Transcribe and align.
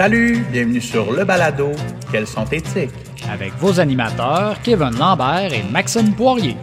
Salut, 0.00 0.46
bienvenue 0.50 0.80
sur 0.80 1.12
le 1.12 1.26
balado 1.26 1.72
Quels 2.10 2.26
sont 2.26 2.46
éthiques 2.46 2.88
avec 3.28 3.52
vos 3.56 3.80
animateurs 3.80 4.58
Kevin 4.62 4.96
Lambert 4.98 5.52
et 5.52 5.62
Maxime 5.62 6.14
Poirier. 6.16 6.56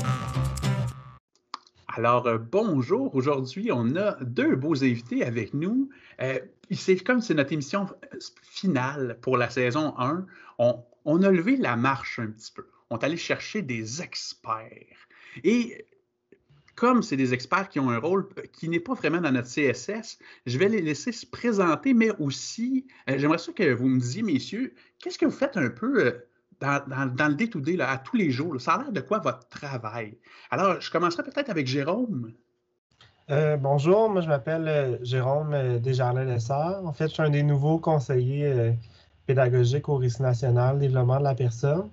Alors, 1.95 2.25
euh, 2.25 2.39
bonjour. 2.39 3.13
Aujourd'hui, 3.13 3.69
on 3.71 3.95
a 3.95 4.17
deux 4.23 4.55
beaux 4.55 4.83
invités 4.83 5.23
avec 5.23 5.53
nous. 5.53 5.87
Euh, 6.19 6.39
c'est 6.71 6.97
comme 6.97 7.21
c'est 7.21 7.35
notre 7.35 7.53
émission 7.53 7.85
finale 8.41 9.19
pour 9.21 9.37
la 9.37 9.51
saison 9.51 9.93
1. 9.99 10.25
On, 10.57 10.83
on, 11.05 11.21
a 11.21 11.29
levé 11.29 11.57
la 11.57 11.75
marche 11.75 12.17
un 12.17 12.31
petit 12.31 12.51
peu. 12.51 12.65
On 12.89 12.97
est 12.97 13.05
allé 13.05 13.17
chercher 13.17 13.61
des 13.61 14.01
experts. 14.01 14.97
Et 15.43 15.85
comme 16.77 17.01
c'est 17.01 17.17
des 17.17 17.33
experts 17.33 17.69
qui 17.69 17.79
ont 17.79 17.89
un 17.89 17.97
rôle 17.97 18.29
qui 18.53 18.69
n'est 18.69 18.79
pas 18.79 18.93
vraiment 18.93 19.19
dans 19.19 19.31
notre 19.31 19.49
CSS, 19.49 20.19
je 20.45 20.57
vais 20.59 20.69
les 20.69 20.81
laisser 20.81 21.11
se 21.11 21.25
présenter, 21.25 21.93
mais 21.95 22.11
aussi, 22.19 22.85
euh, 23.09 23.15
j'aimerais 23.17 23.39
ça 23.39 23.51
que 23.51 23.73
vous 23.73 23.87
me 23.87 23.99
disiez, 23.99 24.21
messieurs, 24.21 24.73
qu'est-ce 24.99 25.17
que 25.17 25.25
vous 25.25 25.31
faites 25.31 25.57
un 25.57 25.69
peu 25.69 26.05
euh, 26.05 26.11
dans, 26.61 27.27
le 27.29 27.33
day-to-day, 27.33 27.81
à 27.81 27.97
tous 27.97 28.15
les 28.15 28.29
jours? 28.29 28.61
Ça 28.61 28.75
a 28.75 28.83
l'air 28.83 28.91
de 28.91 29.01
quoi 29.01 29.17
votre 29.17 29.49
travail? 29.49 30.19
Alors, 30.51 30.79
je 30.79 30.91
commencerai 30.91 31.23
peut-être 31.23 31.49
avec 31.49 31.65
Jérôme. 31.65 32.33
Euh, 33.31 33.57
bonjour, 33.57 34.09
moi 34.09 34.21
je 34.21 34.27
m'appelle 34.29 34.99
Jérôme 35.01 35.79
Desjardins-Lessard. 35.79 36.85
En 36.85 36.93
fait, 36.93 37.09
je 37.09 37.13
suis 37.15 37.23
un 37.23 37.31
des 37.31 37.43
nouveaux 37.43 37.79
conseillers 37.79 38.75
pédagogiques 39.25 39.89
au 39.89 39.97
Récit 39.97 40.21
national 40.21 40.77
développement 40.77 41.17
de 41.17 41.23
la 41.23 41.35
personne. 41.35 41.89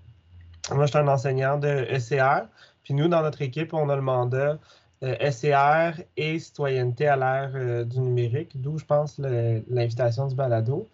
Moi, 0.71 0.87
je 0.87 0.91
suis 0.91 0.99
un 0.99 1.09
enseignant 1.09 1.59
de 1.59 1.87
ECR. 1.91 2.49
Puis 2.85 2.95
nous, 2.95 3.09
dans 3.09 3.23
notre 3.23 3.43
équipe, 3.43 3.75
on 3.75 3.89
a 3.89 3.97
le 3.97 4.03
mandat 4.03 4.59
euh, 5.03 5.31
SCR 5.31 6.01
et 6.17 6.39
citoyenneté 6.39 7.09
à 7.09 7.17
l'ère 7.17 7.53
euh, 7.55 7.85
du 7.85 8.01
numérique, 8.01 8.53
d'où 8.55 8.79
je 8.79 8.85
pense 8.85 9.19
l'invitation 9.19 10.27
du 10.29 10.35
balado. 10.35 10.89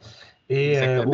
Et, 0.49 0.79
euh, 0.79 1.05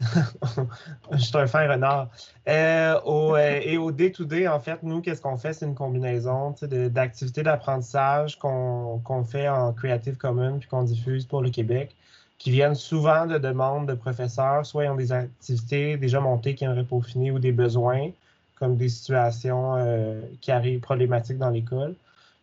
je 1.12 1.18
suis 1.18 1.36
un 1.36 1.46
fin 1.46 1.68
renard. 1.68 2.08
et 2.46 3.76
au 3.76 3.90
day-to-day, 3.90 4.48
en 4.48 4.60
fait, 4.60 4.82
nous, 4.82 5.02
qu'est-ce 5.02 5.20
qu'on 5.20 5.36
fait? 5.36 5.52
C'est 5.52 5.66
une 5.66 5.74
combinaison 5.74 6.54
d'activités 6.62 7.42
d'apprentissage 7.42 8.38
qu'on 8.38 9.24
fait 9.28 9.48
en 9.48 9.72
Creative 9.72 10.16
Commons 10.16 10.58
puis 10.58 10.68
qu'on 10.68 10.84
diffuse 10.84 11.26
pour 11.26 11.42
le 11.42 11.50
Québec, 11.50 11.94
qui 12.38 12.50
viennent 12.50 12.76
souvent 12.76 13.26
de 13.26 13.36
demandes 13.36 13.88
de 13.88 13.94
professeurs, 13.94 14.64
soit 14.64 14.84
ils 14.84 14.90
ont 14.90 14.96
des 14.96 15.12
activités 15.12 15.96
déjà 15.96 16.20
montées 16.20 16.54
qui 16.54 16.64
aimeraient 16.64 16.84
peaufiner 16.84 17.30
ou 17.30 17.40
des 17.40 17.52
besoins, 17.52 18.10
comme 18.58 18.76
des 18.76 18.88
situations 18.88 19.76
euh, 19.76 20.20
qui 20.40 20.50
arrivent 20.50 20.80
problématiques 20.80 21.38
dans 21.38 21.50
l'école. 21.50 21.94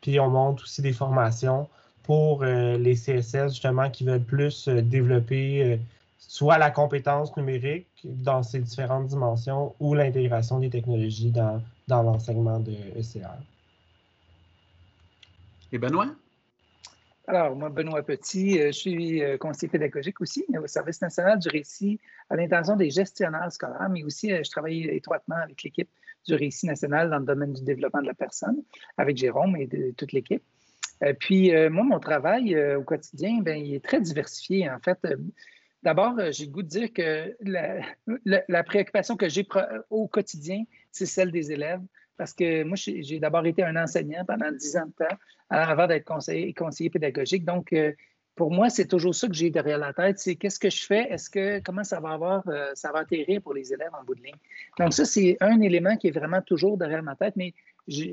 Puis 0.01 0.19
on 0.19 0.29
monte 0.29 0.61
aussi 0.61 0.81
des 0.81 0.93
formations 0.93 1.67
pour 2.03 2.43
euh, 2.43 2.77
les 2.77 2.95
CSS, 2.95 3.49
justement, 3.49 3.89
qui 3.89 4.05
veulent 4.05 4.23
plus 4.23 4.67
euh, 4.67 4.81
développer 4.81 5.79
soit 6.17 6.57
la 6.57 6.71
compétence 6.71 7.35
numérique 7.37 7.87
dans 8.03 8.43
ses 8.43 8.59
différentes 8.59 9.07
dimensions 9.07 9.75
ou 9.79 9.93
l'intégration 9.93 10.59
des 10.59 10.69
technologies 10.69 11.31
dans, 11.31 11.61
dans 11.87 12.03
l'enseignement 12.03 12.59
de 12.59 12.71
ECR. 12.97 13.37
Et 15.71 15.77
Benoît? 15.77 16.07
Alors, 17.27 17.55
moi, 17.55 17.69
Benoît 17.69 18.03
Petit, 18.03 18.59
je 18.59 18.71
suis 18.71 19.21
conseiller 19.39 19.69
pédagogique 19.69 20.21
aussi 20.21 20.45
au 20.61 20.67
Service 20.67 21.01
national 21.01 21.39
du 21.39 21.49
récit 21.49 21.99
à 22.29 22.35
l'intention 22.35 22.75
des 22.75 22.91
gestionnaires 22.91 23.51
scolaires, 23.51 23.89
mais 23.89 24.03
aussi 24.03 24.29
je 24.29 24.49
travaille 24.49 24.87
étroitement 24.89 25.37
avec 25.37 25.61
l'équipe 25.63 25.89
du 26.25 26.35
récit 26.35 26.65
national 26.65 27.09
dans 27.09 27.19
le 27.19 27.25
domaine 27.25 27.53
du 27.53 27.63
développement 27.63 28.01
de 28.01 28.07
la 28.07 28.13
personne 28.13 28.63
avec 28.97 29.17
Jérôme 29.17 29.55
et 29.55 29.93
toute 29.97 30.11
l'équipe. 30.11 30.43
Euh, 31.03 31.13
puis, 31.17 31.53
euh, 31.53 31.69
moi, 31.69 31.83
mon 31.83 31.99
travail 31.99 32.55
euh, 32.55 32.79
au 32.79 32.83
quotidien, 32.83 33.41
bien, 33.41 33.55
il 33.55 33.75
est 33.75 33.83
très 33.83 33.99
diversifié. 33.99 34.69
En 34.69 34.79
fait, 34.79 34.97
d'abord, 35.83 36.15
j'ai 36.31 36.45
le 36.45 36.51
goût 36.51 36.63
de 36.63 36.67
dire 36.67 36.93
que 36.93 37.35
la, 38.47 38.63
préoccupation 38.63 39.15
que 39.15 39.29
j'ai 39.29 39.47
au 39.89 40.07
quotidien, 40.07 40.63
c'est 40.91 41.05
celle 41.05 41.31
des 41.31 41.51
élèves. 41.51 41.81
Parce 42.17 42.33
que 42.33 42.63
moi, 42.63 42.77
j'ai 42.77 43.19
d'abord 43.19 43.45
été 43.45 43.61
un 43.63 43.75
enseignant 43.75 44.23
pendant 44.25 44.49
dix 44.51 44.77
ans 44.77 44.85
de 44.85 45.05
temps 45.05 45.15
avant 45.49 45.85
d'être 45.85 46.05
conseiller, 46.05 46.53
conseiller 46.53 46.89
pédagogique. 46.89 47.43
Donc, 47.43 47.75
pour 48.35 48.51
moi, 48.51 48.69
c'est 48.69 48.87
toujours 48.87 49.15
ça 49.15 49.27
que 49.27 49.33
j'ai 49.33 49.49
derrière 49.49 49.77
la 49.77 49.93
tête, 49.93 50.19
c'est 50.19 50.35
qu'est-ce 50.35 50.59
que 50.59 50.69
je 50.69 50.85
fais, 50.85 51.07
est-ce 51.09 51.29
que 51.29 51.61
comment 51.63 51.85
ça 51.85 52.01
va 52.01 52.09
avoir, 52.09 52.43
euh, 52.47 52.71
ça 52.75 52.91
va 52.91 52.99
atterrir 52.99 53.41
pour 53.41 53.53
les 53.53 53.71
élèves 53.71 53.91
en 53.99 54.03
bout 54.03 54.15
de 54.15 54.21
ligne? 54.21 54.35
Donc 54.77 54.93
ça, 54.93 55.05
c'est 55.05 55.37
un 55.39 55.61
élément 55.61 55.95
qui 55.95 56.09
est 56.09 56.11
vraiment 56.11 56.41
toujours 56.41 56.77
derrière 56.77 57.01
ma 57.01 57.15
tête, 57.15 57.35
mais 57.37 57.53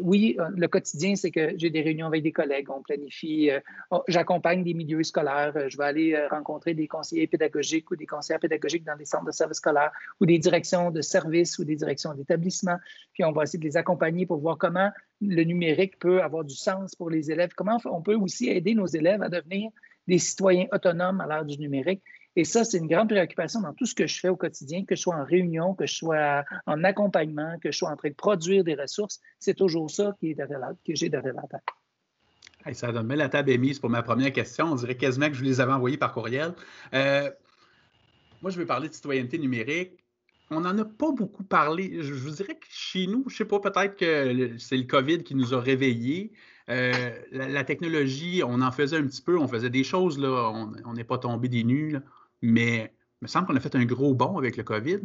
oui, 0.02 0.36
euh, 0.38 0.48
le 0.54 0.68
quotidien, 0.68 1.16
c'est 1.16 1.30
que 1.30 1.54
j'ai 1.56 1.70
des 1.70 1.80
réunions 1.80 2.06
avec 2.06 2.22
des 2.22 2.30
collègues, 2.30 2.70
on 2.70 2.82
planifie, 2.82 3.50
euh, 3.50 3.58
j'accompagne 4.06 4.62
des 4.62 4.74
milieux 4.74 5.02
scolaires, 5.02 5.54
je 5.68 5.76
vais 5.76 5.84
aller 5.84 6.26
rencontrer 6.28 6.74
des 6.74 6.86
conseillers 6.86 7.26
pédagogiques 7.26 7.90
ou 7.90 7.96
des 7.96 8.06
conseillers 8.06 8.38
pédagogiques 8.38 8.84
dans 8.84 8.96
des 8.96 9.06
centres 9.06 9.24
de 9.24 9.32
services 9.32 9.58
scolaires 9.58 9.90
ou 10.20 10.26
des 10.26 10.38
directions 10.38 10.92
de 10.92 11.00
services 11.00 11.58
ou 11.58 11.64
des 11.64 11.74
directions 11.74 12.14
d'établissement, 12.14 12.76
puis 13.12 13.24
on 13.24 13.32
va 13.32 13.42
essayer 13.42 13.58
de 13.58 13.64
les 13.64 13.76
accompagner 13.76 14.26
pour 14.26 14.38
voir 14.38 14.56
comment 14.56 14.90
le 15.20 15.42
numérique 15.42 15.98
peut 15.98 16.22
avoir 16.22 16.44
du 16.44 16.54
sens 16.54 16.94
pour 16.94 17.10
les 17.10 17.32
élèves, 17.32 17.50
comment 17.56 17.78
on 17.86 18.02
peut 18.02 18.14
aussi 18.14 18.50
aider 18.50 18.74
nos 18.74 18.86
élèves 18.86 19.22
à 19.22 19.28
devenir 19.28 19.70
des 20.06 20.18
citoyens 20.18 20.66
autonomes 20.72 21.20
à 21.20 21.26
l'ère 21.26 21.44
du 21.44 21.58
numérique. 21.58 22.02
Et 22.34 22.44
ça, 22.44 22.64
c'est 22.64 22.78
une 22.78 22.86
grande 22.86 23.10
préoccupation 23.10 23.60
dans 23.60 23.74
tout 23.74 23.84
ce 23.84 23.94
que 23.94 24.06
je 24.06 24.18
fais 24.18 24.28
au 24.28 24.36
quotidien, 24.36 24.84
que 24.84 24.96
je 24.96 25.02
sois 25.02 25.16
en 25.16 25.24
réunion, 25.24 25.74
que 25.74 25.86
je 25.86 25.94
sois 25.94 26.44
en 26.66 26.82
accompagnement, 26.82 27.58
que 27.60 27.70
je 27.70 27.78
sois 27.78 27.90
en 27.90 27.96
train 27.96 28.08
de 28.08 28.14
produire 28.14 28.64
des 28.64 28.74
ressources. 28.74 29.20
C'est 29.38 29.54
toujours 29.54 29.90
ça 29.90 30.16
qui 30.18 30.30
est 30.30 30.34
que 30.34 30.94
j'ai 30.94 31.10
derrière 31.10 31.34
la 31.34 31.42
table. 31.42 32.74
ça 32.74 32.90
donne, 32.90 33.12
la 33.14 33.28
table 33.28 33.50
est 33.50 33.58
mise 33.58 33.78
pour 33.78 33.90
ma 33.90 34.02
première 34.02 34.32
question. 34.32 34.66
On 34.66 34.76
dirait 34.76 34.96
quasiment 34.96 35.28
que 35.28 35.34
je 35.34 35.44
les 35.44 35.60
avais 35.60 35.72
envoyés 35.72 35.98
par 35.98 36.12
courriel. 36.14 36.54
Euh, 36.94 37.30
moi, 38.40 38.50
je 38.50 38.58
veux 38.58 38.66
parler 38.66 38.88
de 38.88 38.94
citoyenneté 38.94 39.38
numérique. 39.38 40.02
On 40.50 40.60
n'en 40.60 40.76
a 40.78 40.84
pas 40.84 41.12
beaucoup 41.12 41.44
parlé. 41.44 42.02
Je 42.02 42.14
vous 42.14 42.30
dirais 42.30 42.54
que 42.54 42.66
chez 42.68 43.06
nous, 43.06 43.24
je 43.28 43.34
ne 43.34 43.36
sais 43.38 43.44
pas, 43.44 43.60
peut-être 43.60 43.96
que 43.96 44.56
c'est 44.58 44.76
le 44.76 44.84
COVID 44.84 45.22
qui 45.22 45.34
nous 45.34 45.54
a 45.54 45.60
réveillés. 45.60 46.32
Euh, 46.68 47.10
la, 47.32 47.64
technologie, 47.64 48.42
on 48.44 48.60
en 48.60 48.70
faisait 48.70 48.96
un 48.96 49.06
petit 49.06 49.22
peu, 49.22 49.38
on 49.38 49.48
faisait 49.48 49.70
des 49.70 49.84
choses, 49.84 50.18
là, 50.18 50.52
on 50.84 50.92
n'est 50.92 51.04
pas 51.04 51.18
tombé 51.18 51.48
des 51.48 51.64
nues, 51.64 51.96
mais 52.40 52.92
il 53.20 53.24
me 53.24 53.28
semble 53.28 53.46
qu'on 53.46 53.56
a 53.56 53.60
fait 53.60 53.74
un 53.74 53.84
gros 53.84 54.14
bond 54.14 54.38
avec 54.38 54.56
le 54.56 54.62
COVID. 54.62 55.00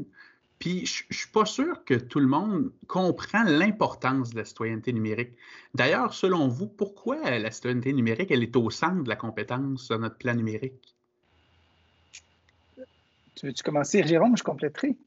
Puis 0.60 0.86
je 0.88 1.04
ne 1.10 1.16
suis 1.16 1.30
pas 1.30 1.46
sûr 1.46 1.84
que 1.86 1.94
tout 1.94 2.20
le 2.20 2.26
monde 2.26 2.72
comprend 2.88 3.44
l'importance 3.44 4.32
de 4.32 4.38
la 4.38 4.46
citoyenneté 4.46 4.92
numérique. 4.92 5.34
D'ailleurs, 5.76 6.14
selon 6.14 6.48
vous, 6.48 6.68
pourquoi 6.68 7.18
la 7.38 7.52
citoyenneté 7.52 7.94
numérique, 7.94 8.32
elle 8.32 8.42
est 8.42 8.56
au 8.56 8.72
centre 8.72 9.04
de 9.04 9.10
la 9.10 9.16
compétence 9.16 9.84
sur 9.84 10.00
notre 10.00 10.18
plan 10.18 10.34
numérique? 10.34 10.96
Tu 13.36 13.46
veux-tu 13.46 13.62
commencer, 13.62 14.02
Jérôme? 14.08 14.36
Je 14.36 14.44
compléterai. 14.44 14.98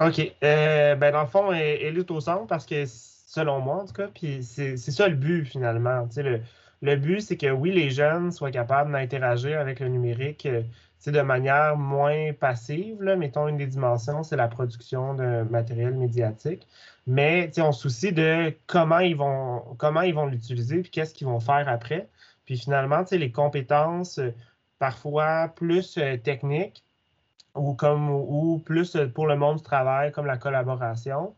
OK. 0.00 0.20
Euh, 0.42 0.94
ben 0.94 1.10
dans 1.10 1.22
le 1.22 1.28
fond, 1.28 1.52
elle, 1.52 1.96
est 1.96 2.10
au 2.10 2.20
centre 2.20 2.46
parce 2.46 2.66
que 2.66 2.84
selon 3.28 3.60
moi 3.60 3.82
en 3.82 3.86
tout 3.86 3.92
cas. 3.92 4.08
Puis 4.08 4.42
c'est 4.42 4.76
ça 4.76 5.06
le 5.06 5.14
but 5.14 5.44
finalement. 5.44 6.08
Le, 6.16 6.40
le 6.82 6.96
but, 6.96 7.20
c'est 7.20 7.36
que 7.36 7.50
oui, 7.50 7.72
les 7.72 7.90
jeunes 7.90 8.32
soient 8.32 8.50
capables 8.50 8.92
d'interagir 8.92 9.60
avec 9.60 9.80
le 9.80 9.88
numérique 9.88 10.46
euh, 10.46 10.62
de 11.06 11.20
manière 11.20 11.76
moins 11.76 12.32
passive. 12.32 13.02
Là. 13.02 13.16
Mettons, 13.16 13.48
une 13.48 13.56
des 13.58 13.66
dimensions, 13.66 14.22
c'est 14.22 14.36
la 14.36 14.48
production 14.48 15.14
de 15.14 15.42
matériel 15.50 15.94
médiatique. 15.94 16.66
Mais 17.06 17.50
on 17.58 17.72
se 17.72 17.82
soucie 17.82 18.12
de 18.12 18.54
comment 18.66 18.98
ils 18.98 19.16
vont 19.16 19.62
comment 19.78 20.02
ils 20.02 20.14
vont 20.14 20.26
l'utiliser 20.26 20.82
puis 20.82 20.90
qu'est-ce 20.90 21.14
qu'ils 21.14 21.26
vont 21.26 21.40
faire 21.40 21.68
après. 21.68 22.08
Puis 22.46 22.56
finalement, 22.58 23.04
les 23.10 23.32
compétences 23.32 24.18
euh, 24.18 24.30
parfois 24.78 25.48
plus 25.48 25.98
euh, 25.98 26.16
techniques 26.16 26.82
ou 27.54 27.74
comme 27.74 28.10
ou 28.10 28.58
plus 28.64 28.96
pour 29.14 29.26
le 29.26 29.36
monde 29.36 29.58
du 29.58 29.62
travail, 29.62 30.12
comme 30.12 30.26
la 30.26 30.38
collaboration, 30.38 31.34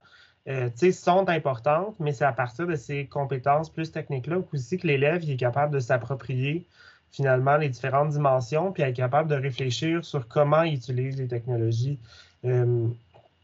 euh, 0.48 0.70
sont 0.92 1.28
importantes, 1.28 1.94
mais 2.00 2.12
c'est 2.12 2.24
à 2.24 2.32
partir 2.32 2.66
de 2.66 2.74
ces 2.74 3.06
compétences 3.06 3.70
plus 3.70 3.92
techniques-là 3.92 4.38
aussi 4.52 4.78
que 4.78 4.86
l'élève 4.86 5.28
est 5.28 5.36
capable 5.36 5.74
de 5.74 5.80
s'approprier 5.80 6.66
finalement 7.10 7.56
les 7.56 7.68
différentes 7.68 8.10
dimensions, 8.10 8.72
puis 8.72 8.82
être 8.82 8.96
capable 8.96 9.28
de 9.28 9.34
réfléchir 9.34 10.04
sur 10.04 10.28
comment 10.28 10.62
il 10.62 10.74
utilise 10.74 11.18
les 11.18 11.28
technologies. 11.28 11.98
Euh, 12.44 12.86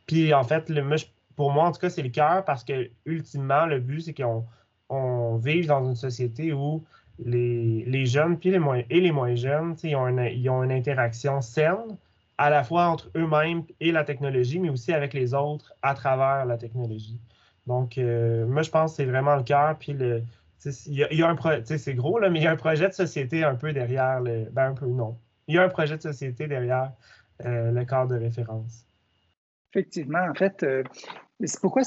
puis 0.06 0.32
en 0.32 0.44
fait, 0.44 0.72
pour 1.34 1.52
moi, 1.52 1.64
en 1.64 1.72
tout 1.72 1.80
cas, 1.80 1.90
c'est 1.90 2.02
le 2.02 2.10
cœur 2.10 2.44
parce 2.44 2.64
que 2.64 2.90
ultimement, 3.04 3.66
le 3.66 3.80
but, 3.80 4.02
c'est 4.02 4.14
qu'on 4.14 4.44
on 4.88 5.36
vive 5.36 5.66
dans 5.66 5.84
une 5.84 5.96
société 5.96 6.52
où 6.52 6.84
les, 7.24 7.84
les 7.86 8.06
jeunes 8.06 8.38
puis 8.38 8.50
les 8.50 8.58
moins, 8.58 8.82
et 8.88 9.00
les 9.00 9.12
moins 9.12 9.34
jeunes, 9.34 9.74
ils 9.82 9.96
ont, 9.96 10.16
ils 10.18 10.48
ont 10.48 10.62
une 10.62 10.72
interaction 10.72 11.40
saine, 11.40 11.96
à 12.38 12.50
la 12.50 12.64
fois 12.64 12.86
entre 12.86 13.10
eux-mêmes 13.16 13.64
et 13.80 13.92
la 13.92 14.04
technologie, 14.04 14.58
mais 14.58 14.68
aussi 14.68 14.92
avec 14.92 15.14
les 15.14 15.34
autres 15.34 15.72
à 15.82 15.94
travers 15.94 16.44
la 16.44 16.58
technologie. 16.58 17.18
Donc, 17.66 17.98
euh, 17.98 18.46
moi, 18.46 18.62
je 18.62 18.70
pense 18.70 18.92
que 18.92 18.96
c'est 18.96 19.04
vraiment 19.04 19.36
le 19.36 19.42
cœur. 19.42 19.76
Puis, 19.78 19.96
il 20.86 20.94
y, 20.94 21.22
a, 21.22 21.28
un 21.28 21.34
projet, 21.34 21.62
c'est 21.78 21.94
gros, 21.94 22.18
là, 22.18 22.30
mais 22.30 22.40
il 22.40 22.42
y 22.44 22.46
a 22.46 22.50
un 22.50 22.56
projet 22.56 22.88
de 22.88 22.94
société 22.94 23.44
un 23.44 23.54
peu 23.54 23.72
derrière 23.72 24.20
le. 24.20 24.48
Ben, 24.50 24.70
un 24.70 24.74
peu, 24.74 24.86
non. 24.86 25.16
Il 25.48 25.54
y 25.54 25.58
a 25.58 25.62
un 25.62 25.68
projet 25.68 25.96
de 25.96 26.02
société 26.02 26.46
derrière 26.46 26.92
euh, 27.44 27.70
le 27.70 27.84
cadre 27.84 28.10
de 28.14 28.18
référence. 28.18 28.84
Effectivement, 29.72 30.24
en 30.28 30.34
fait, 30.34 30.62
euh, 30.62 30.82
pourquoi 31.60 31.82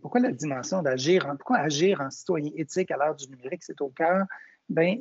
pourquoi 0.00 0.20
la 0.20 0.32
dimension 0.32 0.82
d'agir, 0.82 1.26
pourquoi 1.38 1.58
agir 1.58 2.00
en 2.00 2.10
citoyen 2.10 2.50
éthique 2.56 2.90
à 2.90 2.96
l'heure 2.96 3.14
du 3.14 3.28
numérique, 3.28 3.62
c'est 3.62 3.80
au 3.80 3.90
cœur. 3.90 4.24
Ben, 4.68 4.98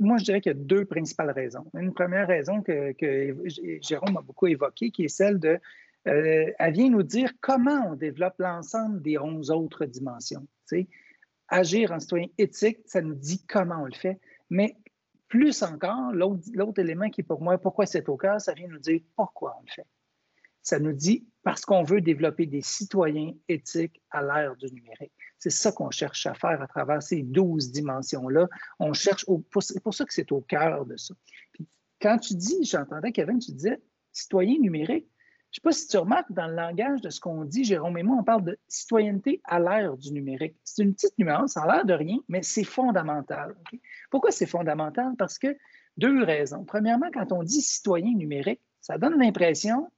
moi, 0.00 0.18
je 0.18 0.24
dirais 0.24 0.40
qu'il 0.40 0.52
y 0.52 0.54
a 0.54 0.58
deux 0.58 0.84
principales 0.84 1.30
raisons. 1.30 1.64
Une 1.74 1.92
première 1.92 2.26
raison 2.26 2.62
que, 2.62 2.94
Jérôme 3.80 4.16
a 4.16 4.22
beaucoup 4.22 4.46
évoquée, 4.46 4.90
qui 4.90 5.04
est 5.04 5.08
celle 5.08 5.38
de, 5.38 5.58
euh, 6.08 6.52
elle 6.58 6.72
vient 6.72 6.90
nous 6.90 7.02
dire 7.02 7.30
comment 7.40 7.90
on 7.90 7.94
développe 7.94 8.38
l'ensemble 8.38 9.02
des 9.02 9.18
onze 9.18 9.50
autres 9.50 9.84
dimensions. 9.84 10.46
Agir 11.48 11.92
en 11.92 12.00
citoyen 12.00 12.28
éthique, 12.38 12.78
ça 12.86 13.02
nous 13.02 13.14
dit 13.14 13.44
comment 13.46 13.82
on 13.82 13.84
le 13.84 13.94
fait, 13.94 14.18
mais 14.48 14.76
plus 15.28 15.62
encore, 15.62 16.12
l'autre 16.12 16.78
élément 16.78 17.08
qui 17.10 17.20
est 17.20 17.24
pour 17.24 17.42
moi, 17.42 17.58
pourquoi 17.58 17.86
c'est 17.86 18.08
au 18.08 18.16
cœur, 18.16 18.40
ça 18.40 18.54
vient 18.54 18.68
nous 18.68 18.78
dire 18.78 19.00
pourquoi 19.16 19.56
on 19.58 19.62
le 19.62 19.72
fait. 19.72 19.86
Ça 20.62 20.78
nous 20.78 20.92
dit 20.92 21.26
parce 21.42 21.64
qu'on 21.64 21.82
veut 21.82 22.00
développer 22.00 22.46
des 22.46 22.62
citoyens 22.62 23.32
éthiques 23.48 24.00
à 24.10 24.22
l'ère 24.22 24.56
du 24.56 24.66
numérique. 24.72 25.12
C'est 25.38 25.50
ça 25.50 25.72
qu'on 25.72 25.90
cherche 25.90 26.26
à 26.26 26.34
faire 26.34 26.62
à 26.62 26.66
travers 26.68 27.02
ces 27.02 27.22
douze 27.22 27.72
dimensions-là. 27.72 28.48
On 28.78 28.92
cherche, 28.92 29.26
pour 29.50 29.62
ça 29.94 30.04
que 30.04 30.14
c'est 30.14 30.30
au 30.30 30.40
cœur 30.40 30.86
de 30.86 30.96
ça. 30.96 31.14
quand 32.00 32.18
tu 32.18 32.34
dis, 32.34 32.64
j'entendais 32.64 33.12
Kevin, 33.12 33.38
tu 33.40 33.52
disais 33.52 33.80
citoyen 34.12 34.58
numérique, 34.58 35.08
je 35.52 35.60
ne 35.60 35.60
sais 35.60 35.60
pas 35.64 35.72
si 35.72 35.88
tu 35.88 35.98
remarques 35.98 36.32
dans 36.32 36.46
le 36.46 36.54
langage 36.54 37.02
de 37.02 37.10
ce 37.10 37.20
qu'on 37.20 37.44
dit, 37.44 37.64
Jérôme 37.64 37.98
et 37.98 38.02
moi, 38.02 38.16
on 38.18 38.24
parle 38.24 38.44
de 38.44 38.58
citoyenneté 38.68 39.42
à 39.44 39.60
l'ère 39.60 39.98
du 39.98 40.10
numérique. 40.10 40.56
C'est 40.64 40.82
une 40.82 40.94
petite 40.94 41.18
nuance, 41.18 41.52
ça 41.52 41.64
a 41.64 41.66
l'air 41.74 41.84
de 41.84 41.92
rien, 41.92 42.16
mais 42.28 42.42
c'est 42.42 42.64
fondamental. 42.64 43.54
Pourquoi 44.10 44.30
c'est 44.30 44.46
fondamental? 44.46 45.12
Parce 45.18 45.38
que 45.38 45.54
deux 45.98 46.24
raisons. 46.24 46.64
Premièrement, 46.64 47.10
quand 47.12 47.32
on 47.32 47.42
dit 47.42 47.60
citoyen 47.60 48.14
numérique, 48.14 48.62
ça 48.80 48.96
donne 48.96 49.18
l'impression 49.18 49.90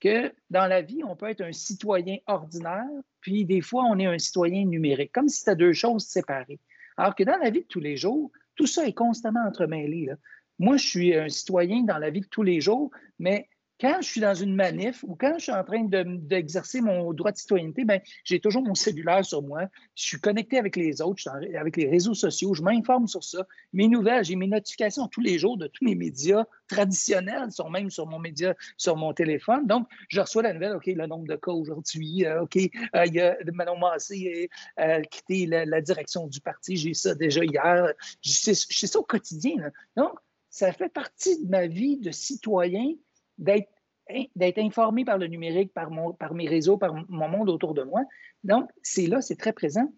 que 0.00 0.32
dans 0.48 0.66
la 0.66 0.82
vie, 0.82 1.02
on 1.04 1.14
peut 1.14 1.28
être 1.28 1.42
un 1.42 1.52
citoyen 1.52 2.16
ordinaire, 2.26 2.88
puis 3.20 3.44
des 3.44 3.60
fois, 3.60 3.84
on 3.84 3.98
est 3.98 4.06
un 4.06 4.18
citoyen 4.18 4.64
numérique, 4.64 5.12
comme 5.12 5.28
si 5.28 5.40
c'était 5.40 5.56
deux 5.56 5.72
choses 5.72 6.04
séparées. 6.04 6.58
Alors 6.96 7.14
que 7.14 7.22
dans 7.22 7.38
la 7.38 7.50
vie 7.50 7.62
de 7.62 7.66
tous 7.66 7.80
les 7.80 7.96
jours, 7.96 8.30
tout 8.56 8.66
ça 8.66 8.86
est 8.86 8.92
constamment 8.92 9.46
entremêlé. 9.46 10.10
Moi, 10.58 10.76
je 10.76 10.86
suis 10.86 11.14
un 11.14 11.28
citoyen 11.28 11.82
dans 11.82 11.98
la 11.98 12.10
vie 12.10 12.20
de 12.20 12.26
tous 12.26 12.42
les 12.42 12.60
jours, 12.60 12.90
mais 13.18 13.48
quand 13.80 14.02
je 14.02 14.08
suis 14.08 14.20
dans 14.20 14.34
une 14.34 14.54
manif 14.54 15.02
ou 15.04 15.14
quand 15.14 15.34
je 15.38 15.44
suis 15.44 15.52
en 15.52 15.64
train 15.64 15.84
d'exercer 15.84 16.80
mon 16.80 17.12
droit 17.12 17.32
de 17.32 17.38
citoyenneté, 17.38 17.84
ben, 17.84 18.00
j'ai 18.24 18.38
toujours 18.38 18.62
mon 18.62 18.74
cellulaire 18.74 19.24
sur 19.24 19.42
moi. 19.42 19.62
Je 19.94 20.04
suis 20.04 20.20
connecté 20.20 20.58
avec 20.58 20.76
les 20.76 21.00
autres, 21.00 21.22
avec 21.58 21.76
les 21.76 21.88
réseaux 21.88 22.14
sociaux, 22.14 22.52
je 22.54 22.62
m'informe 22.62 23.08
sur 23.08 23.24
ça. 23.24 23.46
Mes 23.72 23.88
nouvelles, 23.88 24.24
j'ai 24.24 24.36
mes 24.36 24.46
notifications 24.46 25.08
tous 25.08 25.22
les 25.22 25.38
jours 25.38 25.56
de 25.56 25.66
tous 25.66 25.84
les 25.84 25.94
médias 25.94 26.44
traditionnels, 26.68 27.50
sont 27.50 27.70
même 27.70 27.90
sur 27.90 28.06
mon 28.06 28.18
média, 28.18 28.54
sur 28.76 28.96
mon 28.96 29.14
téléphone. 29.14 29.66
Donc, 29.66 29.88
je 30.08 30.20
reçois 30.20 30.42
la 30.42 30.52
nouvelle, 30.52 30.76
OK, 30.76 30.86
le 30.86 31.06
nombre 31.06 31.26
de 31.26 31.36
cas 31.36 31.52
aujourd'hui, 31.52 32.26
euh, 32.26 32.42
OK, 32.42 32.56
euh, 32.56 33.06
il 33.06 33.14
y 33.14 33.20
a 33.20 33.36
Manon 33.52 33.78
Massé 33.78 34.50
a 34.76 34.98
euh, 34.98 35.02
quitté 35.02 35.46
la, 35.46 35.80
direction 35.80 36.26
du 36.26 36.40
parti, 36.40 36.76
j'ai 36.76 36.92
ça 36.92 37.14
déjà 37.14 37.42
hier. 37.42 37.92
Je 38.22 38.30
sais, 38.30 38.54
ça 38.54 38.98
au 38.98 39.02
quotidien. 39.02 39.54
Donc, 39.96 40.12
ça 40.50 40.72
fait 40.72 40.88
partie 40.88 41.42
de 41.42 41.48
ma 41.48 41.66
vie 41.66 41.96
de 41.96 42.10
citoyen 42.10 42.94
d'être 43.40 44.58
informé 44.58 45.04
par 45.04 45.18
le 45.18 45.26
numérique, 45.26 45.72
par, 45.72 45.90
mon, 45.90 46.12
par 46.12 46.34
mes 46.34 46.48
réseaux, 46.48 46.76
par 46.76 46.94
mon 47.08 47.28
monde 47.28 47.48
autour 47.48 47.74
de 47.74 47.82
moi. 47.82 48.02
Donc, 48.44 48.70
c'est 48.82 49.06
là, 49.06 49.20
c'est 49.20 49.36
très 49.36 49.52
présent. 49.52 49.92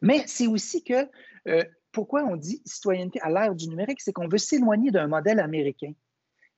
Mais 0.00 0.22
c'est 0.26 0.46
aussi 0.46 0.82
que, 0.82 1.08
euh, 1.48 1.64
pourquoi 1.92 2.24
on 2.24 2.36
dit 2.36 2.60
citoyenneté 2.64 3.20
à 3.22 3.30
l'ère 3.30 3.54
du 3.54 3.68
numérique, 3.68 4.00
c'est 4.00 4.12
qu'on 4.12 4.28
veut 4.28 4.38
s'éloigner 4.38 4.90
d'un 4.90 5.06
modèle 5.06 5.38
américain. 5.38 5.92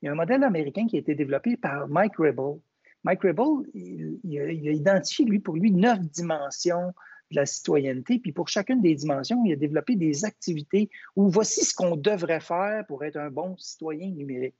Il 0.00 0.06
y 0.06 0.08
a 0.08 0.12
un 0.12 0.16
modèle 0.16 0.44
américain 0.44 0.86
qui 0.86 0.96
a 0.96 1.00
été 1.00 1.14
développé 1.14 1.56
par 1.56 1.88
Mike 1.88 2.16
Ribble. 2.18 2.60
Mike 3.04 3.22
Ribble, 3.22 3.68
il, 3.74 4.38
a, 4.38 4.50
identifié, 4.50 5.24
lui, 5.24 5.40
pour 5.40 5.56
lui, 5.56 5.70
neuf 5.70 5.98
dimensions 6.00 6.92
de 7.30 7.36
la 7.36 7.46
citoyenneté. 7.46 8.18
Puis 8.18 8.32
pour 8.32 8.48
chacune 8.48 8.80
des 8.80 8.94
dimensions, 8.94 9.42
il 9.44 9.52
a 9.52 9.56
développé 9.56 9.96
des 9.96 10.24
activités 10.24 10.88
où 11.16 11.28
voici 11.28 11.64
ce 11.64 11.74
qu'on 11.74 11.96
devrait 11.96 12.40
faire 12.40 12.84
pour 12.86 13.04
être 13.04 13.16
un 13.16 13.30
bon 13.30 13.56
citoyen 13.58 14.10
numérique. 14.10 14.54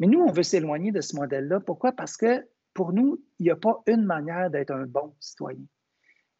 Mais 0.00 0.06
nous, 0.06 0.20
on 0.20 0.32
veut 0.32 0.42
s'éloigner 0.42 0.92
de 0.92 1.02
ce 1.02 1.14
modèle-là. 1.14 1.60
Pourquoi? 1.60 1.92
Parce 1.92 2.16
que 2.16 2.46
pour 2.72 2.92
nous, 2.92 3.22
il 3.38 3.44
n'y 3.44 3.50
a 3.50 3.56
pas 3.56 3.82
une 3.86 4.04
manière 4.04 4.50
d'être 4.50 4.70
un 4.70 4.86
bon 4.86 5.14
citoyen. 5.20 5.62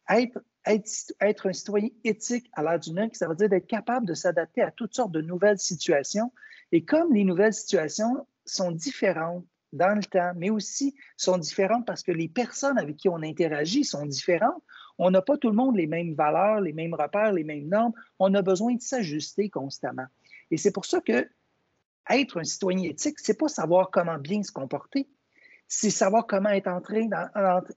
Être, 0.09 0.39
être, 0.65 1.47
un 1.47 1.53
citoyen 1.53 1.89
éthique 2.03 2.49
à 2.53 2.63
l'ère 2.63 2.79
du 2.79 2.89
numérique, 2.89 3.15
ça 3.15 3.27
veut 3.27 3.35
dire 3.35 3.49
d'être 3.49 3.67
capable 3.67 4.07
de 4.07 4.15
s'adapter 4.15 4.63
à 4.63 4.71
toutes 4.71 4.95
sortes 4.95 5.11
de 5.11 5.21
nouvelles 5.21 5.59
situations. 5.59 6.33
Et 6.71 6.83
comme 6.83 7.13
les 7.13 7.23
nouvelles 7.23 7.53
situations 7.53 8.25
sont 8.45 8.71
différentes 8.71 9.45
dans 9.73 9.95
le 9.95 10.03
temps, 10.03 10.31
mais 10.35 10.49
aussi 10.49 10.95
sont 11.15 11.37
différentes 11.37 11.85
parce 11.85 12.01
que 12.01 12.11
les 12.11 12.27
personnes 12.27 12.79
avec 12.79 12.97
qui 12.97 13.09
on 13.09 13.21
interagit 13.21 13.85
sont 13.85 14.05
différentes, 14.05 14.61
on 14.97 15.11
n'a 15.11 15.21
pas 15.21 15.37
tout 15.37 15.49
le 15.49 15.55
monde 15.55 15.77
les 15.77 15.87
mêmes 15.87 16.15
valeurs, 16.15 16.61
les 16.61 16.73
mêmes 16.73 16.95
repères, 16.95 17.31
les 17.31 17.43
mêmes 17.43 17.67
normes. 17.67 17.93
On 18.19 18.33
a 18.33 18.41
besoin 18.41 18.73
de 18.75 18.81
s'ajuster 18.81 19.49
constamment. 19.49 20.07
Et 20.49 20.57
c'est 20.57 20.71
pour 20.71 20.85
ça 20.85 20.99
que 20.99 21.27
être 22.09 22.39
un 22.39 22.43
citoyen 22.43 22.89
éthique, 22.89 23.19
c'est 23.19 23.37
pas 23.37 23.47
savoir 23.47 23.89
comment 23.91 24.17
bien 24.17 24.43
se 24.43 24.51
comporter, 24.51 25.07
c'est 25.67 25.89
savoir 25.89 26.27
comment 26.27 26.49
être 26.49 26.67
entré 26.67 27.07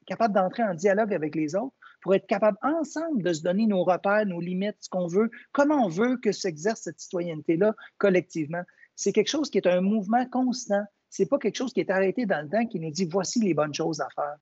capable 0.07 0.35
d'entrer 0.35 0.65
en 0.65 0.75
dialogue 0.75 1.15
avec 1.15 1.35
les 1.35 1.55
autres 1.55 1.75
pour 2.03 2.15
être 2.15 2.27
capable 2.27 2.59
ensemble 2.63 3.23
de 3.23 3.33
se 3.33 3.43
donner 3.43 3.67
nos 3.67 3.85
repères, 3.85 4.27
nos 4.27 4.41
limites, 4.41 4.77
ce 4.81 4.89
qu'on 4.89 5.07
veut, 5.07 5.31
comment 5.53 5.87
on 5.87 5.89
veut 5.89 6.17
que 6.19 6.33
s'exerce 6.33 6.83
cette 6.83 7.01
citoyenneté-là 7.01 7.75
collectivement. 7.99 8.63
C'est 8.97 9.13
quelque 9.13 9.31
chose 9.31 9.49
qui 9.49 9.59
est 9.59 9.67
un 9.67 9.81
mouvement 9.81 10.27
constant. 10.27 10.85
C'est 11.09 11.27
pas 11.27 11.39
quelque 11.39 11.57
chose 11.57 11.73
qui 11.73 11.81
est 11.81 11.91
arrêté 11.91 12.27
dans 12.27 12.43
le 12.43 12.51
temps 12.51 12.67
qui 12.67 12.81
nous 12.81 12.91
dit 12.91 13.07
voici 13.07 13.41
les 13.41 13.55
bonnes 13.55 13.73
choses 13.73 14.01
à 14.01 14.09
faire. 14.15 14.37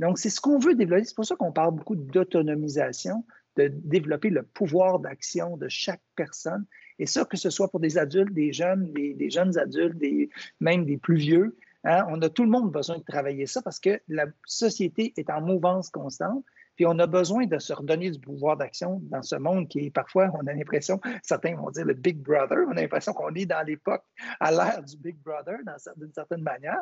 Donc, 0.00 0.18
c'est 0.18 0.30
ce 0.30 0.40
qu'on 0.40 0.58
veut 0.58 0.74
développer. 0.74 1.04
C'est 1.04 1.16
pour 1.16 1.24
ça 1.24 1.36
qu'on 1.36 1.52
parle 1.52 1.74
beaucoup 1.74 1.96
d'autonomisation, 1.96 3.24
de 3.56 3.68
développer 3.68 4.30
le 4.30 4.42
pouvoir 4.42 4.98
d'action 4.98 5.56
de 5.56 5.68
chaque 5.68 6.02
personne 6.14 6.66
et 6.98 7.06
ça, 7.06 7.24
que 7.24 7.36
ce 7.36 7.50
soit 7.50 7.68
pour 7.68 7.80
des 7.80 7.98
adultes, 7.98 8.32
des 8.32 8.52
jeunes, 8.52 8.92
des, 8.92 9.30
jeunes 9.30 9.56
adultes, 9.58 10.02
même 10.60 10.84
des 10.84 10.96
plus 10.96 11.16
vieux, 11.16 11.56
hein, 11.84 12.04
on 12.08 12.20
a 12.22 12.28
tout 12.28 12.44
le 12.44 12.50
monde 12.50 12.72
besoin 12.72 12.98
de 12.98 13.04
travailler 13.04 13.46
ça 13.46 13.62
parce 13.62 13.80
que 13.80 14.00
la 14.08 14.26
société 14.44 15.12
est 15.16 15.30
en 15.30 15.40
mouvance 15.40 15.90
constante. 15.90 16.44
Puis 16.78 16.86
on 16.86 16.96
a 17.00 17.08
besoin 17.08 17.44
de 17.46 17.58
se 17.58 17.72
redonner 17.72 18.12
du 18.12 18.20
pouvoir 18.20 18.56
d'action 18.56 19.00
dans 19.10 19.22
ce 19.22 19.34
monde 19.34 19.66
qui 19.66 19.86
est 19.86 19.90
parfois, 19.90 20.30
on 20.34 20.46
a 20.46 20.52
l'impression, 20.52 21.00
certains 21.24 21.56
vont 21.56 21.70
dire 21.70 21.84
le 21.84 21.94
Big 21.94 22.18
Brother, 22.18 22.58
on 22.68 22.70
a 22.70 22.82
l'impression 22.82 23.12
qu'on 23.12 23.34
est 23.34 23.46
dans 23.46 23.66
l'époque, 23.66 24.04
à 24.38 24.52
l'ère 24.52 24.84
du 24.84 24.96
Big 24.96 25.16
Brother, 25.20 25.58
d'une 25.96 26.12
certaine 26.12 26.42
manière. 26.42 26.78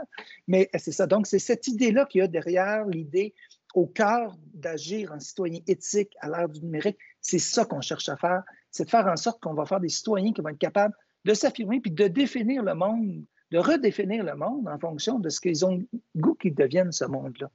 Mais 0.49 0.69
c'est 0.75 0.93
ça. 0.93 1.07
Donc, 1.07 1.27
c'est 1.27 1.39
cette 1.39 1.67
idée-là 1.67 2.05
qu'il 2.05 2.19
y 2.19 2.23
a 2.23 2.29
derrière 2.29 2.85
l'idée 2.85 3.35
au 3.73 3.87
cœur 3.87 4.37
d'agir 4.53 5.13
en 5.13 5.21
citoyen 5.21 5.61
éthique 5.67 6.15
à 6.21 6.29
l'ère 6.29 6.49
du 6.51 6.61
numérique. 6.61 6.99
C'est 7.23 7.39
ça 7.39 7.65
qu'on 7.65 7.81
cherche 7.81 8.11
à 8.11 8.17
faire 8.17 8.43
c'est 8.71 8.85
de 8.85 8.91
faire 8.91 9.07
en 9.07 9.17
sorte 9.17 9.41
qu'on 9.41 9.55
va 9.55 9.65
faire 9.65 9.81
des 9.81 9.89
citoyens 9.89 10.33
qui 10.33 10.41
vont 10.41 10.49
être 10.49 10.59
capables 10.59 10.95
de 11.25 11.35
s'affirmer 11.35 11.81
puis 11.81 11.91
de 11.91 12.07
définir 12.09 12.63
le 12.63 12.75
monde, 12.75 13.23
de 13.51 13.59
redéfinir 13.59 14.25
le 14.25 14.35
monde 14.35 14.69
en 14.69 14.79
fonction 14.79 15.19
de 15.19 15.29
ce 15.29 15.41
qu'ils 15.41 15.65
ont 15.65 15.83
goût 16.17 16.35
qu'ils 16.35 16.55
deviennent 16.55 16.93
ce 16.93 17.05
monde-là. 17.05 17.51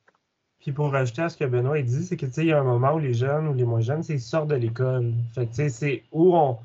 Puis 0.60 0.72
pour 0.72 0.92
rajouter 0.92 1.24
à 1.24 1.30
ce 1.30 1.38
que 1.38 1.46
Benoît 1.46 1.78
a 1.78 1.82
dit, 1.82 2.04
c'est 2.04 2.18
que 2.18 2.28
il 2.38 2.48
y 2.48 2.52
a 2.52 2.60
un 2.60 2.64
moment 2.64 2.94
où 2.94 3.00
les 3.00 3.14
jeunes 3.14 3.48
ou 3.48 3.54
les 3.54 3.64
moins 3.64 3.82
jeunes, 3.82 4.04
ils 4.10 4.20
sortent 4.20 4.50
de 4.50 4.56
l'école. 4.56 5.14
Fait 5.34 5.70
c'est 5.70 6.04
où 6.12 6.36
on, 6.36 6.60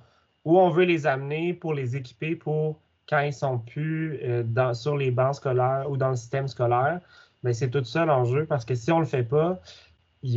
où 0.44 0.58
on 0.58 0.68
veut 0.68 0.84
les 0.84 1.06
amener 1.06 1.54
pour 1.54 1.72
les 1.72 1.96
équiper 1.96 2.36
pour 2.36 2.78
quand 3.08 3.20
ils 3.20 3.32
sont 3.32 3.58
plus 3.58 4.18
euh, 4.22 4.42
dans, 4.42 4.74
sur 4.74 4.96
les 4.96 5.10
bancs 5.10 5.36
scolaires 5.36 5.86
ou 5.88 5.96
dans 5.96 6.10
le 6.10 6.16
système 6.16 6.46
scolaire. 6.46 7.00
Mais 7.42 7.54
c'est 7.54 7.70
tout 7.70 7.84
ça 7.84 8.04
l'enjeu 8.04 8.44
parce 8.44 8.64
que 8.64 8.74
si 8.74 8.92
on 8.92 9.00
le 9.00 9.06
fait 9.06 9.22
pas, 9.22 9.60
il 10.22 10.34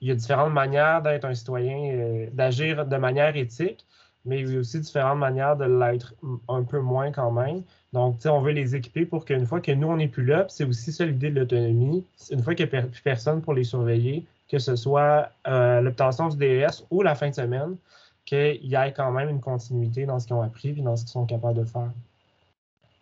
y 0.00 0.10
a, 0.10 0.14
différentes 0.14 0.52
manières 0.52 1.02
d'être 1.02 1.24
un 1.24 1.34
citoyen, 1.34 1.76
euh, 1.76 2.26
d'agir 2.32 2.86
de 2.86 2.96
manière 2.96 3.36
éthique, 3.36 3.84
mais 4.24 4.40
il 4.40 4.52
y 4.52 4.56
a 4.56 4.60
aussi 4.60 4.80
différentes 4.80 5.18
manières 5.18 5.56
de 5.56 5.64
l'être 5.64 6.14
un 6.48 6.62
peu 6.62 6.80
moins 6.80 7.10
quand 7.10 7.30
même. 7.30 7.62
Donc, 7.92 8.16
on 8.24 8.40
veut 8.40 8.52
les 8.52 8.74
équiper 8.74 9.04
pour 9.06 9.24
qu'une 9.24 9.46
fois 9.46 9.60
que 9.60 9.72
nous, 9.72 9.86
on 9.86 9.96
n'est 9.96 10.08
plus 10.08 10.24
là, 10.24 10.46
c'est 10.48 10.64
aussi 10.64 10.92
ça 10.92 11.04
l'idée 11.04 11.30
de 11.30 11.40
l'autonomie, 11.40 12.04
une 12.30 12.42
fois 12.42 12.54
qu'il 12.54 12.68
n'y 12.68 12.78
a 12.78 12.82
plus 12.82 13.02
personne 13.02 13.40
pour 13.40 13.54
les 13.54 13.64
surveiller, 13.64 14.24
que 14.50 14.58
ce 14.58 14.76
soit 14.76 15.30
euh, 15.46 15.80
l'obtention 15.80 16.28
du 16.28 16.36
DES 16.36 16.84
ou 16.90 17.02
la 17.02 17.14
fin 17.14 17.30
de 17.30 17.34
semaine, 17.34 17.76
qu'il 18.24 18.64
y 18.64 18.74
ait 18.74 18.92
quand 18.96 19.12
même 19.12 19.28
une 19.28 19.40
continuité 19.40 20.06
dans 20.06 20.18
ce 20.18 20.26
qu'ils 20.26 20.36
ont 20.36 20.42
appris 20.42 20.70
et 20.70 20.82
dans 20.82 20.96
ce 20.96 21.04
qu'ils 21.04 21.12
sont 21.12 21.26
capables 21.26 21.58
de 21.58 21.64
faire. 21.64 21.90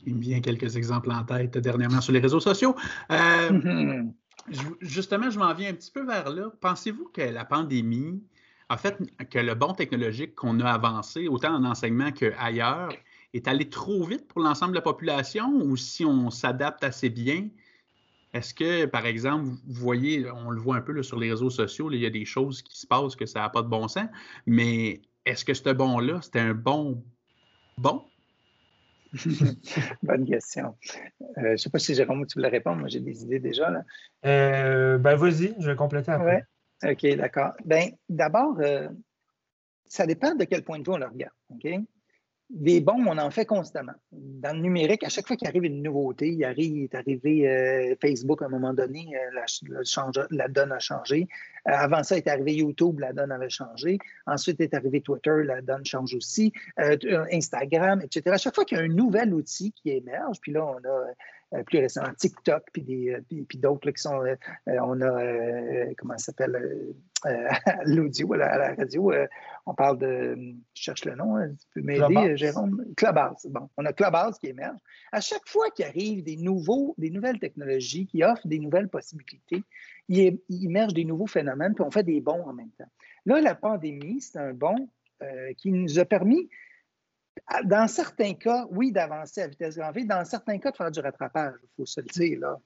Il 0.04 0.16
me 0.16 0.20
vient 0.20 0.40
quelques 0.40 0.76
exemples 0.76 1.12
en 1.12 1.22
tête 1.22 1.56
dernièrement 1.58 2.00
sur 2.00 2.12
les 2.12 2.18
réseaux 2.18 2.40
sociaux. 2.40 2.74
Euh, 3.10 4.02
Justement, 4.80 5.30
je 5.30 5.38
m'en 5.38 5.54
viens 5.54 5.70
un 5.70 5.74
petit 5.74 5.90
peu 5.90 6.04
vers 6.04 6.30
là. 6.30 6.50
Pensez-vous 6.60 7.06
que 7.06 7.22
la 7.22 7.44
pandémie 7.44 8.22
a 8.68 8.76
fait 8.76 8.98
que 9.30 9.38
le 9.38 9.54
bon 9.54 9.74
technologique 9.74 10.34
qu'on 10.34 10.60
a 10.60 10.70
avancé, 10.70 11.28
autant 11.28 11.54
en 11.54 11.64
enseignement 11.64 12.10
qu'ailleurs, 12.12 12.92
est 13.34 13.48
allé 13.48 13.68
trop 13.68 14.04
vite 14.04 14.26
pour 14.28 14.40
l'ensemble 14.40 14.72
de 14.72 14.78
la 14.78 14.82
population 14.82 15.50
ou 15.62 15.76
si 15.76 16.04
on 16.04 16.30
s'adapte 16.30 16.84
assez 16.84 17.08
bien? 17.08 17.48
Est-ce 18.32 18.54
que, 18.54 18.86
par 18.86 19.04
exemple, 19.04 19.44
vous 19.44 19.60
voyez, 19.66 20.30
on 20.30 20.50
le 20.50 20.60
voit 20.60 20.76
un 20.76 20.80
peu 20.80 21.02
sur 21.02 21.18
les 21.18 21.30
réseaux 21.30 21.50
sociaux, 21.50 21.90
il 21.90 22.00
y 22.00 22.06
a 22.06 22.10
des 22.10 22.24
choses 22.24 22.62
qui 22.62 22.78
se 22.78 22.86
passent 22.86 23.14
que 23.14 23.26
ça 23.26 23.40
n'a 23.40 23.50
pas 23.50 23.62
de 23.62 23.68
bon 23.68 23.88
sens, 23.88 24.08
mais 24.46 25.02
est-ce 25.26 25.44
que 25.44 25.54
ce 25.54 25.70
bon-là, 25.70 26.20
c'était 26.22 26.40
un 26.40 26.54
bon 26.54 27.04
bon 27.76 28.11
Bonne 30.02 30.24
question. 30.24 30.76
Euh, 31.20 31.26
je 31.36 31.50
ne 31.50 31.56
sais 31.56 31.70
pas 31.70 31.78
si 31.78 31.94
Jérôme, 31.94 32.26
tu 32.26 32.38
voulais 32.38 32.48
répondre. 32.48 32.78
Moi, 32.78 32.88
j'ai 32.88 33.00
des 33.00 33.22
idées 33.22 33.40
déjà. 33.40 33.70
Là. 33.70 33.84
Euh, 34.24 34.98
ben, 34.98 35.16
vas-y, 35.16 35.54
je 35.58 35.70
vais 35.70 35.76
compléter 35.76 36.10
après. 36.10 36.46
OK, 36.84 37.06
d'accord. 37.16 37.52
Ben, 37.64 37.90
d'abord, 38.08 38.58
euh, 38.60 38.88
ça 39.86 40.06
dépend 40.06 40.34
de 40.34 40.44
quel 40.44 40.62
point 40.62 40.78
de 40.78 40.84
vue 40.84 40.94
on 40.94 40.98
le 40.98 41.06
regarde. 41.06 41.34
OK? 41.50 41.68
des 42.50 42.82
bons, 42.82 43.06
on 43.06 43.16
en 43.16 43.30
fait 43.30 43.46
constamment. 43.46 43.94
Dans 44.10 44.54
le 44.54 44.60
numérique, 44.60 45.04
à 45.04 45.08
chaque 45.08 45.26
fois 45.26 45.36
qu'il 45.36 45.48
arrive 45.48 45.64
une 45.64 45.82
nouveauté, 45.82 46.28
il, 46.28 46.44
arrive, 46.44 46.76
il 46.76 46.84
est 46.84 46.94
arrivé 46.94 47.96
Facebook 47.98 48.42
à 48.42 48.44
un 48.44 48.50
moment 48.50 48.74
donné, 48.74 49.08
la, 49.32 49.46
la, 50.30 50.48
donne 50.48 50.70
a 50.70 50.78
changé. 50.78 51.28
Euh, 51.68 51.72
avant 51.72 52.02
ça, 52.02 52.16
est 52.16 52.28
arrivé 52.28 52.54
YouTube, 52.54 53.00
la 53.00 53.12
donne 53.12 53.32
avait 53.32 53.50
changé. 53.50 53.98
Ensuite 54.26 54.60
est 54.60 54.74
arrivé 54.74 55.00
Twitter, 55.00 55.42
la 55.44 55.62
donne 55.62 55.84
change 55.84 56.14
aussi. 56.14 56.52
Instagram, 56.76 58.00
etc. 58.02 58.22
À 58.26 58.38
chaque 58.38 58.54
fois 58.54 58.64
qu'il 58.64 58.78
y 58.78 58.80
a 58.80 58.84
un 58.84 58.88
nouvel 58.88 59.32
outil 59.34 59.72
qui 59.72 59.90
émerge, 59.90 60.40
puis 60.40 60.52
là, 60.52 60.64
on 60.64 60.88
a 60.88 61.06
euh, 61.54 61.62
plus 61.64 61.80
récemment 61.80 62.12
TikTok, 62.14 62.64
puis, 62.72 63.12
euh, 63.12 63.20
puis, 63.28 63.58
d'autres 63.58 63.90
qui 63.90 64.00
sont. 64.00 64.24
Euh, 64.24 64.36
on 64.66 65.00
a, 65.02 65.92
comment 65.98 66.16
ça 66.16 66.26
s'appelle, 66.26 66.94
l'audio, 67.84 68.32
à 68.32 68.38
la 68.38 68.74
radio. 68.74 69.12
on 69.66 69.74
parle 69.74 69.98
de. 69.98 70.34
Je 70.74 70.82
cherche 70.82 71.04
le 71.04 71.14
nom, 71.14 71.36
hein, 71.36 71.50
tu 71.50 71.66
peux 71.74 71.82
m'aider, 71.82 72.36
Jérôme? 72.36 72.82
Clubhouse. 72.96 73.46
Bon, 73.50 73.68
on 73.76 73.84
a 73.84 73.92
Clubhouse 73.92 74.38
qui 74.38 74.48
émerge. 74.48 74.78
À 75.12 75.20
chaque 75.20 75.46
fois 75.46 75.70
qu'il 75.70 75.84
arrive 75.84 76.22
des, 76.22 76.36
nouveaux, 76.36 76.94
des 76.96 77.10
nouvelles 77.10 77.38
technologies 77.38 78.06
qui 78.06 78.24
offrent 78.24 78.48
des 78.48 78.58
nouvelles 78.58 78.88
possibilités, 78.88 79.62
il, 80.08 80.38
il 80.48 80.64
émerge 80.66 80.94
des 80.94 81.04
nouveaux 81.04 81.26
phénomènes, 81.26 81.74
puis 81.74 81.84
on 81.84 81.90
fait 81.90 82.02
des 82.02 82.20
bons 82.20 82.42
en 82.42 82.52
même 82.52 82.70
temps. 82.70 82.90
Là, 83.26 83.40
la 83.40 83.54
pandémie, 83.54 84.20
c'est 84.20 84.38
un 84.38 84.52
bon 84.52 84.88
qui 85.56 85.70
nous 85.70 85.98
a 86.00 86.04
permis 86.04 86.48
dans 87.64 87.88
certains 87.88 88.34
cas, 88.34 88.66
oui, 88.70 88.92
d'avancer 88.92 89.40
à 89.40 89.46
vitesse 89.46 89.76
grand 89.76 89.92
V, 89.92 90.04
dans 90.04 90.24
certains 90.24 90.58
cas, 90.58 90.70
de 90.70 90.76
faire 90.76 90.90
du 90.90 91.00
rattrapage, 91.00 91.54
il 91.62 91.68
faut 91.76 91.86
se 91.86 92.00
le 92.00 92.06
dire, 92.06 92.40
là? 92.40 92.56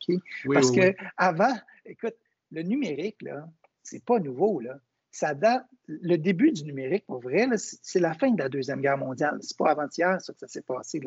Parce 0.53 0.71
qu'avant, 0.71 0.93
que 0.93 0.97
avant, 1.17 1.55
écoute, 1.85 2.17
le 2.51 2.63
numérique, 2.63 3.23
là, 3.23 3.49
c'est 3.83 4.05
pas 4.05 4.19
nouveau, 4.19 4.61
là. 4.61 4.79
Ça 5.17 5.33
date, 5.33 5.65
le 5.89 6.17
début 6.17 6.53
du 6.53 6.63
numérique, 6.65 7.07
pour 7.07 7.21
vrai, 7.21 7.49
c'est 7.57 8.01
la 8.01 8.13
fin 8.13 8.31
de 8.33 8.39
la 8.39 8.51
Deuxième 8.51 8.83
Guerre 8.83 8.99
mondiale. 8.99 9.39
C'est 9.41 9.57
pas 9.57 9.71
avant-hier, 9.71 10.21
ça, 10.21 10.35
que 10.35 10.39
ça 10.39 10.47
s'est 10.47 10.61
passé. 10.61 11.01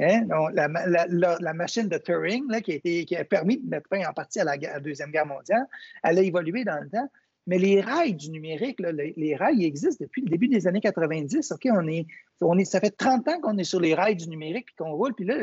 Hein? 0.00 0.26
la, 0.52 1.54
machine 1.54 1.88
de 1.88 1.96
Turing, 1.96 2.44
là, 2.50 2.60
qui, 2.60 3.16
a 3.16 3.24
permis 3.24 3.56
de 3.56 3.66
mettre 3.66 3.88
fin 3.88 4.06
en 4.06 4.12
partie 4.12 4.40
à 4.40 4.44
la, 4.44 4.52
à 4.52 4.74
la 4.74 4.80
Deuxième 4.80 5.10
Guerre 5.10 5.24
mondiale, 5.24 5.66
elle 6.02 6.18
a 6.18 6.22
évolué 6.22 6.62
dans 6.64 6.78
le 6.78 6.90
temps. 6.90 7.08
Mais 7.46 7.56
les 7.56 7.80
rails 7.80 8.14
du 8.14 8.28
numérique, 8.30 8.80
les, 8.80 9.36
rails 9.36 9.64
existent 9.64 10.04
depuis 10.04 10.20
le 10.20 10.28
début 10.28 10.48
des 10.48 10.66
années 10.66 10.82
90. 10.82 11.52
OK, 11.52 11.68
on 11.72 11.88
est, 11.88 12.06
on 12.44 12.58
est, 12.58 12.64
ça 12.64 12.80
fait 12.80 12.90
30 12.90 13.28
ans 13.28 13.40
qu'on 13.40 13.58
est 13.58 13.64
sur 13.64 13.80
les 13.80 13.94
rails 13.94 14.16
du 14.16 14.28
numérique 14.28 14.66
puis 14.66 14.74
qu'on 14.76 14.92
roule, 14.92 15.14
puis 15.14 15.24
là, 15.24 15.36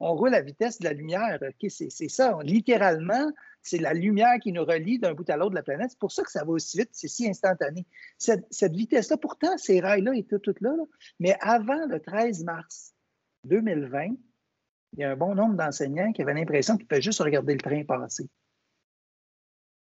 on 0.00 0.14
roule 0.14 0.34
à 0.34 0.42
vitesse 0.42 0.78
de 0.78 0.84
la 0.84 0.92
lumière. 0.92 1.38
C'est 1.68 2.08
ça. 2.08 2.38
Littéralement, 2.42 3.30
c'est 3.62 3.78
la 3.78 3.94
lumière 3.94 4.38
qui 4.40 4.52
nous 4.52 4.64
relie 4.64 4.98
d'un 4.98 5.14
bout 5.14 5.28
à 5.30 5.36
l'autre 5.36 5.50
de 5.50 5.56
la 5.56 5.62
planète. 5.62 5.90
C'est 5.90 5.98
pour 5.98 6.12
ça 6.12 6.22
que 6.22 6.30
ça 6.30 6.44
va 6.44 6.50
aussi 6.50 6.78
vite, 6.78 6.90
c'est 6.92 7.08
si 7.08 7.28
instantané. 7.28 7.86
Cette, 8.18 8.72
vitesse-là, 8.72 9.16
pourtant, 9.16 9.56
ces 9.56 9.80
rails-là 9.80 10.14
étaient 10.14 10.38
toutes 10.38 10.60
là, 10.60 10.74
là, 10.76 10.84
mais 11.18 11.36
avant 11.40 11.86
le 11.86 11.98
13 11.98 12.44
mars 12.44 12.94
2020, 13.44 14.08
il 14.96 15.00
y 15.00 15.04
a 15.04 15.10
un 15.10 15.16
bon 15.16 15.34
nombre 15.34 15.54
d'enseignants 15.56 16.12
qui 16.12 16.22
avaient 16.22 16.34
l'impression 16.34 16.76
qu'ils 16.76 16.86
pouvaient 16.86 17.02
juste 17.02 17.20
regarder 17.20 17.54
le 17.54 17.60
train 17.60 17.84
passer. 17.84 18.28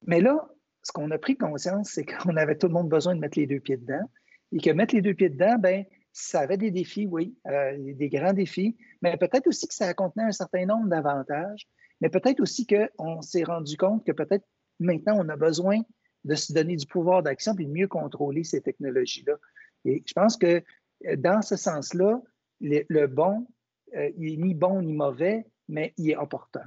Mais 0.07 0.21
là, 0.21 0.49
ce 0.83 0.93
qu'on 0.93 1.11
a 1.11 1.19
pris 1.19 1.37
conscience, 1.37 1.91
c'est 1.91 2.05
qu'on 2.05 2.37
avait 2.37 2.57
tout 2.57 2.67
le 2.67 2.73
monde 2.75 2.89
besoin 2.89 3.15
de 3.15 3.21
mettre 3.21 3.39
les 3.39 3.47
deux 3.47 3.61
pieds 3.61 3.77
dedans 3.77 4.09
et 4.53 4.59
que 4.59 4.71
mettre 4.71 4.95
les 4.95 5.03
deux 5.03 5.15
pieds 5.15 5.31
dedans, 5.31 5.57
ben, 5.59 5.85
ça 6.13 6.41
avait 6.41 6.59
des 6.59 6.71
défis, 6.71 7.07
oui, 7.07 7.35
euh, 7.47 7.77
des 7.79 8.09
grands 8.09 8.33
défis, 8.33 8.77
mais 9.01 9.17
peut-être 9.17 9.47
aussi 9.47 9.67
que 9.67 9.75
ça 9.75 9.93
contenait 9.95 10.25
un 10.25 10.33
certain 10.33 10.67
nombre 10.67 10.89
d'avantages, 10.89 11.67
mais 12.01 12.11
peut-être 12.11 12.41
aussi 12.41 12.67
qu'on 12.67 13.23
s'est 13.23 13.45
rendu 13.45 13.77
compte 13.77 14.05
que 14.05 14.13
peut-être 14.13 14.45
maintenant 14.79 15.17
on 15.19 15.29
a 15.29 15.37
besoin 15.37 15.81
de 16.25 16.35
se 16.35 16.53
donner 16.53 16.77
du 16.77 16.87
pouvoir 16.87 17.23
d'action 17.23 17.55
et 17.59 17.65
de 17.65 17.71
mieux 17.71 17.89
contrôler 17.89 18.45
ces 18.45 18.61
technologies-là. 18.61 19.35
Et 19.85 20.03
je 20.07 20.13
pense 20.13 20.37
que 20.37 20.63
euh, 21.07 21.17
dans 21.17 21.43
ce 21.43 21.57
sens-là, 21.57 22.21
le, 22.61 23.07
bon, 23.07 23.47
euh, 23.97 24.11
il 24.17 24.39
n'est 24.39 24.47
ni 24.49 24.55
bon 24.55 24.83
ni 24.83 24.93
mauvais, 24.93 25.47
mais 25.69 25.95
il 25.97 26.11
est 26.11 26.17
important. 26.17 26.63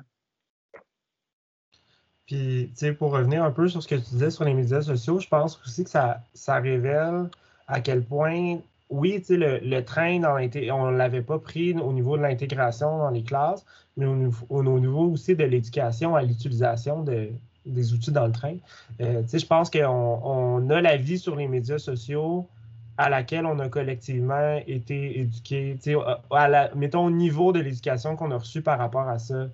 Puis, 2.26 2.72
tu 2.72 2.80
sais, 2.80 2.94
pour 2.94 3.12
revenir 3.12 3.44
un 3.44 3.52
peu 3.52 3.68
sur 3.68 3.84
ce 3.84 3.88
que 3.88 3.96
tu 3.96 4.10
disais 4.10 4.32
sur 4.32 4.44
les 4.46 4.56
médias 4.56 4.82
sociaux, 4.82 5.20
je 5.20 5.28
pense 5.28 5.62
aussi 5.62 5.84
que 5.84 5.92
ça 5.92 6.60
révèle 6.60 7.30
à 7.68 7.82
quel 7.82 8.04
point, 8.04 8.60
oui, 8.90 9.24
le, 9.30 9.80
train, 9.82 10.22
on 10.24 10.92
ne 10.92 10.98
l'avait 10.98 11.22
pas 11.22 11.40
pris 11.40 11.74
au 11.74 11.92
niveau 11.92 12.18
de 12.18 12.22
l'intégration 12.22 13.00
dans 13.00 13.10
les 13.10 13.24
classes, 13.24 13.66
mais 13.98 14.06
au, 14.06 14.32
au 14.50 14.80
niveau 14.80 15.12
aussi 15.12 15.36
de 15.36 15.44
l'éducation 15.44 16.16
à 16.16 16.22
l'utilisation 16.22 17.02
de, 17.04 17.32
des 17.66 17.94
outils 17.94 18.12
dans 18.12 18.28
le 18.28 18.32
train. 18.32 18.58
Euh, 19.02 19.24
je 19.32 19.46
pense 19.46 19.70
qu'on 19.70 19.80
on 20.24 20.70
a 20.70 20.82
la 20.82 20.98
vie 20.98 21.18
sur 21.18 21.36
les 21.36 21.48
médias 21.48 21.80
sociaux 21.80 22.48
à 22.98 23.10
laquelle 23.10 23.46
on 23.46 23.60
a 23.60 23.68
collectivement 23.68 24.58
été 24.68 25.28
sais, 25.82 25.96
à 26.32 26.48
la, 26.48 26.74
mettons 26.76 27.06
au 27.06 27.12
niveau 27.12 27.52
de 27.52 27.60
l'éducation 27.60 28.16
qu'on 28.16 28.32
a 28.32 28.38
reçu 28.38 28.62
par 28.62 28.78
rapport 28.78 29.08
à 29.10 29.20
ça. 29.20 29.48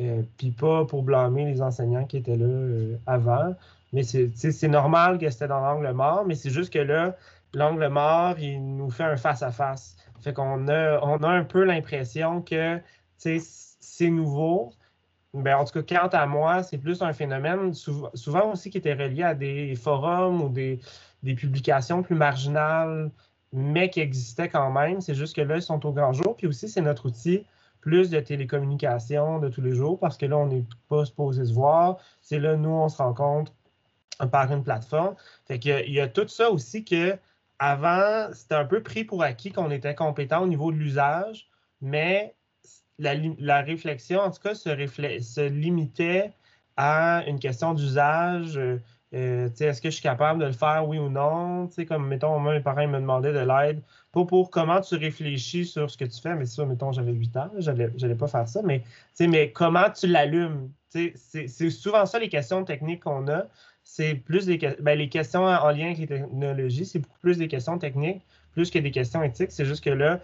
Euh, 0.00 0.22
puis 0.36 0.52
pas 0.52 0.84
pour 0.84 1.02
blâmer 1.02 1.44
les 1.44 1.60
enseignants 1.60 2.04
qui 2.04 2.18
étaient 2.18 2.36
là 2.36 2.46
euh, 2.46 2.96
avant. 3.06 3.54
Mais 3.92 4.02
c'est 4.02 4.68
normal 4.68 5.18
que 5.18 5.28
c'était 5.30 5.48
dans 5.48 5.60
l'angle 5.60 5.90
mort, 5.92 6.24
mais 6.26 6.34
c'est 6.34 6.50
juste 6.50 6.72
que 6.72 6.78
là, 6.78 7.16
l'angle 7.54 7.88
mort, 7.88 8.38
il 8.38 8.76
nous 8.76 8.90
fait 8.90 9.04
un 9.04 9.16
face-à-face. 9.16 9.96
Fait 10.20 10.32
qu'on 10.32 10.68
a, 10.68 11.00
on 11.02 11.22
a 11.22 11.28
un 11.28 11.44
peu 11.44 11.64
l'impression 11.64 12.42
que 12.42 12.80
c'est 13.16 14.10
nouveau. 14.10 14.72
Ben, 15.34 15.56
en 15.56 15.64
tout 15.64 15.82
cas, 15.82 16.00
quant 16.00 16.08
à 16.08 16.26
moi, 16.26 16.62
c'est 16.62 16.78
plus 16.78 17.02
un 17.02 17.12
phénomène 17.12 17.74
souvent 17.74 18.52
aussi 18.52 18.70
qui 18.70 18.78
était 18.78 18.94
relié 18.94 19.22
à 19.22 19.34
des 19.34 19.74
forums 19.76 20.42
ou 20.42 20.48
des, 20.48 20.80
des 21.22 21.34
publications 21.34 22.02
plus 22.02 22.14
marginales, 22.14 23.10
mais 23.52 23.90
qui 23.90 24.00
existaient 24.00 24.48
quand 24.48 24.70
même. 24.70 25.00
C'est 25.00 25.14
juste 25.14 25.36
que 25.36 25.42
là, 25.42 25.56
ils 25.56 25.62
sont 25.62 25.84
au 25.86 25.92
grand 25.92 26.12
jour. 26.12 26.36
Puis 26.36 26.46
aussi, 26.46 26.68
c'est 26.68 26.80
notre 26.80 27.06
outil 27.06 27.44
plus 27.80 28.10
de 28.10 28.20
télécommunications 28.20 29.38
de 29.38 29.48
tous 29.48 29.62
les 29.62 29.74
jours 29.74 29.98
parce 29.98 30.16
que 30.16 30.26
là, 30.26 30.36
on 30.36 30.46
n'est 30.46 30.64
pas 30.88 31.04
supposé 31.04 31.44
se 31.44 31.52
voir. 31.52 31.98
C'est 32.20 32.38
là, 32.38 32.56
nous, 32.56 32.70
on 32.70 32.88
se 32.88 32.98
rencontre 32.98 33.52
par 34.32 34.52
une 34.52 34.62
plateforme. 34.62 35.14
Fait 35.46 35.58
qu'il 35.58 35.84
il 35.86 35.92
y 35.92 36.00
a 36.00 36.08
tout 36.08 36.26
ça 36.28 36.50
aussi 36.50 36.84
que 36.84 37.16
avant, 37.58 38.28
c'était 38.32 38.54
un 38.54 38.64
peu 38.64 38.82
pris 38.82 39.04
pour 39.04 39.22
acquis 39.22 39.52
qu'on 39.52 39.70
était 39.70 39.94
compétent 39.94 40.42
au 40.42 40.46
niveau 40.46 40.72
de 40.72 40.76
l'usage, 40.76 41.48
mais 41.80 42.34
la, 42.98 43.60
réflexion, 43.62 44.20
en 44.20 44.30
tout 44.30 44.42
cas, 44.42 44.54
se, 44.54 45.48
limitait 45.48 46.32
à 46.76 47.24
une 47.26 47.38
question 47.38 47.74
d'usage. 47.74 48.56
Euh, 48.58 48.78
euh, 49.14 49.48
est-ce 49.48 49.80
que 49.80 49.88
je 49.88 49.94
suis 49.94 50.02
capable 50.02 50.40
de 50.40 50.46
le 50.46 50.52
faire, 50.52 50.86
oui 50.86 50.98
ou 50.98 51.08
non? 51.08 51.68
comme, 51.88 52.08
mettons, 52.08 52.38
moi, 52.38 52.54
mes 52.54 52.60
parents 52.60 52.86
me 52.86 52.98
demandaient 52.98 53.32
de 53.32 53.38
l'aide 53.38 53.82
pour, 54.12 54.26
pour 54.26 54.50
comment 54.50 54.80
tu 54.80 54.96
réfléchis 54.96 55.64
sur 55.64 55.90
ce 55.90 55.96
que 55.96 56.04
tu 56.04 56.20
fais. 56.20 56.34
Mais 56.34 56.46
ça, 56.46 56.64
mettons, 56.66 56.92
j'avais 56.92 57.12
8 57.12 57.36
ans, 57.36 57.50
je 57.58 57.70
n'allais 57.70 58.14
pas 58.14 58.28
faire 58.28 58.48
ça. 58.48 58.60
Mais, 58.62 58.82
mais 59.20 59.50
comment 59.52 59.90
tu 59.90 60.08
l'allumes? 60.08 60.70
C'est 60.88 61.70
souvent 61.70 62.06
ça 62.06 62.18
les 62.18 62.28
questions 62.28 62.64
techniques 62.64 63.04
qu'on 63.04 63.28
a. 63.28 63.44
C'est 63.90 64.14
plus 64.14 64.44
des, 64.44 64.58
ben, 64.80 64.98
les 64.98 65.08
questions 65.08 65.44
en 65.44 65.70
lien 65.70 65.86
avec 65.86 65.98
les 65.98 66.06
technologies, 66.06 66.84
c'est 66.84 66.98
beaucoup 66.98 67.18
plus 67.20 67.38
des 67.38 67.48
questions 67.48 67.78
techniques, 67.78 68.22
plus 68.52 68.70
que 68.70 68.78
des 68.78 68.90
questions 68.90 69.22
éthiques. 69.22 69.50
C'est 69.50 69.64
juste 69.64 69.82
que 69.82 69.90
là, 69.90 70.20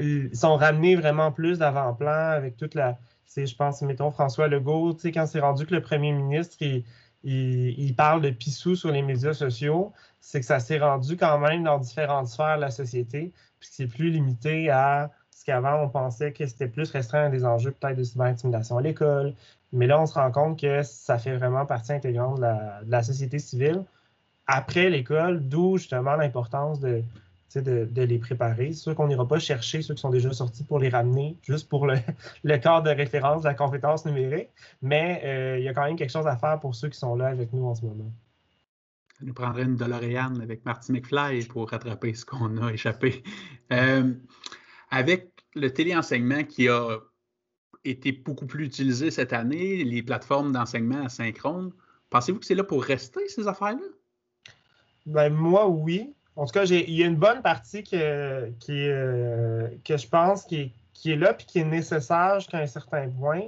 ils 0.00 0.34
sont 0.34 0.56
ramenés 0.56 0.96
vraiment 0.96 1.30
plus 1.30 1.60
d'avant-plan 1.60 2.10
avec 2.10 2.56
toute 2.56 2.74
la. 2.74 2.98
Je 3.36 3.54
pense, 3.54 3.82
mettons, 3.82 4.10
François 4.10 4.48
Legault, 4.48 4.96
quand 5.04 5.26
c'est 5.26 5.40
rendu 5.40 5.64
que 5.64 5.74
le 5.74 5.80
premier 5.80 6.12
ministre, 6.12 6.56
il 6.60 6.84
il, 7.24 7.94
parle 7.96 8.20
de 8.20 8.30
pissou 8.30 8.74
sur 8.76 8.90
les 8.90 9.02
médias 9.02 9.32
sociaux, 9.32 9.92
c'est 10.20 10.40
que 10.40 10.46
ça 10.46 10.60
s'est 10.60 10.78
rendu 10.78 11.16
quand 11.16 11.38
même 11.38 11.64
dans 11.64 11.78
différentes 11.78 12.26
sphères 12.28 12.56
de 12.56 12.62
la 12.62 12.70
société, 12.70 13.32
puis 13.60 13.68
c'est 13.72 13.86
plus 13.86 14.10
limité 14.10 14.70
à 14.70 15.10
ce 15.30 15.44
qu'avant 15.44 15.82
on 15.82 15.88
pensait 15.88 16.32
que 16.32 16.46
c'était 16.46 16.68
plus 16.68 16.90
restreint 16.90 17.26
à 17.26 17.28
des 17.30 17.44
enjeux 17.44 17.70
peut-être 17.72 17.96
de 17.96 18.04
cyberintimidation 18.04 18.78
à 18.78 18.82
l'école. 18.82 19.34
Mais 19.74 19.86
là, 19.86 20.00
on 20.00 20.06
se 20.06 20.14
rend 20.14 20.30
compte 20.30 20.60
que 20.60 20.82
ça 20.82 21.18
fait 21.18 21.36
vraiment 21.36 21.66
partie 21.66 21.92
intégrante 21.92 22.38
de 22.38 22.90
la 22.90 23.02
société 23.02 23.38
civile 23.38 23.84
après 24.46 24.90
l'école, 24.90 25.46
d'où 25.48 25.78
justement 25.78 26.16
l'importance 26.16 26.80
de, 26.80 27.02
de, 27.54 28.02
les 28.02 28.18
préparer. 28.18 28.72
C'est 28.72 28.82
sûr 28.82 28.94
qu'on 28.94 29.06
n'ira 29.06 29.26
pas 29.26 29.38
chercher 29.38 29.82
ceux 29.82 29.94
qui 29.94 30.00
sont 30.00 30.10
déjà 30.10 30.32
sortis 30.32 30.64
pour 30.64 30.78
les 30.78 30.88
ramener, 30.88 31.36
juste 31.42 31.68
pour 31.68 31.86
le, 31.86 31.96
le 32.44 32.56
cadre 32.58 32.82
de 32.82 32.90
référence 32.90 33.42
de 33.42 33.48
la 33.48 33.54
compétence 33.54 34.04
numérique, 34.06 34.48
mais 34.82 35.22
euh, 35.24 35.58
il 35.58 35.64
y 35.64 35.68
a 35.68 35.74
quand 35.74 35.84
même 35.84 35.96
quelque 35.96 36.12
chose 36.12 36.26
à 36.26 36.36
faire 36.36 36.60
pour 36.60 36.74
ceux 36.74 36.88
qui 36.88 36.98
sont 36.98 37.14
là 37.16 37.26
avec 37.26 37.52
nous 37.52 37.66
en 37.66 37.74
ce 37.74 37.84
moment. 37.84 38.12
Ça 39.18 39.24
nous 39.24 39.34
prendrait 39.34 39.62
une 39.62 39.76
DeLorean 39.76 40.40
avec 40.40 40.64
Marty 40.64 40.92
McFly 40.92 41.46
pour 41.46 41.70
rattraper 41.70 42.14
ce 42.14 42.24
qu'on 42.24 42.56
a 42.58 42.72
échappé. 42.72 43.22
Euh, 43.72 44.12
avec 44.90 45.30
le 45.54 45.72
téléenseignement 45.72 46.42
qui 46.42 46.68
a 46.68 46.98
été 47.84 48.12
beaucoup 48.12 48.46
plus 48.46 48.66
utilisé 48.66 49.10
cette 49.10 49.32
année, 49.32 49.84
les 49.84 50.02
plateformes 50.02 50.52
d'enseignement 50.52 51.04
asynchrone, 51.04 51.72
pensez-vous 52.10 52.38
que 52.38 52.46
c'est 52.46 52.54
là 52.54 52.64
pour 52.64 52.82
rester, 52.82 53.28
ces 53.28 53.46
affaires-là? 53.48 53.86
Ben, 55.06 55.30
moi, 55.30 55.68
oui. 55.68 56.14
En 56.36 56.46
tout 56.46 56.52
cas, 56.52 56.64
il 56.64 56.90
y 56.90 57.02
a 57.02 57.06
une 57.06 57.16
bonne 57.16 57.42
partie 57.42 57.84
que, 57.84 58.50
qui, 58.58 58.88
euh, 58.88 59.68
que 59.84 59.96
je 59.96 60.08
pense 60.08 60.44
qui 60.44 60.72
est, 61.04 61.16
là 61.16 61.36
et 61.38 61.44
qui 61.44 61.60
est 61.60 61.64
nécessaire 61.64 62.40
jusqu'à 62.40 62.58
un 62.58 62.66
certain 62.66 63.08
point. 63.08 63.42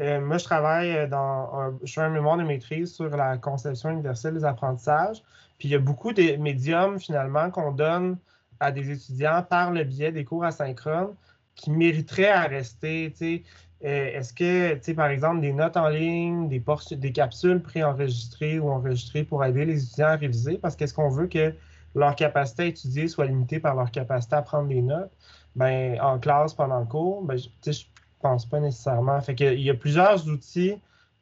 Euh, 0.00 0.20
moi, 0.20 0.38
je 0.38 0.44
travaille 0.44 1.08
dans 1.08 1.50
un, 1.54 1.78
je 1.84 1.92
fais 1.92 2.00
un 2.00 2.10
mémoire 2.10 2.36
de 2.36 2.42
maîtrise 2.42 2.92
sur 2.92 3.10
la 3.10 3.36
conception 3.38 3.90
universelle 3.90 4.34
des 4.34 4.44
apprentissages. 4.44 5.22
Puis 5.58 5.68
il 5.68 5.70
y 5.70 5.74
a 5.76 5.78
beaucoup 5.78 6.12
de 6.12 6.36
médiums 6.36 6.98
finalement 6.98 7.50
qu'on 7.50 7.70
donne 7.70 8.16
à 8.58 8.72
des 8.72 8.90
étudiants 8.90 9.42
par 9.48 9.70
le 9.70 9.84
biais 9.84 10.10
des 10.10 10.24
cours 10.24 10.44
asynchrones 10.44 11.14
qui 11.54 11.70
mériteraient 11.70 12.30
à 12.30 12.42
rester. 12.42 13.14
Euh, 13.22 13.38
est-ce 13.84 14.32
que, 14.32 14.92
par 14.92 15.08
exemple, 15.08 15.40
des 15.40 15.52
notes 15.52 15.76
en 15.76 15.88
ligne, 15.88 16.48
des, 16.48 16.62
des 16.92 17.12
capsules 17.12 17.60
préenregistrées 17.60 18.58
ou 18.58 18.70
enregistrées 18.70 19.24
pour 19.24 19.44
aider 19.44 19.64
les 19.64 19.84
étudiants 19.84 20.08
à 20.08 20.16
réviser? 20.16 20.58
Parce 20.58 20.74
qu'est-ce 20.74 20.94
qu'on 20.94 21.10
veut 21.10 21.26
que 21.26 21.54
leur 21.94 22.16
capacité 22.16 22.62
à 22.62 22.66
étudier 22.66 23.08
soit 23.08 23.26
limitée 23.26 23.60
par 23.60 23.74
leur 23.74 23.90
capacité 23.90 24.36
à 24.36 24.42
prendre 24.42 24.68
des 24.68 24.80
notes? 24.80 25.12
Ben, 25.54 26.00
en 26.00 26.18
classe, 26.18 26.54
pendant 26.54 26.80
le 26.80 26.86
cours, 26.86 27.22
ben, 27.22 27.36
je 27.36 27.48
ne 27.70 27.74
pense 28.20 28.46
pas 28.46 28.58
nécessairement. 28.58 29.20
Fait 29.20 29.38
il 29.38 29.60
y 29.60 29.70
a 29.70 29.74
plusieurs 29.74 30.26
outils 30.28 30.76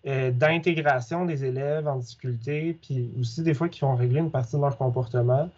euh, 0.07 0.31
d'intégration 0.31 1.27
des 1.27 1.45
élèves 1.45 1.87
en 1.87 1.97
difficulté, 1.97 2.79
puis 2.81 3.11
aussi 3.21 3.43
des 3.43 3.55
fois 3.55 3.69
qui 3.69 3.81
vont 3.81 3.95
régler 3.95 4.21
une 4.21 4.31
partie 4.31 4.57
de 4.57 4.61
leur 4.61 4.77
comportement, 4.77 5.49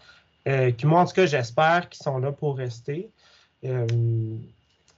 euh, 0.49 0.70
qui, 0.70 0.87
moi, 0.87 1.00
en 1.00 1.06
tout 1.06 1.14
cas, 1.14 1.26
j'espère 1.26 1.88
qu'ils 1.88 2.02
sont 2.02 2.18
là 2.18 2.32
pour 2.32 2.56
rester. 2.56 3.11
Euh, 3.64 3.87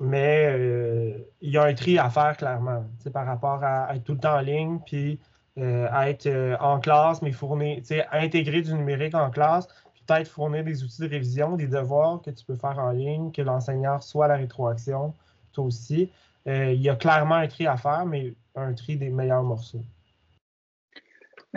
mais 0.00 0.46
euh, 0.46 1.18
il 1.40 1.50
y 1.50 1.58
a 1.58 1.64
un 1.64 1.74
tri 1.74 1.98
à 1.98 2.10
faire 2.10 2.36
clairement 2.36 2.84
par 3.12 3.26
rapport 3.26 3.62
à, 3.62 3.94
être 3.94 4.04
tout 4.04 4.12
le 4.12 4.18
temps 4.18 4.36
en 4.36 4.40
ligne, 4.40 4.78
puis 4.84 5.18
euh, 5.58 5.88
à 5.90 6.10
être 6.10 6.26
euh, 6.26 6.56
en 6.60 6.80
classe, 6.80 7.22
mais 7.22 7.32
fournir, 7.32 7.82
intégrer 8.12 8.62
du 8.62 8.74
numérique 8.74 9.14
en 9.14 9.30
classe, 9.30 9.66
puis 9.94 10.02
peut-être 10.06 10.28
fournir 10.28 10.64
des 10.64 10.84
outils 10.84 11.02
de 11.02 11.08
révision, 11.08 11.56
des 11.56 11.66
devoirs 11.66 12.20
que 12.22 12.30
tu 12.30 12.44
peux 12.44 12.56
faire 12.56 12.78
en 12.78 12.90
ligne, 12.90 13.32
que 13.32 13.42
l'enseignant 13.42 14.00
soit 14.00 14.28
la 14.28 14.36
rétroaction, 14.36 15.14
toi 15.52 15.64
aussi. 15.64 16.10
il 16.46 16.82
y 16.82 16.88
a 16.90 16.96
clairement 16.96 17.36
un 17.36 17.48
tri 17.48 17.66
à 17.66 17.76
faire, 17.76 18.04
mais 18.06 18.34
un 18.54 18.72
tri 18.74 18.96
des 18.96 19.08
meilleurs 19.08 19.42
morceaux. 19.42 19.82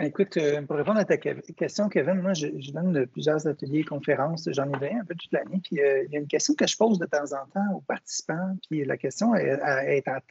Ben, 0.00 0.06
écoute, 0.06 0.38
euh, 0.38 0.62
pour 0.62 0.76
répondre 0.76 0.98
à 0.98 1.04
ta 1.04 1.18
question, 1.18 1.90
Kevin, 1.90 2.22
moi, 2.22 2.32
je, 2.32 2.72
donne 2.72 3.06
plusieurs 3.08 3.46
ateliers 3.46 3.80
et 3.80 3.84
conférences. 3.84 4.48
J'en 4.50 4.72
ai 4.72 4.78
fait 4.78 4.94
un 4.94 5.04
peu 5.04 5.14
toute 5.14 5.30
l'année. 5.30 5.60
Puis 5.62 5.78
euh, 5.78 6.04
il 6.06 6.12
y 6.12 6.16
a 6.16 6.20
une 6.20 6.26
question 6.26 6.54
que 6.54 6.66
je 6.66 6.74
pose 6.74 6.98
de 6.98 7.04
temps 7.04 7.34
en 7.34 7.46
temps 7.48 7.74
aux 7.74 7.82
participants. 7.82 8.56
Puis 8.70 8.82
la 8.86 8.96
question 8.96 9.34
est, 9.34 9.60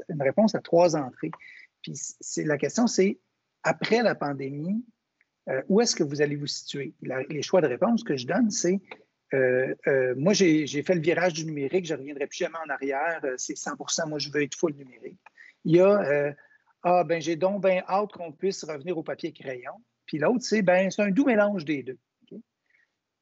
une 0.10 0.22
réponse 0.24 0.56
à 0.56 0.60
trois 0.60 0.96
entrées. 0.96 1.30
Puis 1.84 1.94
la 2.38 2.58
question, 2.58 2.88
c'est 2.88 3.20
après 3.62 4.02
la 4.02 4.16
pandémie, 4.16 4.84
euh, 5.50 5.62
où 5.70 5.82
est-ce 5.82 5.96
que 5.96 6.04
vous 6.04 6.24
allez 6.24 6.36
vous 6.36 6.48
situer? 6.48 6.96
les 7.04 7.44
choix 7.44 7.62
de 7.62 7.68
réponse 7.68 8.04
que 8.04 8.18
je 8.18 8.26
donne, 8.26 8.50
c'est 8.50 8.80
moi, 10.16 10.34
j'ai 10.34 10.82
fait 10.82 10.96
le 10.96 11.02
virage 11.02 11.34
du 11.34 11.46
numérique, 11.46 11.86
je 11.86 11.94
ne 11.94 12.00
reviendrai 12.00 12.26
plus 12.26 12.40
jamais 12.40 12.58
en 12.66 12.70
arrière. 12.72 13.22
c'est 13.38 13.54
100% 13.54 14.10
moi, 14.10 14.18
je 14.18 14.32
veux 14.32 14.42
être 14.42 14.56
full 14.56 14.74
numérique. 14.74 15.20
Il 15.64 15.76
y 15.76 15.80
a 15.80 16.34
ah, 16.84 17.04
ben 17.04 17.22
j'ai 17.22 17.36
donc 17.36 17.64
bien 17.64 17.84
hâte 17.88 18.12
qu'on 18.14 18.32
puisse 18.32 18.64
revenir 18.64 18.98
au 18.98 19.04
papier 19.04 19.34
crayon. 19.34 19.74
Puis 20.06 20.18
l'autre, 20.18 20.44
c'est 20.44 20.62
ben 20.62 20.90
c'est 20.90 21.02
un 21.02 21.12
doux 21.12 21.26
mélange 21.26 21.66
des 21.66 21.84
deux. 21.84 22.00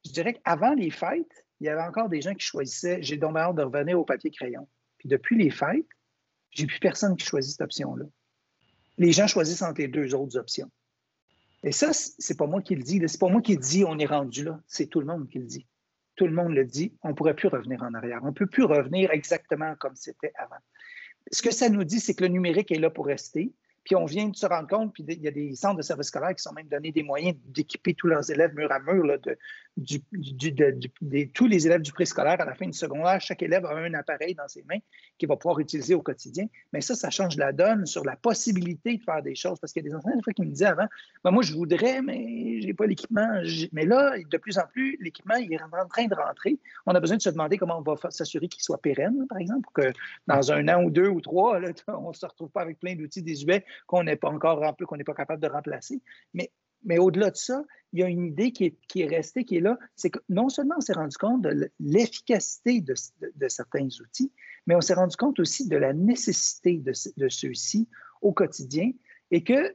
Je 0.06 0.12
dirais 0.12 0.34
qu'avant 0.34 0.74
les 0.74 0.90
fêtes, 0.90 1.44
il 1.60 1.66
y 1.66 1.68
avait 1.68 1.82
encore 1.82 2.08
des 2.08 2.22
gens 2.22 2.34
qui 2.34 2.46
choisissaient 2.46 3.02
j'ai 3.02 3.16
donc 3.16 3.34
bien 3.34 3.42
hâte 3.42 3.56
de 3.56 3.62
revenir 3.62 3.98
au 3.98 4.04
papier 4.04 4.30
crayon. 4.30 4.68
Puis 4.98 5.08
depuis 5.08 5.36
les 5.36 5.50
fêtes, 5.50 5.86
j'ai 6.50 6.66
plus 6.66 6.78
personne 6.78 7.16
qui 7.16 7.26
choisit 7.26 7.52
cette 7.52 7.62
option-là. 7.62 8.04
Les 8.96 9.12
gens 9.12 9.26
choisissent 9.26 9.62
entre 9.62 9.80
les 9.80 9.88
deux 9.88 10.14
autres 10.14 10.38
options. 10.38 10.70
Et 11.64 11.72
ça, 11.72 11.92
c'est 11.92 12.38
pas 12.38 12.46
moi 12.46 12.62
qui 12.62 12.76
le 12.76 12.82
dis. 12.82 13.02
C'est 13.06 13.20
pas 13.20 13.28
moi 13.28 13.42
qui 13.42 13.54
le 13.54 13.60
dis 13.60 13.84
on 13.84 13.98
est 13.98 14.06
rendu 14.06 14.44
là. 14.44 14.60
C'est 14.68 14.86
tout 14.86 15.00
le 15.00 15.06
monde 15.06 15.28
qui 15.28 15.40
le 15.40 15.46
dit. 15.46 15.66
Tout 16.14 16.26
le 16.26 16.32
monde 16.32 16.52
le 16.52 16.64
dit. 16.64 16.96
On 17.02 17.08
ne 17.08 17.14
pourrait 17.14 17.34
plus 17.34 17.48
revenir 17.48 17.82
en 17.82 17.92
arrière. 17.94 18.20
On 18.22 18.28
ne 18.28 18.32
peut 18.32 18.46
plus 18.46 18.64
revenir 18.64 19.10
exactement 19.10 19.74
comme 19.76 19.96
c'était 19.96 20.32
avant 20.36 20.56
ce 21.32 21.42
que 21.42 21.52
ça 21.52 21.68
nous 21.68 21.84
dit, 21.84 22.00
c'est 22.00 22.14
que 22.14 22.24
le 22.24 22.28
numérique 22.28 22.70
est 22.70 22.78
là 22.78 22.90
pour 22.90 23.06
rester. 23.06 23.52
Puis 23.88 23.96
on 23.96 24.04
vient 24.04 24.28
de 24.28 24.36
se 24.36 24.44
rendre 24.44 24.68
compte, 24.68 24.92
puis 24.92 25.02
il 25.08 25.22
y 25.22 25.28
a 25.28 25.30
des 25.30 25.54
centres 25.54 25.78
de 25.78 25.82
services 25.82 26.08
scolaires 26.08 26.34
qui 26.34 26.42
sont 26.42 26.52
même 26.52 26.68
donnés 26.68 26.92
des 26.92 27.02
moyens 27.02 27.34
d'équiper 27.46 27.94
tous 27.94 28.06
leurs 28.06 28.30
élèves 28.30 28.54
mur 28.54 28.70
à 28.70 28.80
mur 28.80 29.18
de, 29.18 29.38
du, 29.78 31.32
tous 31.32 31.46
les 31.46 31.66
élèves 31.66 31.80
du 31.80 31.92
préscolaire 31.92 32.38
à 32.38 32.44
la 32.44 32.54
fin 32.54 32.66
du 32.66 32.76
secondaire. 32.76 33.18
Chaque 33.22 33.42
élève 33.42 33.64
a 33.64 33.74
un 33.74 33.94
appareil 33.94 34.34
dans 34.34 34.46
ses 34.46 34.62
mains 34.64 34.80
qu'il 35.16 35.26
va 35.28 35.36
pouvoir 35.36 35.58
utiliser 35.60 35.94
au 35.94 36.02
quotidien. 36.02 36.46
Mais 36.72 36.82
ça, 36.82 36.94
ça 36.94 37.08
change 37.08 37.38
la 37.38 37.52
donne 37.52 37.86
sur 37.86 38.04
la 38.04 38.16
possibilité 38.16 38.98
de 38.98 39.02
faire 39.02 39.22
des 39.22 39.34
choses. 39.34 39.58
Parce 39.58 39.72
qu'il 39.72 39.82
y 39.82 39.86
a 39.86 39.88
des 39.88 39.96
enseignants 39.96 40.20
qui 40.36 40.42
me 40.42 40.50
disaient 40.50 40.66
avant, 40.66 40.86
ben, 41.24 41.30
moi, 41.30 41.42
je 41.42 41.54
voudrais, 41.54 42.02
mais 42.02 42.60
je 42.60 42.66
n'ai 42.66 42.74
pas 42.74 42.86
l'équipement. 42.86 43.40
Mais 43.72 43.86
là, 43.86 44.16
de 44.18 44.36
plus 44.36 44.58
en 44.58 44.66
plus, 44.70 44.98
l'équipement, 45.00 45.36
il 45.36 45.52
est 45.52 45.62
en 45.62 45.88
train 45.88 46.06
de 46.06 46.14
rentrer. 46.14 46.58
On 46.84 46.94
a 46.94 47.00
besoin 47.00 47.16
de 47.16 47.22
se 47.22 47.30
demander 47.30 47.56
comment 47.56 47.78
on 47.78 47.82
va 47.82 47.96
s'assurer 48.10 48.48
qu'il 48.48 48.62
soit 48.62 48.82
pérenne, 48.82 49.26
par 49.28 49.38
exemple, 49.38 49.62
pour 49.62 49.72
que 49.72 49.92
dans 50.26 50.52
un 50.52 50.68
an 50.68 50.82
ou 50.82 50.90
deux 50.90 51.08
ou 51.08 51.20
trois, 51.20 51.58
on 51.88 52.08
ne 52.08 52.14
se 52.14 52.26
retrouve 52.26 52.50
pas 52.50 52.62
avec 52.62 52.78
plein 52.80 52.94
d'outils 52.94 53.22
désuets 53.22 53.64
qu'on 53.86 54.04
n'est 54.04 54.16
pas 54.16 54.28
encore 54.28 54.58
rempli, 54.58 54.86
qu'on 54.86 54.96
n'est 54.96 55.04
pas 55.04 55.14
capable 55.14 55.42
de 55.42 55.48
remplacer. 55.48 56.00
Mais 56.34 56.50
mais 56.84 56.98
au-delà 56.98 57.30
de 57.30 57.36
ça, 57.36 57.64
il 57.92 58.00
y 58.00 58.02
a 58.02 58.08
une 58.08 58.24
idée 58.24 58.52
qui 58.52 58.76
est, 58.96 59.06
restée, 59.06 59.44
qui 59.44 59.56
est 59.56 59.60
là, 59.60 59.78
c'est 59.96 60.10
que 60.10 60.20
non 60.28 60.48
seulement 60.48 60.74
on 60.76 60.80
s'est 60.80 60.92
rendu 60.92 61.16
compte 61.16 61.42
de 61.42 61.70
l'efficacité 61.80 62.80
de, 62.80 63.48
certains 63.48 63.88
outils, 64.00 64.32
mais 64.66 64.74
on 64.74 64.80
s'est 64.80 64.94
rendu 64.94 65.16
compte 65.16 65.40
aussi 65.40 65.68
de 65.68 65.76
la 65.76 65.92
nécessité 65.92 66.78
de, 66.78 66.92
ceux-ci 67.28 67.88
au 68.20 68.32
quotidien, 68.32 68.92
et 69.30 69.42
que, 69.42 69.74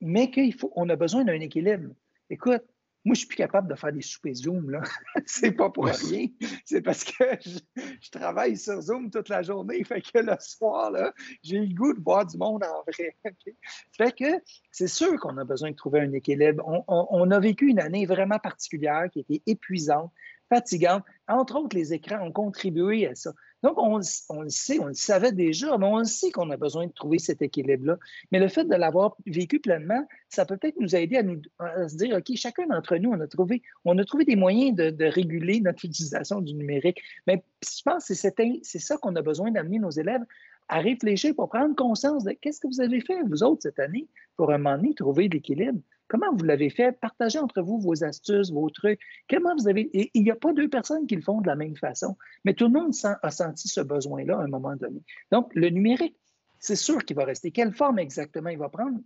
mais 0.00 0.30
qu'on 0.30 0.88
a 0.88 0.96
besoin 0.96 1.24
d'un 1.24 1.40
équilibre. 1.40 1.90
Écoute, 2.28 2.64
moi, 3.04 3.14
je 3.14 3.20
suis 3.20 3.28
plus 3.28 3.36
capable 3.36 3.68
de 3.68 3.74
faire 3.74 3.92
des 3.92 4.02
soupers 4.02 4.34
Zoom, 4.34 4.70
là. 4.70 4.82
c'est 5.26 5.52
pas 5.52 5.70
pour 5.70 5.86
rien. 5.86 6.26
C'est 6.66 6.82
parce 6.82 7.04
que 7.04 7.24
je, 7.40 8.10
travaille 8.10 8.58
sur 8.58 8.80
Zoom 8.80 9.10
toute 9.10 9.30
la 9.30 9.42
journée. 9.42 9.82
Fait 9.84 10.02
que 10.02 10.18
le 10.18 10.36
soir, 10.38 10.90
là, 10.90 11.14
j'ai 11.42 11.60
le 11.60 11.74
goût 11.74 11.94
de 11.94 12.00
voir 12.00 12.26
du 12.26 12.36
monde 12.36 12.62
en 12.62 12.82
vrai. 12.82 13.16
Fait 13.96 14.12
que 14.14 14.42
c'est 14.70 14.88
sûr 14.88 15.18
qu'on 15.18 15.38
a 15.38 15.44
besoin 15.44 15.70
de 15.70 15.76
trouver 15.76 16.00
un 16.00 16.12
équilibre. 16.12 16.62
on, 16.88 17.30
a 17.30 17.40
vécu 17.40 17.68
une 17.68 17.80
année 17.80 18.04
vraiment 18.04 18.38
particulière 18.38 19.08
qui 19.10 19.20
était 19.20 19.42
épuisante, 19.46 20.12
fatigante. 20.50 21.04
Entre 21.28 21.56
autres, 21.56 21.76
les 21.76 21.94
écrans 21.94 22.26
ont 22.26 22.32
contribué 22.32 23.06
à 23.06 23.14
ça. 23.14 23.32
Donc, 23.62 23.74
on, 23.76 23.98
le 23.98 24.48
sait, 24.48 24.78
on 24.80 24.86
le 24.86 24.94
savait 24.94 25.32
déjà, 25.32 25.76
mais 25.76 25.86
on 25.86 25.98
le 25.98 26.04
sait 26.04 26.30
qu'on 26.30 26.50
a 26.50 26.56
besoin 26.56 26.86
de 26.86 26.92
trouver 26.92 27.18
cet 27.18 27.42
équilibre-là. 27.42 27.98
Mais 28.32 28.38
le 28.38 28.48
fait 28.48 28.64
de 28.64 28.74
l'avoir 28.74 29.16
vécu 29.26 29.60
pleinement, 29.60 30.06
ça 30.28 30.46
peut 30.46 30.56
peut-être 30.56 30.80
nous 30.80 30.96
aider 30.96 31.16
à, 31.16 31.22
nous, 31.22 31.40
se 31.86 31.96
dire, 31.96 32.16
OK, 32.16 32.34
chacun 32.36 32.66
d'entre 32.66 32.96
nous, 32.96 33.10
on 33.10 33.20
a 33.20 33.26
trouvé, 33.26 33.62
on 33.84 33.96
a 33.98 34.04
trouvé 34.04 34.24
des 34.24 34.36
moyens 34.36 34.74
de, 34.74 35.04
réguler 35.04 35.60
notre 35.60 35.84
utilisation 35.84 36.40
du 36.40 36.54
numérique. 36.54 37.02
Mais 37.26 37.44
je 37.62 37.82
pense 37.84 38.06
que 38.06 38.14
c'est 38.14 38.78
ça 38.78 38.96
qu'on 38.96 39.14
a 39.16 39.22
besoin 39.22 39.50
d'amener 39.50 39.78
nos 39.78 39.90
élèves 39.90 40.24
à 40.68 40.78
réfléchir 40.78 41.34
pour 41.34 41.48
prendre 41.48 41.74
conscience 41.76 42.24
de 42.24 42.32
qu'est-ce 42.32 42.60
que 42.60 42.68
vous 42.68 42.80
avez 42.80 43.00
fait, 43.00 43.22
vous 43.22 43.42
autres, 43.42 43.62
cette 43.62 43.78
année, 43.78 44.08
pour 44.36 44.52
un 44.52 44.58
moment 44.58 44.76
donné 44.76 44.94
trouver 44.94 45.28
l'équilibre. 45.28 45.80
Comment 46.10 46.34
vous 46.34 46.44
l'avez 46.44 46.70
fait? 46.70 46.90
Partagez 46.90 47.38
entre 47.38 47.62
vous 47.62 47.78
vos 47.78 48.02
astuces, 48.02 48.50
vos 48.50 48.68
trucs. 48.68 48.98
Comment 49.28 49.54
vous 49.54 49.68
avez. 49.68 49.88
Il 50.12 50.24
n'y 50.24 50.32
a 50.32 50.34
pas 50.34 50.52
deux 50.52 50.68
personnes 50.68 51.06
qui 51.06 51.14
le 51.14 51.22
font 51.22 51.40
de 51.40 51.46
la 51.46 51.54
même 51.54 51.76
façon, 51.76 52.16
mais 52.44 52.52
tout 52.52 52.64
le 52.64 52.72
monde 52.72 52.92
a 53.22 53.30
senti 53.30 53.68
ce 53.68 53.80
besoin-là 53.80 54.36
à 54.36 54.42
un 54.42 54.48
moment 54.48 54.74
donné. 54.74 55.02
Donc, 55.30 55.54
le 55.54 55.68
numérique, 55.68 56.16
c'est 56.58 56.74
sûr 56.74 57.04
qu'il 57.04 57.14
va 57.14 57.24
rester. 57.24 57.52
Quelle 57.52 57.72
forme 57.72 58.00
exactement 58.00 58.50
il 58.50 58.58
va 58.58 58.68
prendre? 58.68 58.98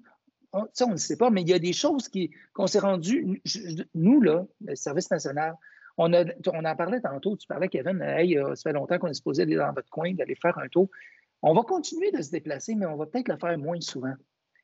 Ça, 0.73 0.87
on 0.87 0.93
ne 0.93 0.97
sait 0.97 1.19
pas, 1.19 1.29
mais 1.29 1.43
il 1.43 1.51
y 1.51 1.53
a 1.53 1.59
des 1.59 1.75
choses 1.75 2.09
qu'on 2.55 2.67
s'est 2.67 2.79
rendues, 2.79 3.43
nous, 3.95 4.21
là, 4.23 4.47
le 4.65 4.75
service 4.75 5.11
national, 5.11 5.57
on, 5.99 6.13
a, 6.15 6.25
on 6.47 6.65
en 6.65 6.77
parlait 6.77 7.01
tantôt, 7.01 7.37
tu 7.37 7.47
parlais, 7.47 7.69
Kevin, 7.69 8.01
euh, 8.01 8.55
ça 8.55 8.71
fait 8.71 8.73
longtemps 8.73 8.99
qu'on 8.99 9.09
est 9.09 9.15
supposé 9.15 9.43
aller 9.43 9.57
dans 9.57 9.73
votre 9.73 9.91
coin, 9.91 10.15
d'aller 10.15 10.37
faire 10.37 10.57
un 10.59 10.69
tour. 10.69 10.89
On 11.43 11.55
va 11.55 11.63
continuer 11.63 12.13
de 12.13 12.23
se 12.23 12.31
déplacer, 12.31 12.75
mais 12.75 12.87
on 12.87 12.97
va 12.97 13.07
peut-être 13.07 13.29
le 13.29 13.37
faire 13.37 13.59
moins 13.59 13.81
souvent. 13.81 14.15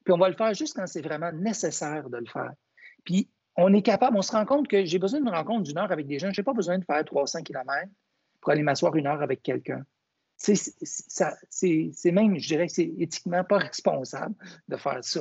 Puis 0.05 0.13
on 0.13 0.19
va 0.19 0.29
le 0.29 0.37
faire 0.37 0.55
juste 0.55 0.77
quand 0.77 0.87
c'est 0.87 1.03
vraiment 1.03 1.33
nécessaire 1.33 2.09
de 2.09 2.17
le 2.17 2.27
faire. 2.27 2.53
Puis 3.05 3.29
on 3.57 3.73
est 3.75 3.83
capable, 3.83 4.17
on 4.17 4.23
se 4.23 4.33
rend 4.33 4.47
compte 4.47 4.69
que 4.69 4.85
j'ai 4.85 4.99
besoin 4.99 5.21
d'une 5.21 5.29
rencontre 5.29 5.65
d'une 5.65 5.79
heure 5.79 5.93
avec 5.93 6.07
des 6.07 6.19
gens. 6.19 6.31
Je 6.33 6.41
n'ai 6.41 6.45
pas 6.45 6.55
besoin 6.55 6.79
de 6.79 6.85
faire 6.85 7.05
300 7.05 7.43
km 7.43 7.89
pour 8.41 8.53
aller 8.53 8.63
m'asseoir 8.63 8.95
une 8.97 9.07
heure 9.07 9.23
avec 9.23 9.43
quelqu'un. 9.43 9.85
C'est 10.37 12.13
même, 12.13 12.39
je 12.39 12.49
dirais 12.49 12.67
que 12.67 12.73
c'est 12.73 12.91
éthiquement 12.99 13.45
pas 13.45 13.59
responsable 13.59 14.35
de 14.69 14.77
faire 14.77 15.05
ça, 15.05 15.21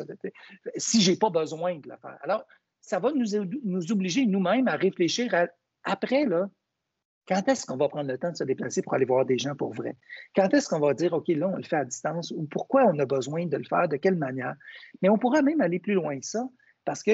si 0.77 1.01
je 1.01 1.11
n'ai 1.11 1.17
pas 1.17 1.29
besoin 1.29 1.75
de 1.77 1.89
le 1.89 1.97
faire. 1.97 2.17
Alors, 2.21 2.45
ça 2.79 2.99
va 2.99 3.11
nous, 3.11 3.25
nous 3.65 3.91
obliger 3.91 4.25
nous-mêmes 4.25 4.69
à 4.69 4.77
réfléchir 4.77 5.35
après, 5.83 6.25
là, 6.25 6.49
quand 7.27 7.47
est-ce 7.47 7.65
qu'on 7.65 7.77
va 7.77 7.87
prendre 7.89 8.09
le 8.09 8.17
temps 8.17 8.31
de 8.31 8.37
se 8.37 8.43
déplacer 8.43 8.81
pour 8.81 8.93
aller 8.93 9.05
voir 9.05 9.25
des 9.25 9.37
gens 9.37 9.55
pour 9.55 9.73
vrai? 9.73 9.95
Quand 10.35 10.53
est-ce 10.53 10.67
qu'on 10.67 10.79
va 10.79 10.93
dire, 10.93 11.13
OK, 11.13 11.27
là, 11.27 11.47
on 11.47 11.57
le 11.57 11.63
fait 11.63 11.75
à 11.75 11.85
distance 11.85 12.31
ou 12.31 12.47
pourquoi 12.49 12.85
on 12.85 12.97
a 12.99 13.05
besoin 13.05 13.45
de 13.45 13.57
le 13.57 13.63
faire, 13.63 13.87
de 13.87 13.97
quelle 13.97 14.15
manière? 14.15 14.55
Mais 15.01 15.09
on 15.09 15.17
pourra 15.17 15.41
même 15.41 15.61
aller 15.61 15.79
plus 15.79 15.93
loin 15.93 16.19
que 16.19 16.25
ça 16.25 16.47
parce 16.85 17.03
que 17.03 17.11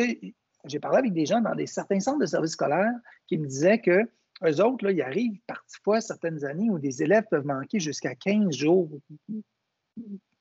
j'ai 0.65 0.79
parlé 0.79 0.99
avec 0.99 1.13
des 1.13 1.25
gens 1.25 1.41
dans 1.41 1.53
des, 1.53 1.67
certains 1.67 1.99
centres 1.99 2.19
de 2.19 2.25
services 2.25 2.53
scolaires 2.53 2.93
qui 3.27 3.37
me 3.37 3.45
disaient 3.45 3.79
que 3.79 4.09
eux 4.43 4.61
autres, 4.61 4.85
là, 4.85 4.91
il 4.91 5.01
arrive 5.01 5.39
parfois 5.47 6.01
certaines 6.01 6.43
années 6.43 6.69
où 6.69 6.79
des 6.79 7.03
élèves 7.03 7.25
peuvent 7.29 7.45
manquer 7.45 7.79
jusqu'à 7.79 8.15
15 8.15 8.53
jours 8.53 8.89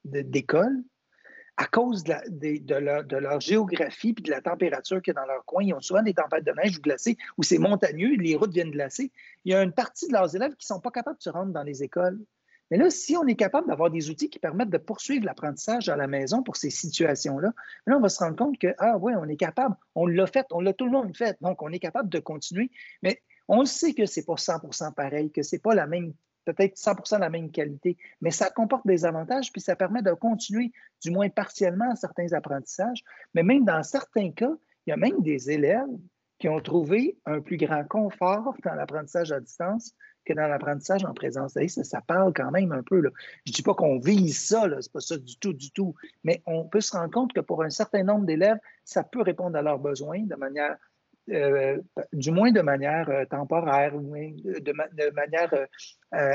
d'école 0.04 0.82
à 1.56 1.66
cause 1.66 2.02
de, 2.02 3.18
leur, 3.18 3.40
géographie 3.40 4.14
et 4.16 4.22
de 4.22 4.30
la 4.30 4.40
température 4.40 5.00
qu'il 5.00 5.12
y 5.12 5.14
dans 5.14 5.26
leur 5.26 5.44
coin. 5.44 5.62
Ils 5.62 5.72
ont 5.72 5.80
souvent 5.80 6.02
des 6.02 6.14
tempêtes 6.14 6.44
de 6.44 6.52
neige 6.52 6.78
ou 6.78 6.80
glacées 6.80 7.16
où 7.38 7.42
c'est 7.42 7.58
montagneux, 7.58 8.16
les 8.16 8.34
routes 8.34 8.52
viennent 8.52 8.70
glacer. 8.70 9.12
Il 9.44 9.52
y 9.52 9.54
a 9.54 9.62
une 9.62 9.72
partie 9.72 10.08
de 10.08 10.12
leurs 10.12 10.34
élèves 10.34 10.56
qui 10.56 10.64
ne 10.64 10.74
sont 10.74 10.80
pas 10.80 10.90
capables 10.90 11.18
de 11.18 11.22
se 11.22 11.30
rendre 11.30 11.52
dans 11.52 11.62
les 11.62 11.82
écoles. 11.82 12.18
Mais 12.70 12.78
là, 12.78 12.90
si 12.90 13.16
on 13.16 13.26
est 13.26 13.36
capable 13.36 13.68
d'avoir 13.68 13.90
des 13.90 14.10
outils 14.10 14.30
qui 14.30 14.38
permettent 14.38 14.70
de 14.70 14.78
poursuivre 14.78 15.26
l'apprentissage 15.26 15.88
à 15.88 15.96
la 15.96 16.06
maison 16.06 16.42
pour 16.42 16.56
ces 16.56 16.70
situations-là, 16.70 17.52
là, 17.86 17.96
on 17.96 18.00
va 18.00 18.08
se 18.08 18.18
rendre 18.18 18.36
compte 18.36 18.58
que, 18.58 18.74
ah 18.78 18.96
oui, 18.98 19.12
on 19.16 19.28
est 19.28 19.36
capable, 19.36 19.76
on 19.94 20.06
l'a 20.06 20.26
fait, 20.26 20.46
on 20.50 20.60
l'a 20.60 20.72
tout 20.72 20.86
le 20.86 20.90
monde 20.90 21.14
fait, 21.14 21.36
donc 21.40 21.62
on 21.62 21.70
est 21.70 21.78
capable 21.78 22.08
de 22.08 22.18
continuer. 22.18 22.70
Mais 23.02 23.20
On 23.46 23.66
sait 23.66 23.92
que 23.92 24.06
ce 24.06 24.20
n'est 24.20 24.26
pas 24.26 24.34
100% 24.34 24.94
pareil, 24.94 25.30
que 25.30 25.42
ce 25.42 25.54
n'est 25.54 25.60
pas 25.60 25.74
la 25.74 25.86
même, 25.86 26.14
peut-être 26.44 26.76
100% 26.76 27.18
la 27.18 27.30
même 27.30 27.50
qualité, 27.50 27.96
mais 28.20 28.30
ça 28.30 28.50
comporte 28.50 28.86
des 28.86 29.04
avantages, 29.04 29.52
puis 29.52 29.60
ça 29.60 29.76
permet 29.76 30.02
de 30.02 30.12
continuer, 30.12 30.72
du 31.02 31.10
moins 31.10 31.28
partiellement, 31.28 31.94
certains 31.96 32.32
apprentissages. 32.32 33.04
Mais 33.34 33.42
même 33.42 33.64
dans 33.64 33.82
certains 33.82 34.30
cas, 34.30 34.52
il 34.86 34.90
y 34.90 34.92
a 34.92 34.96
même 34.96 35.22
des 35.22 35.50
élèves 35.50 35.88
qui 36.38 36.48
ont 36.48 36.60
trouvé 36.60 37.16
un 37.26 37.40
plus 37.40 37.56
grand 37.56 37.84
confort 37.84 38.54
dans 38.64 38.74
l'apprentissage 38.74 39.32
à 39.32 39.40
distance 39.40 39.94
que 40.24 40.32
dans 40.32 40.46
l'apprentissage 40.46 41.04
en 41.04 41.14
présence. 41.14 41.52
Ça, 41.68 41.84
ça, 41.84 42.00
parle 42.00 42.32
quand 42.32 42.50
même 42.50 42.72
un 42.72 42.82
peu. 42.82 43.00
Là. 43.00 43.10
Je 43.44 43.50
ne 43.50 43.54
dis 43.54 43.62
pas 43.62 43.74
qu'on 43.74 43.98
vise 43.98 44.38
ça, 44.38 44.62
ce 44.62 44.68
n'est 44.68 44.92
pas 44.92 45.00
ça 45.00 45.16
du 45.16 45.38
tout, 45.38 45.52
du 45.52 45.70
tout, 45.70 45.94
mais 46.22 46.42
on 46.46 46.64
peut 46.64 46.80
se 46.80 46.96
rendre 46.96 47.10
compte 47.10 47.32
que 47.32 47.40
pour 47.40 47.62
un 47.62 47.70
certain 47.70 48.02
nombre 48.02 48.26
d'élèves, 48.26 48.58
ça 48.84 49.04
peut 49.04 49.22
répondre 49.22 49.56
à 49.56 49.62
leurs 49.62 49.78
besoins 49.78 50.20
de 50.20 50.34
manière, 50.34 50.76
euh, 51.30 51.80
du 52.12 52.30
moins 52.30 52.52
de 52.52 52.60
manière 52.60 53.08
euh, 53.08 53.24
temporaire, 53.24 53.92
de, 53.94 54.60
de 54.60 55.14
manière 55.14 55.52
euh, 55.54 55.66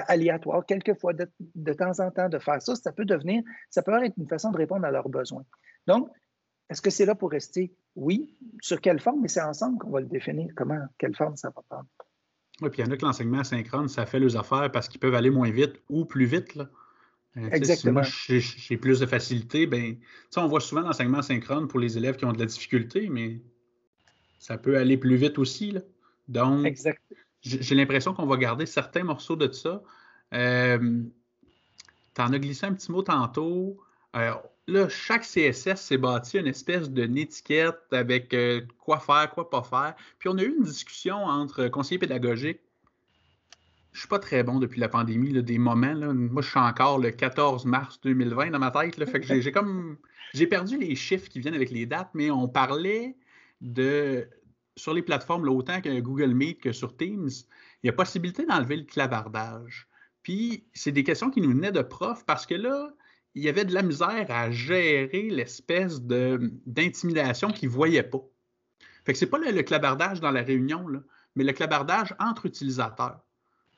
aléatoire, 0.07 0.65
quelquefois, 0.65 1.13
de, 1.13 1.29
de, 1.55 1.73
temps 1.73 1.99
en 1.99 2.09
temps, 2.09 2.29
de 2.29 2.39
faire 2.39 2.61
ça. 2.61 2.75
Ça 2.75 2.91
peut 2.91 3.05
devenir, 3.05 3.43
ça 3.69 3.83
peut 3.83 4.03
être 4.03 4.15
une 4.17 4.27
façon 4.27 4.51
de 4.51 4.57
répondre 4.57 4.85
à 4.85 4.91
leurs 4.91 5.09
besoins. 5.09 5.45
Donc, 5.85 6.09
est-ce 6.69 6.81
que 6.81 6.89
c'est 6.89 7.05
là 7.05 7.15
pour 7.15 7.31
rester? 7.31 7.73
Oui. 7.95 8.35
Sur 8.61 8.81
quelle 8.81 8.99
forme? 8.99 9.21
Mais 9.21 9.27
c'est 9.27 9.41
ensemble 9.41 9.77
qu'on 9.79 9.91
va 9.91 10.01
le 10.01 10.07
définir. 10.07 10.51
Comment, 10.55 10.81
quelle 10.97 11.15
forme 11.15 11.35
ça 11.35 11.49
va 11.49 11.61
prendre? 11.67 11.87
Oui, 12.61 12.69
puis 12.69 12.81
il 12.81 12.85
y 12.85 12.89
en 12.89 12.91
a 12.91 12.97
que 12.97 13.05
l'enseignement 13.05 13.39
asynchrone, 13.39 13.87
ça 13.87 14.05
fait 14.05 14.19
leurs 14.19 14.37
affaires 14.37 14.71
parce 14.71 14.87
qu'ils 14.87 14.99
peuvent 14.99 15.15
aller 15.15 15.29
moins 15.29 15.49
vite 15.49 15.81
ou 15.89 16.05
plus 16.05 16.25
vite. 16.25 16.55
Là. 16.55 16.69
Euh, 17.37 17.49
Exactement. 17.51 18.03
Si 18.03 18.33
moi, 18.33 18.39
j'ai 18.39 18.77
plus 18.77 18.99
de 18.99 19.05
facilité, 19.05 19.67
ben, 19.67 19.95
on 20.35 20.47
voit 20.47 20.59
souvent 20.59 20.81
l'enseignement 20.81 21.19
asynchrone 21.19 21.67
pour 21.67 21.79
les 21.79 21.97
élèves 21.97 22.17
qui 22.17 22.25
ont 22.25 22.33
de 22.33 22.39
la 22.39 22.45
difficulté, 22.45 23.07
mais 23.09 23.39
ça 24.39 24.57
peut 24.57 24.77
aller 24.77 24.97
plus 24.97 25.17
vite 25.17 25.37
aussi. 25.37 25.71
Là. 25.71 25.81
Donc, 26.27 26.75
j'ai 27.41 27.75
l'impression 27.75 28.13
qu'on 28.13 28.25
va 28.25 28.37
garder 28.37 28.65
certains 28.65 29.03
morceaux 29.03 29.35
de 29.35 29.51
ça. 29.51 29.83
Euh, 30.33 31.03
tu 32.15 32.21
en 32.21 32.33
as 32.33 32.39
glissé 32.39 32.65
un 32.65 32.73
petit 32.73 32.91
mot 32.91 33.01
tantôt. 33.01 33.79
Euh, 34.15 34.33
là, 34.67 34.89
chaque 34.89 35.23
CSS 35.23 35.75
s'est 35.75 35.97
bâti 35.97 36.37
une 36.37 36.47
espèce 36.47 36.89
de 36.89 37.03
étiquette 37.17 37.79
avec 37.91 38.33
euh, 38.33 38.61
quoi 38.79 38.99
faire, 38.99 39.29
quoi 39.31 39.49
pas 39.49 39.63
faire. 39.63 39.95
Puis 40.17 40.29
on 40.29 40.37
a 40.37 40.43
eu 40.43 40.55
une 40.57 40.63
discussion 40.63 41.17
entre 41.17 41.67
conseillers 41.67 41.99
pédagogiques. 41.99 42.61
Je 43.91 43.97
ne 43.97 43.99
suis 44.01 44.07
pas 44.07 44.19
très 44.19 44.43
bon 44.43 44.59
depuis 44.59 44.79
la 44.79 44.87
pandémie, 44.87 45.31
des 45.41 45.57
moments. 45.57 45.95
Moi, 46.13 46.41
je 46.43 46.49
suis 46.49 46.59
encore 46.59 46.99
le 46.99 47.09
14 47.09 47.65
mars 47.65 47.99
2020 48.01 48.51
dans 48.51 48.59
ma 48.59 48.71
tête. 48.71 48.97
Là, 48.97 49.05
fait 49.05 49.19
que 49.19 49.41
j'ai 49.41 49.51
comme. 49.51 49.97
J'ai 50.35 50.45
perdu 50.45 50.77
les 50.77 50.95
chiffres 50.95 51.27
qui 51.27 51.39
viennent 51.39 51.55
avec 51.55 51.71
les 51.71 51.87
dates, 51.87 52.11
mais 52.13 52.29
on 52.29 52.47
parlait 52.47 53.15
Sur 53.61 54.93
les 54.93 55.01
plateformes, 55.01 55.47
autant 55.49 55.81
que 55.81 55.99
Google 55.99 56.33
Meet 56.33 56.61
que 56.61 56.71
sur 56.71 56.95
Teams, 56.95 57.29
il 57.83 57.87
y 57.87 57.89
a 57.89 57.93
possibilité 57.93 58.45
d'enlever 58.45 58.77
le 58.77 58.85
clavardage. 58.85 59.87
Puis, 60.23 60.65
c'est 60.73 60.91
des 60.91 61.03
questions 61.03 61.31
qui 61.31 61.41
nous 61.41 61.49
venaient 61.49 61.71
de 61.71 61.81
profs 61.81 62.25
parce 62.25 62.45
que 62.45 62.55
là, 62.55 62.93
il 63.35 63.43
y 63.43 63.49
avait 63.49 63.65
de 63.65 63.73
la 63.73 63.83
misère 63.83 64.25
à 64.29 64.51
gérer 64.51 65.29
l'espèce 65.29 66.01
d'intimidation 66.01 67.51
qu'ils 67.51 67.69
ne 67.69 67.73
voyaient 67.73 68.03
pas. 68.03 68.23
Fait 69.05 69.13
que 69.13 69.19
c'est 69.19 69.27
pas 69.27 69.37
le, 69.37 69.61
clabardage 69.63 70.19
dans 70.19 70.31
la 70.31 70.41
réunion, 70.41 70.85
mais 71.35 71.43
le 71.43 71.53
clabardage 71.53 72.13
entre 72.19 72.45
utilisateurs. 72.45 73.21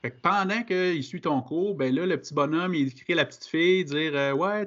Que 0.02 0.08
pendant 0.08 0.64
qu'il 0.64 1.02
suit 1.04 1.20
ton 1.20 1.40
cours, 1.42 1.76
ben 1.76 1.94
là, 1.94 2.06
le 2.06 2.18
petit 2.18 2.34
bonhomme, 2.34 2.74
il 2.74 2.88
écrit 2.88 3.14
la 3.14 3.24
petite 3.24 3.44
fille, 3.44 3.84
dire 3.84 4.12
euh, 4.16 4.32
Ouais, 4.32 4.66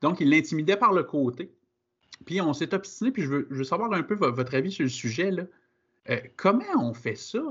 donc 0.00 0.18
il 0.20 0.28
l'intimidait 0.28 0.76
par 0.76 0.92
le 0.92 1.04
côté. 1.04 1.54
Puis 2.24 2.40
on 2.40 2.52
s'est 2.52 2.74
obstiné, 2.74 3.10
puis 3.10 3.22
je 3.22 3.28
veux, 3.28 3.64
savoir 3.64 3.92
un 3.92 4.02
peu 4.02 4.14
votre 4.14 4.54
avis 4.54 4.72
sur 4.72 4.84
le 4.84 4.88
sujet. 4.88 5.30
Là. 5.30 5.44
Euh, 6.10 6.20
comment 6.36 6.64
on 6.78 6.94
fait 6.94 7.16
ça? 7.16 7.42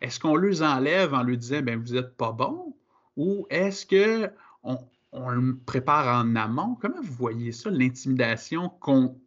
Est-ce 0.00 0.20
qu'on 0.20 0.36
les 0.36 0.62
enlève 0.62 1.14
en 1.14 1.22
lui 1.22 1.38
disant 1.38 1.62
ben 1.62 1.80
vous 1.80 1.94
n'êtes 1.94 2.16
pas 2.16 2.32
bon? 2.32 2.76
Ou 3.16 3.46
est-ce 3.48 3.86
qu'on 3.86 4.78
on 5.12 5.28
le 5.30 5.56
prépare 5.56 6.22
en 6.22 6.36
amont? 6.36 6.76
Comment 6.80 7.00
vous 7.00 7.14
voyez 7.14 7.52
ça, 7.52 7.70
l'intimidation 7.70 8.68
qu'on 8.68 9.18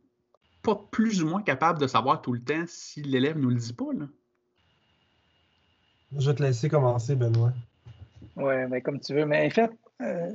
pas 0.62 0.76
plus 0.92 1.24
ou 1.24 1.28
moins 1.28 1.42
capable 1.42 1.80
de 1.80 1.88
savoir 1.88 2.22
tout 2.22 2.34
le 2.34 2.42
temps 2.42 2.66
si 2.68 3.02
l'élève 3.02 3.38
ne 3.38 3.44
nous 3.44 3.50
le 3.50 3.56
dit 3.56 3.74
pas? 3.74 3.92
Là? 3.94 4.06
Je 6.18 6.30
vais 6.30 6.36
te 6.36 6.44
laisser 6.44 6.70
commencer, 6.70 7.16
Benoît. 7.16 7.54
Oui, 8.36 8.54
mais 8.70 8.82
comme 8.82 9.00
tu 9.00 9.14
veux. 9.14 9.26
Mais 9.26 9.48
en 9.48 9.50
fait, 9.50 9.72
euh, 10.02 10.32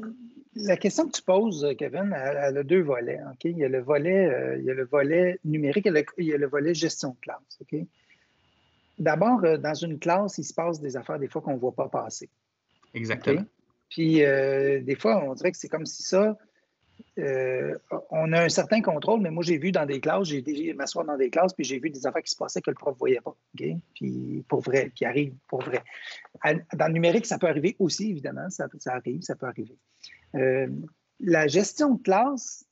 la 0.56 0.76
question 0.76 1.06
que 1.06 1.12
tu 1.12 1.22
poses, 1.22 1.66
Kevin, 1.78 2.14
elle, 2.14 2.58
a 2.58 2.62
deux 2.62 2.82
volets. 2.82 3.20
Il, 3.44 3.58
y 3.58 3.64
a 3.64 3.68
le 3.68 3.80
volet, 3.80 4.26
euh, 4.26 4.58
il 4.58 4.64
y 4.64 4.70
a 4.70 4.74
le 4.74 4.84
volet 4.84 5.38
numérique 5.44 5.86
et 5.86 6.04
il 6.18 6.26
y 6.26 6.32
a 6.32 6.38
le 6.38 6.46
volet 6.46 6.74
gestion 6.74 7.10
de 7.10 7.20
classe. 7.20 7.58
D'abord, 8.98 9.44
euh, 9.44 9.56
dans 9.56 9.74
une 9.74 9.98
classe, 9.98 10.38
il 10.38 10.44
se 10.44 10.54
passe 10.54 10.80
des 10.80 10.96
affaires 10.96 11.18
des 11.18 11.28
fois 11.28 11.42
qu'on 11.42 11.54
ne 11.54 11.58
voit 11.58 11.74
pas 11.74 11.88
passer. 11.88 12.28
Exactement. 12.94 13.44
Puis 13.90 14.22
euh, 14.22 14.80
des 14.80 14.94
fois, 14.94 15.24
on 15.24 15.34
dirait 15.34 15.52
que 15.52 15.58
c'est 15.58 15.68
comme 15.68 15.86
si 15.86 16.02
ça, 16.02 16.36
euh, 17.18 17.76
on 18.10 18.32
a 18.32 18.42
un 18.42 18.48
certain 18.48 18.80
contrôle, 18.80 19.20
mais 19.20 19.30
moi, 19.30 19.44
j'ai 19.44 19.58
vu 19.58 19.72
dans 19.72 19.86
des 19.86 20.00
classes, 20.00 20.28
j'ai 20.28 20.74
m'asseoir 20.74 21.04
dans 21.04 21.16
des 21.16 21.30
classes, 21.30 21.52
puis 21.52 21.64
j'ai 21.64 21.78
vu 21.78 21.90
des 21.90 22.06
affaires 22.06 22.22
qui 22.22 22.30
se 22.30 22.36
passaient 22.36 22.60
que 22.60 22.70
le 22.70 22.76
prof 22.76 22.94
ne 22.94 22.98
voyait 22.98 23.20
pas. 23.20 23.36
Puis 23.94 24.44
pour 24.48 24.60
vrai, 24.60 24.90
qui 24.94 25.04
arrivent 25.04 25.34
pour 25.48 25.62
vrai. 25.62 25.82
Dans 26.44 26.86
le 26.86 26.92
numérique, 26.92 27.26
ça 27.26 27.38
peut 27.38 27.48
arriver 27.48 27.76
aussi, 27.78 28.10
évidemment, 28.10 28.48
ça, 28.50 28.66
arrive, 28.86 29.22
ça 29.22 29.36
peut 29.36 29.46
arriver. 29.46 29.76
Euh, 30.34 30.68
la 31.20 31.46
gestion 31.46 31.94
de 31.94 32.02
classe, 32.02 32.66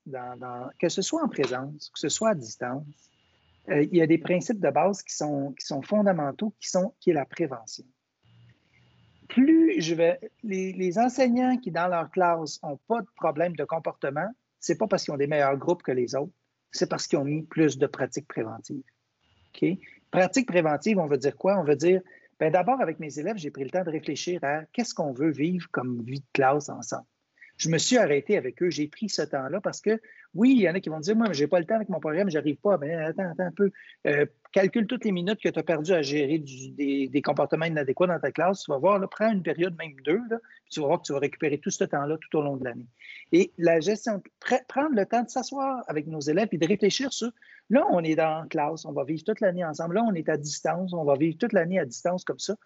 que 0.79 0.89
ce 0.89 1.03
soit 1.03 1.23
en 1.23 1.29
présence, 1.29 1.91
que 1.91 2.01
ce 2.01 2.09
soit 2.09 2.31
à 2.31 2.35
distance, 2.35 2.85
il 3.69 3.97
y 3.97 4.03
a 4.03 4.07
des 4.07 4.19
principes 4.19 4.59
de 4.59 4.71
base 4.71 5.03
qui 5.03 5.15
sont, 5.15 5.55
fondamentaux, 5.85 6.53
qui, 6.61 6.69
sont, 6.69 6.93
qui 6.99 7.11
est 7.11 7.15
la 7.15 7.25
prévention 7.25 7.85
plus 9.33 9.81
je 9.81 9.95
vais. 9.95 10.21
Les, 10.43 10.99
enseignants 10.99 11.57
qui, 11.57 11.71
dans 11.71 11.89
leur 11.89 12.11
classe, 12.11 12.63
n'ont 12.63 12.79
pas 12.87 13.01
de 13.01 13.07
problème 13.17 13.57
de 13.57 13.65
comportement, 13.65 14.29
ce 14.61 14.73
n'est 14.73 14.79
pas 14.79 14.87
parce 14.87 15.05
qu'ils 15.05 15.15
ont 15.15 15.19
des 15.19 15.27
meilleurs 15.27 15.57
groupes 15.57 15.83
que 15.83 15.93
les 15.93 16.15
autres, 16.15 16.33
c'est 16.71 16.89
parce 16.89 17.07
qu'ils 17.07 17.19
ont 17.19 17.25
mis 17.25 17.43
plus 17.43 17.79
de 17.79 17.87
pratiques 17.87 18.29
préventives. 18.29 18.85
OK? 19.55 19.69
Pratiques 20.11 20.47
préventives, 20.47 20.99
on 20.99 21.07
veut 21.07 21.19
dire 21.19 21.37
quoi? 21.37 21.59
On 21.59 21.65
veut 21.65 21.77
dire, 21.77 22.03
ben 22.39 22.53
d'abord, 22.53 22.81
avec 22.81 23.01
mes 23.01 23.19
élèves, 23.19 23.39
j'ai 23.39 23.51
pris 23.51 23.65
le 23.65 23.71
temps 23.71 23.85
de 23.85 23.91
réfléchir 23.91 24.43
à 24.45 24.65
qu'est-ce 24.73 24.95
qu'on 24.95 25.13
veut 25.13 25.31
vivre 25.31 25.67
comme 25.71 26.03
vie 26.03 26.21
de 26.21 26.27
classe 26.33 26.69
ensemble 26.69 27.07
je 27.63 27.69
me 27.69 27.79
suis 27.79 27.97
arrêté 27.97 28.37
avec 28.37 28.61
eux. 28.61 28.71
J'ai 28.71 28.89
pris 28.89 29.09
ce 29.09 29.23
temps-là 29.23 29.61
parce 29.61 29.81
que, 29.81 30.01
oui, 30.35 30.55
il 30.57 30.63
y 30.63 30.69
en 30.69 30.75
a 30.75 30.81
qui 30.81 30.89
vont 30.89 30.99
dire 30.99 31.15
Moi, 31.15 31.33
je 31.33 31.43
n'ai 31.43 31.47
pas 31.47 31.61
le 31.61 31.65
temps 31.65 31.77
avec 31.77 31.89
mon 31.89 32.01
programme, 32.01 32.29
je 32.29 32.37
n'arrive 32.37 32.57
pas. 32.57 32.77
Mais 32.79 32.93
attends, 32.95 33.31
attends 33.31 33.45
un 33.45 33.53
peu. 33.53 33.71
Euh, 34.09 34.27
calcule 34.51 34.87
toutes 34.87 35.05
les 35.05 35.13
minutes 35.13 35.41
que 35.41 35.49
tu 35.49 35.59
as 35.59 35.63
perdues 35.63 35.93
à 35.93 36.03
gérer 36.03 36.39
des, 36.39 37.23
comportements 37.25 37.67
inadéquats 37.67 38.09
dans 38.09 38.19
ta 38.19 38.33
classe. 38.33 38.65
Tu 38.65 38.71
vas 38.73 38.79
voir, 38.79 39.01
prends 39.09 39.31
une 39.31 39.43
période, 39.43 39.77
même 39.79 39.95
deux, 40.05 40.21
puis 40.29 40.71
tu 40.71 40.81
vas 40.81 40.87
voir 40.87 40.99
que 41.01 41.07
tu 41.07 41.13
vas 41.13 41.21
récupérer 41.21 41.59
tout 41.59 41.71
ce 41.71 41.85
temps-là 41.85 42.19
tout 42.19 42.39
au 42.39 42.43
long 42.43 42.57
de 42.57 42.65
l'année. 42.65 42.87
Et 43.31 43.53
la 43.59 43.79
gestion, 43.79 44.21
prendre 44.69 44.95
le 44.95 45.07
temps 45.07 45.23
de 45.23 45.31
s'asseoir 45.31 45.85
avec 45.87 46.09
nos 46.09 46.21
élèves 46.21 46.49
et 46.51 46.59
de 46.59 46.67
réfléchir 46.67 47.13
sur 47.13 47.31
là, 47.71 47.87
on 47.91 48.03
est 48.03 48.17
dans 48.17 48.43
la 48.43 48.47
classe, 48.51 48.85
on 48.85 48.93
va 48.93 49.05
vivre 49.05 49.23
toute 49.25 49.41
l'année 49.41 49.65
ensemble. 49.65 49.95
Là, 49.95 50.05
on 50.05 50.15
est 50.15 50.29
à 50.29 50.37
distance, 50.37 50.93
on 50.93 51.05
va 51.05 51.15
vivre 51.15 51.39
toute 51.39 51.53
l'année 51.53 51.79
à 51.79 51.85
distance 51.85 52.25
comme 52.25 52.41
ça 52.41 52.57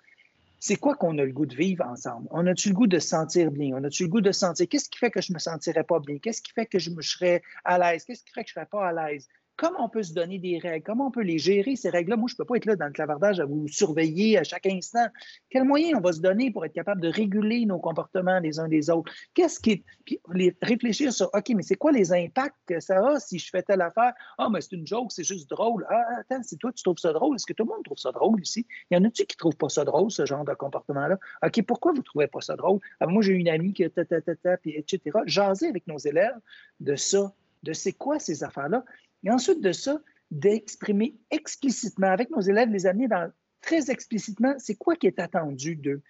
c'est 0.60 0.76
quoi 0.76 0.94
qu'on 0.96 1.18
a 1.18 1.24
le 1.24 1.32
goût 1.32 1.46
de 1.46 1.54
vivre 1.54 1.84
ensemble? 1.86 2.28
On 2.30 2.46
a-tu 2.46 2.70
le 2.70 2.74
goût 2.74 2.86
de 2.86 2.98
se 2.98 3.08
sentir 3.08 3.50
bien? 3.50 3.76
On 3.76 3.84
a-tu 3.84 4.04
le 4.04 4.08
goût 4.08 4.20
de 4.20 4.32
sentir 4.32 4.68
qu'est-ce 4.68 4.88
qui 4.88 4.98
fait 4.98 5.10
que 5.10 5.20
je 5.20 5.32
me 5.32 5.38
sentirais 5.38 5.84
pas 5.84 6.00
bien? 6.00 6.18
Qu'est-ce 6.18 6.42
qui 6.42 6.52
fait 6.52 6.66
que 6.66 6.78
je 6.78 6.90
me 6.90 7.02
serais 7.02 7.42
à 7.64 7.78
l'aise? 7.78 8.04
Qu'est-ce 8.04 8.24
qui 8.24 8.32
fait 8.32 8.42
que 8.42 8.48
je 8.48 8.54
serais 8.54 8.66
pas 8.66 8.88
à 8.88 8.92
l'aise? 8.92 9.28
Comment 9.56 9.84
on 9.84 9.88
peut 9.88 10.02
se 10.02 10.12
donner 10.12 10.38
des 10.38 10.58
règles? 10.58 10.84
Comment 10.84 11.06
on 11.06 11.10
peut 11.10 11.22
les 11.22 11.38
gérer, 11.38 11.76
ces 11.76 11.88
règles-là? 11.88 12.16
Moi, 12.16 12.28
je 12.28 12.34
ne 12.34 12.36
peux 12.36 12.44
pas 12.44 12.56
être 12.56 12.66
là 12.66 12.76
dans 12.76 12.86
le 12.86 12.92
clavardage 12.92 13.40
à 13.40 13.46
vous 13.46 13.66
surveiller 13.68 14.36
à 14.36 14.44
chaque 14.44 14.66
instant. 14.66 15.06
Quels 15.48 15.64
moyens 15.64 15.98
on 15.98 16.02
va 16.02 16.12
se 16.12 16.20
donner 16.20 16.50
pour 16.50 16.64
être 16.66 16.74
capable 16.74 17.00
de 17.00 17.08
réguler 17.08 17.64
nos 17.64 17.78
comportements 17.78 18.38
les 18.38 18.60
uns 18.60 18.68
des 18.68 18.90
autres? 18.90 19.10
Qu'est-ce 19.32 19.58
qui 19.58 19.82
Puis 20.04 20.20
réfléchir 20.60 21.10
sur, 21.10 21.30
OK, 21.32 21.48
mais 21.56 21.62
c'est 21.62 21.76
quoi 21.76 21.90
les 21.90 22.12
impacts 22.12 22.56
que 22.66 22.80
ça 22.80 22.98
a 22.98 23.18
si 23.18 23.38
je 23.38 23.48
fais 23.48 23.62
telle 23.62 23.80
affaire? 23.80 24.12
Ah, 24.36 24.48
mais 24.50 24.60
c'est 24.60 24.72
une 24.72 24.86
joke, 24.86 25.10
c'est 25.10 25.24
juste 25.24 25.48
drôle. 25.48 25.86
Ah, 25.88 26.04
attends, 26.20 26.42
c'est 26.42 26.56
toi, 26.56 26.70
tu 26.72 26.82
trouves 26.82 26.98
ça 26.98 27.14
drôle. 27.14 27.36
Est-ce 27.36 27.46
que 27.46 27.54
tout 27.54 27.64
le 27.64 27.70
monde 27.70 27.84
trouve 27.84 27.98
ça 27.98 28.12
drôle 28.12 28.42
ici? 28.42 28.66
Il 28.90 28.98
y 28.98 29.00
en 29.00 29.04
a-tu 29.04 29.24
qui 29.24 29.36
ne 29.36 29.38
trouvent 29.38 29.56
pas 29.56 29.70
ça 29.70 29.84
drôle, 29.84 30.10
ce 30.10 30.26
genre 30.26 30.44
de 30.44 30.52
comportement-là? 30.52 31.18
OK, 31.42 31.62
pourquoi 31.62 31.92
vous 31.92 31.98
ne 31.98 32.02
trouvez 32.02 32.26
pas 32.26 32.42
ça 32.42 32.56
drôle? 32.56 32.80
Ah, 33.00 33.06
moi, 33.06 33.22
j'ai 33.22 33.32
une 33.32 33.48
amie 33.48 33.72
qui, 33.72 33.88
ta, 33.90 34.04
ta, 34.04 34.20
ta, 34.20 34.56
puis 34.58 34.72
etc. 34.76 35.00
Jaser 35.24 35.68
avec 35.68 35.86
nos 35.86 35.98
élèves 35.98 36.38
de 36.80 36.94
ça, 36.94 37.32
de 37.62 37.72
c'est 37.72 37.92
quoi 37.92 38.18
ces 38.18 38.44
affaires-là? 38.44 38.84
Et 39.26 39.30
ensuite 39.30 39.60
de 39.60 39.72
ça, 39.72 40.00
d'exprimer 40.30 41.16
explicitement 41.32 42.06
avec 42.06 42.30
nos 42.30 42.40
élèves, 42.40 42.70
les 42.70 42.86
amener 42.86 43.08
dans, 43.08 43.28
très 43.60 43.90
explicitement, 43.90 44.54
c'est 44.58 44.76
quoi 44.76 44.94
qui 44.94 45.08
est 45.08 45.18
attendu 45.18 45.74
d'eux. 45.74 46.00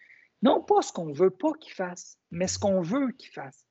Non 0.43 0.63
pas 0.63 0.83
ce 0.83 0.93
qu'on 0.93 1.07
ne 1.07 1.15
veut 1.15 1.31
pas 1.31 1.53
qu'ils 1.59 1.73
fassent, 1.73 2.19
mais 2.31 2.47
ce 2.47 2.59
qu'on 2.59 2.83
veut 2.83 3.13
qu'ils 3.13 3.33
fassent. 3.33 3.65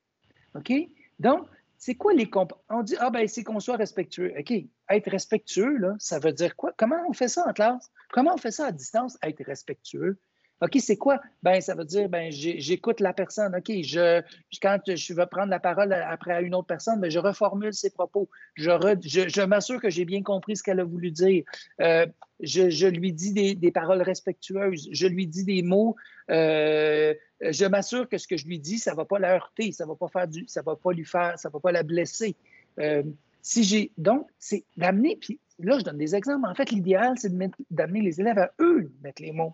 OK? 0.55 0.73
Donc, 1.19 1.47
c'est 1.77 1.93
quoi 1.93 2.13
les 2.13 2.27
comp 2.27 2.53
On 2.69 2.81
dit, 2.81 2.95
ah 2.97 3.11
ben, 3.11 3.27
c'est 3.27 3.43
qu'on 3.43 3.59
soit 3.59 3.75
respectueux. 3.75 4.33
OK, 4.35 4.51
être 4.89 5.11
respectueux, 5.11 5.77
là, 5.77 5.95
ça 5.99 6.17
veut 6.17 6.33
dire 6.33 6.55
quoi? 6.55 6.73
Comment 6.75 6.97
on 7.07 7.13
fait 7.13 7.27
ça 7.27 7.47
en 7.47 7.53
classe? 7.53 7.91
Comment 8.11 8.33
on 8.33 8.37
fait 8.37 8.49
ça 8.49 8.65
à 8.65 8.71
distance, 8.71 9.15
être 9.21 9.43
respectueux? 9.43 10.17
OK, 10.61 10.77
c'est 10.79 10.95
quoi? 10.95 11.21
Ben, 11.43 11.59
ça 11.59 11.75
veut 11.75 11.83
dire, 11.83 12.07
ben, 12.07 12.31
j'écoute 12.31 13.01
la 13.01 13.11
personne. 13.11 13.53
OK, 13.55 13.71
je, 13.83 14.21
quand 14.61 14.79
je 14.87 15.13
vais 15.13 15.25
prendre 15.27 15.49
la 15.49 15.59
parole 15.59 15.91
après 15.91 16.41
une 16.43 16.55
autre 16.55 16.67
personne, 16.67 17.01
ben, 17.01 17.11
je 17.11 17.19
reformule 17.19 17.73
ses 17.73 17.89
propos. 17.89 18.29
Je, 18.55 18.71
je, 19.03 19.41
m'assure 19.41 19.81
que 19.81 19.89
j'ai 19.89 20.05
bien 20.05 20.23
compris 20.23 20.55
ce 20.55 20.63
qu'elle 20.63 20.79
a 20.79 20.85
voulu 20.85 21.11
dire. 21.11 21.43
Euh, 21.81 22.05
je, 22.39 22.87
lui 22.87 23.11
dis 23.11 23.33
des, 23.55 23.71
paroles 23.71 24.01
respectueuses. 24.01 24.87
Je 24.91 25.07
lui 25.07 25.27
dis 25.27 25.43
des 25.43 25.61
mots. 25.61 25.97
Euh, 26.31 27.13
je 27.41 27.65
m'assure 27.65 28.07
que 28.07 28.17
ce 28.17 28.27
que 28.27 28.37
je 28.37 28.47
lui 28.47 28.59
dis, 28.59 28.79
ça 28.79 28.91
ne 28.91 28.95
va 28.95 29.03
pas 29.03 29.19
la 29.19 29.35
heurter, 29.35 29.73
ça 29.73 29.83
ne 29.83 29.89
va 29.89 29.95
pas 29.95 30.07
faire 30.07 30.27
du, 30.27 30.45
ça 30.47 30.61
va 30.61 30.75
pas 30.77 30.93
lui 30.93 31.05
faire, 31.05 31.37
ça 31.37 31.49
va 31.49 31.59
pas 31.59 31.73
la 31.73 31.83
blesser. 31.83 32.35
Euh, 32.79 33.03
si 33.41 33.63
j'ai 33.63 33.91
donc, 33.97 34.27
c'est 34.39 34.63
d'amener, 34.77 35.17
puis 35.17 35.39
là, 35.59 35.77
je 35.77 35.83
donne 35.83 35.97
des 35.97 36.15
exemples. 36.15 36.47
En 36.47 36.55
fait, 36.55 36.71
l'idéal, 36.71 37.15
c'est 37.17 37.31
d'amener 37.69 38.01
les 38.01 38.21
élèves 38.21 38.39
à 38.39 38.51
eux 38.59 38.89
mettre 39.03 39.21
les 39.21 39.33
mots 39.33 39.53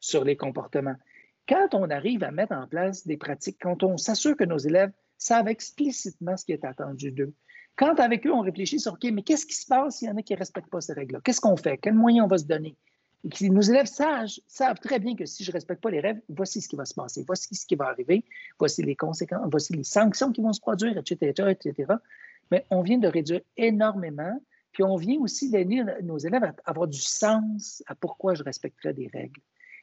sur 0.00 0.24
les 0.24 0.36
comportements. 0.36 0.96
Quand 1.48 1.74
on 1.74 1.90
arrive 1.90 2.24
à 2.24 2.30
mettre 2.30 2.54
en 2.54 2.66
place 2.66 3.06
des 3.06 3.16
pratiques, 3.16 3.58
quand 3.60 3.82
on 3.82 3.96
s'assure 3.96 4.36
que 4.36 4.44
nos 4.44 4.58
élèves 4.58 4.92
savent 5.18 5.48
explicitement 5.48 6.36
ce 6.36 6.44
qui 6.44 6.52
est 6.52 6.64
attendu 6.64 7.12
d'eux, 7.12 7.34
quand 7.76 7.98
avec 7.98 8.26
eux, 8.26 8.32
on 8.32 8.40
réfléchit 8.40 8.78
sur 8.78 8.92
OK, 8.92 9.04
mais 9.12 9.22
qu'est-ce 9.22 9.46
qui 9.46 9.54
se 9.54 9.66
passe 9.66 9.98
s'il 9.98 10.08
y 10.08 10.10
en 10.10 10.16
a 10.16 10.22
qui 10.22 10.34
ne 10.34 10.38
respectent 10.38 10.70
pas 10.70 10.80
ces 10.80 10.92
règles-là? 10.92 11.20
Qu'est-ce 11.24 11.40
qu'on 11.40 11.56
fait? 11.56 11.78
Quels 11.78 11.94
moyens 11.94 12.26
on 12.26 12.28
va 12.28 12.38
se 12.38 12.44
donner? 12.44 12.76
nos 13.42 13.60
élèves 13.60 13.86
sages, 13.86 14.40
savent 14.46 14.78
très 14.78 14.98
bien 14.98 15.14
que 15.14 15.26
si 15.26 15.44
je 15.44 15.50
ne 15.50 15.54
respecte 15.54 15.82
pas 15.82 15.90
les 15.90 16.00
règles, 16.00 16.22
voici 16.28 16.60
ce 16.60 16.68
qui 16.68 16.76
va 16.76 16.84
se 16.84 16.94
passer, 16.94 17.22
voici 17.26 17.54
ce 17.54 17.66
qui 17.66 17.74
va 17.74 17.88
arriver, 17.88 18.24
voici 18.58 18.82
les 18.82 18.96
conséquences, 18.96 19.46
voici 19.50 19.74
les 19.74 19.84
sanctions 19.84 20.32
qui 20.32 20.40
vont 20.40 20.52
se 20.52 20.60
produire, 20.60 20.96
etc., 20.96 21.50
etc. 21.50 21.94
Mais 22.50 22.64
on 22.70 22.80
vient 22.82 22.98
de 22.98 23.08
réduire 23.08 23.40
énormément, 23.56 24.42
puis 24.72 24.84
on 24.84 24.96
vient 24.96 25.18
aussi 25.20 25.50
d'aider 25.50 25.84
nos 26.02 26.18
élèves 26.18 26.44
à 26.44 26.54
avoir 26.64 26.88
du 26.88 27.00
sens 27.00 27.82
à 27.86 27.94
pourquoi 27.94 28.34
je 28.34 28.42
respecterais 28.42 28.94
des 28.94 29.08
règles. 29.08 29.40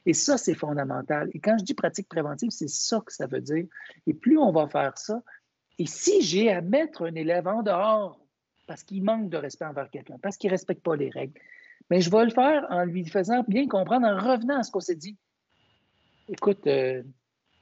Et 0.08 0.13
ça, 0.13 0.38
c'est 0.38 0.56
fondamental. 0.56 1.30
Et 1.34 1.39
quand 1.39 1.58
je 1.60 1.65
dis 1.65 1.74
pratique 1.74 2.08
préventive, 2.08 2.50
c'est 2.50 2.70
ça 2.70 3.02
que 3.06 3.12
ça 3.12 3.28
veut 3.28 3.41
dire. 3.41 3.65
Et 4.08 4.13
plus 4.13 4.38
on 4.38 4.54
va 4.54 4.70
faire 4.70 4.98
ça, 4.98 5.22
et 5.78 5.86
si 5.86 6.22
j'ai 6.22 6.50
à 6.50 6.62
mettre 6.62 7.06
un 7.06 7.13
élève 7.13 7.46
en 7.46 7.62
dehors 7.62 8.17
parce 8.67 8.84
qu'il 8.84 9.04
manque 9.04 9.30
de 9.30 9.38
respect 9.38 9.65
envers 9.65 9.89
quelqu'un, 9.89 10.17
parce 10.22 10.38
qu'il 10.38 10.50
ne 10.50 10.54
respecte 10.54 10.82
pas 10.82 10.96
les 10.96 11.10
règles, 11.10 11.39
mais 11.89 12.00
je 12.00 12.10
vais 12.10 12.24
le 12.24 12.32
faire 12.32 12.65
en 12.70 12.86
lui 12.86 13.06
faisant 13.06 13.43
bien 13.50 13.67
comprendre, 13.67 14.08
en 14.08 14.17
revenant 14.17 14.60
à 14.60 14.63
ce 14.63 14.72
qu'on 14.72 14.80
s'est 14.80 14.96
dit. 14.96 15.17
Écoute, 16.30 16.65
euh, 16.67 17.04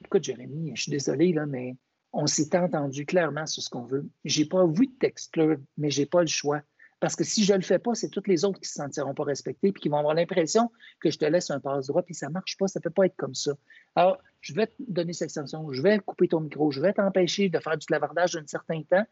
écoute, 0.03 0.23
Jérémy, 0.23 0.71
je 0.75 0.83
suis 0.83 0.91
désolé, 0.91 1.33
là, 1.33 1.47
mais 1.47 1.75
on 2.13 2.27
s'est 2.27 2.55
entendu 2.55 3.07
clairement 3.07 3.47
sur 3.47 3.63
ce 3.63 3.69
qu'on 3.71 3.85
veut. 3.85 4.07
Je 4.23 4.41
n'ai 4.41 4.47
pas 4.47 4.63
envie 4.63 4.87
de 4.87 4.93
t'exclure, 4.93 5.57
mais 5.77 5.89
je 5.89 6.01
n'ai 6.01 6.05
pas 6.05 6.21
le 6.21 6.27
choix. 6.27 6.61
Parce 6.99 7.15
que 7.15 7.23
si 7.23 7.43
je 7.43 7.53
ne 7.53 7.57
le 7.57 7.63
fais 7.63 7.79
pas, 7.79 7.93
c'est 7.93 8.09
toutes 8.09 8.27
les 8.27 8.45
autres 8.45 8.59
qui 8.59 8.65
ne 8.65 8.67
se 8.67 8.73
sentiront 8.73 9.13
pas 9.13 9.25
respectés 9.25 9.71
puis 9.71 9.81
qui 9.81 9.89
vont 9.89 9.97
avoir 9.97 10.13
l'impression 10.13 10.71
que 11.01 11.11
je 11.11 11.17
te 11.17 11.25
laisse 11.25 11.51
un 11.51 11.59
passe-droit, 11.59 12.03
puis 12.03 12.15
ça 12.15 12.27
ne 12.27 12.33
marche 12.33 12.57
pas, 12.57 12.67
ça 12.67 12.79
ne 12.79 12.83
peut 12.83 12.89
pas 12.89 13.05
être 13.05 13.15
comme 13.17 13.35
ça. 13.35 13.51
Alors, 13.95 14.17
je 14.41 14.53
vais 14.53 14.67
te 14.67 14.73
donner 14.79 15.13
cette 15.13 15.25
extension, 15.25 15.71
je 15.71 15.81
vais 15.81 15.99
couper 15.99 16.29
ton 16.29 16.39
micro, 16.39 16.71
je 16.71 16.81
vais 16.81 16.93
t'empêcher 16.93 17.49
de 17.49 17.59
faire 17.59 17.77
du 17.77 17.85
clavardage 17.85 18.37
un 18.37 18.47
certain 18.47 18.81
temps, 18.83 19.05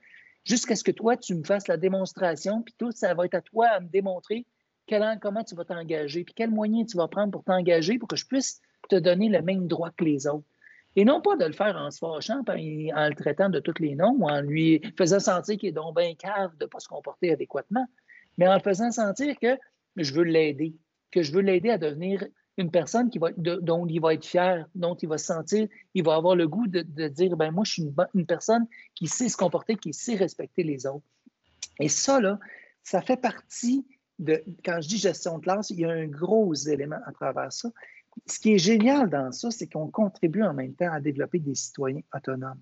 jusqu'à 0.46 0.76
ce 0.76 0.84
que 0.84 0.91
toi, 0.91 1.17
tu 1.17 1.36
me 1.36 1.43
fasses 1.43 1.67
la 1.67 1.78
démonstration, 1.78 2.62
puis 2.62 2.74
tout, 2.78 2.91
ça 2.91 3.13
va 3.13 3.26
être 3.26 3.36
à 3.36 3.41
toi 3.41 3.67
à 3.67 3.80
me 3.80 3.88
démontrer 3.88 4.46
comment 5.22 5.43
tu 5.43 5.56
vas 5.56 5.65
t'engager, 5.65 6.24
puis 6.24 6.34
quels 6.34 6.52
moyens 6.52 6.91
tu 6.91 6.98
vas 6.98 7.08
prendre 7.08 7.32
pour 7.32 7.43
t'engager 7.43 7.98
pour 7.98 8.08
que 8.08 8.15
je 8.15 8.28
puisse 8.28 8.62
te 8.89 8.96
donner 8.96 9.30
le 9.30 9.41
même 9.41 9.67
droit 9.67 9.89
que 9.91 10.04
les 10.04 10.28
autres. 10.28 10.46
Et 10.95 11.06
non 11.06 11.21
pas 11.21 11.36
de 11.36 11.45
le 11.45 11.53
faire 11.53 11.75
en 11.75 11.89
se 11.89 11.97
fâchant, 11.97 12.43
en 12.47 12.53
le 12.56 13.15
traitant 13.15 13.49
de 13.49 13.60
tous 13.60 13.79
les 13.79 13.95
noms 13.95 14.21
en 14.21 14.41
lui 14.41 14.82
faisant 14.97 15.19
sentir 15.19 15.58
qu'il 15.58 15.69
est 15.69 15.73
donc 15.73 15.95
bien 15.95 16.13
cave 16.15 16.56
de 16.58 16.65
ne 16.65 16.69
pas 16.69 16.79
se 16.79 16.88
comporter 16.88 17.32
adéquatement, 17.32 17.86
mais 18.38 18.47
en 18.47 18.53
le 18.53 18.60
faisant 18.60 18.91
sentir 18.91 19.36
que 19.39 19.58
je 19.95 20.13
veux 20.13 20.23
l'aider, 20.23 20.75
que 21.12 21.23
je 21.23 21.32
veux 21.32 21.41
l'aider 21.41 21.71
à 21.71 21.77
devenir 21.77 22.23
une 22.58 22.69
personne 22.69 23.10
dont 23.38 23.88
il 23.88 23.99
va 23.99 24.13
être 24.13 24.25
fier, 24.25 24.67
dont 24.75 24.95
il 24.95 25.10
va 25.10 25.17
se 25.17 25.25
sentir, 25.25 25.67
il 25.95 26.03
va 26.03 26.15
avoir 26.15 26.36
le 26.36 26.47
goût 26.47 26.67
de, 26.67 27.08
dire 27.08 27.36
ben 27.36 27.51
moi, 27.51 27.63
je 27.65 27.73
suis 27.73 27.84
une, 28.13 28.25
personne 28.27 28.67
qui 28.93 29.08
sait 29.08 29.29
se 29.29 29.38
comporter, 29.38 29.75
qui 29.75 29.93
sait 29.93 30.15
respecter 30.15 30.62
les 30.63 30.86
autres. 30.86 31.06
Et 31.79 31.89
ça, 31.89 32.19
là, 32.19 32.39
ça 32.84 33.01
fait 33.01 33.17
partie 33.17 33.88
de, 34.19 34.43
quand 34.63 34.79
je 34.82 34.88
dis 34.88 34.97
gestion 34.97 35.39
de 35.39 35.43
classe, 35.43 35.71
il 35.71 35.79
y 35.79 35.86
a 35.86 35.89
un 35.89 36.06
gros 36.06 36.53
élément 36.53 36.99
à 37.08 37.12
travers 37.12 37.51
ça 37.51 37.69
ce 38.26 38.39
qui 38.39 38.54
est 38.54 38.58
génial 38.60 39.10
dans 39.10 39.32
ça, 39.32 39.52
c'est 39.52 39.67
qu'on 39.67 39.88
contribue 39.88 40.43
en 40.43 40.54
même 40.54 40.73
temps 40.73 40.91
à 40.91 40.99
développer 40.99 41.39
des 41.39 41.56
citoyens 41.56 42.02
autonomes. 42.13 42.62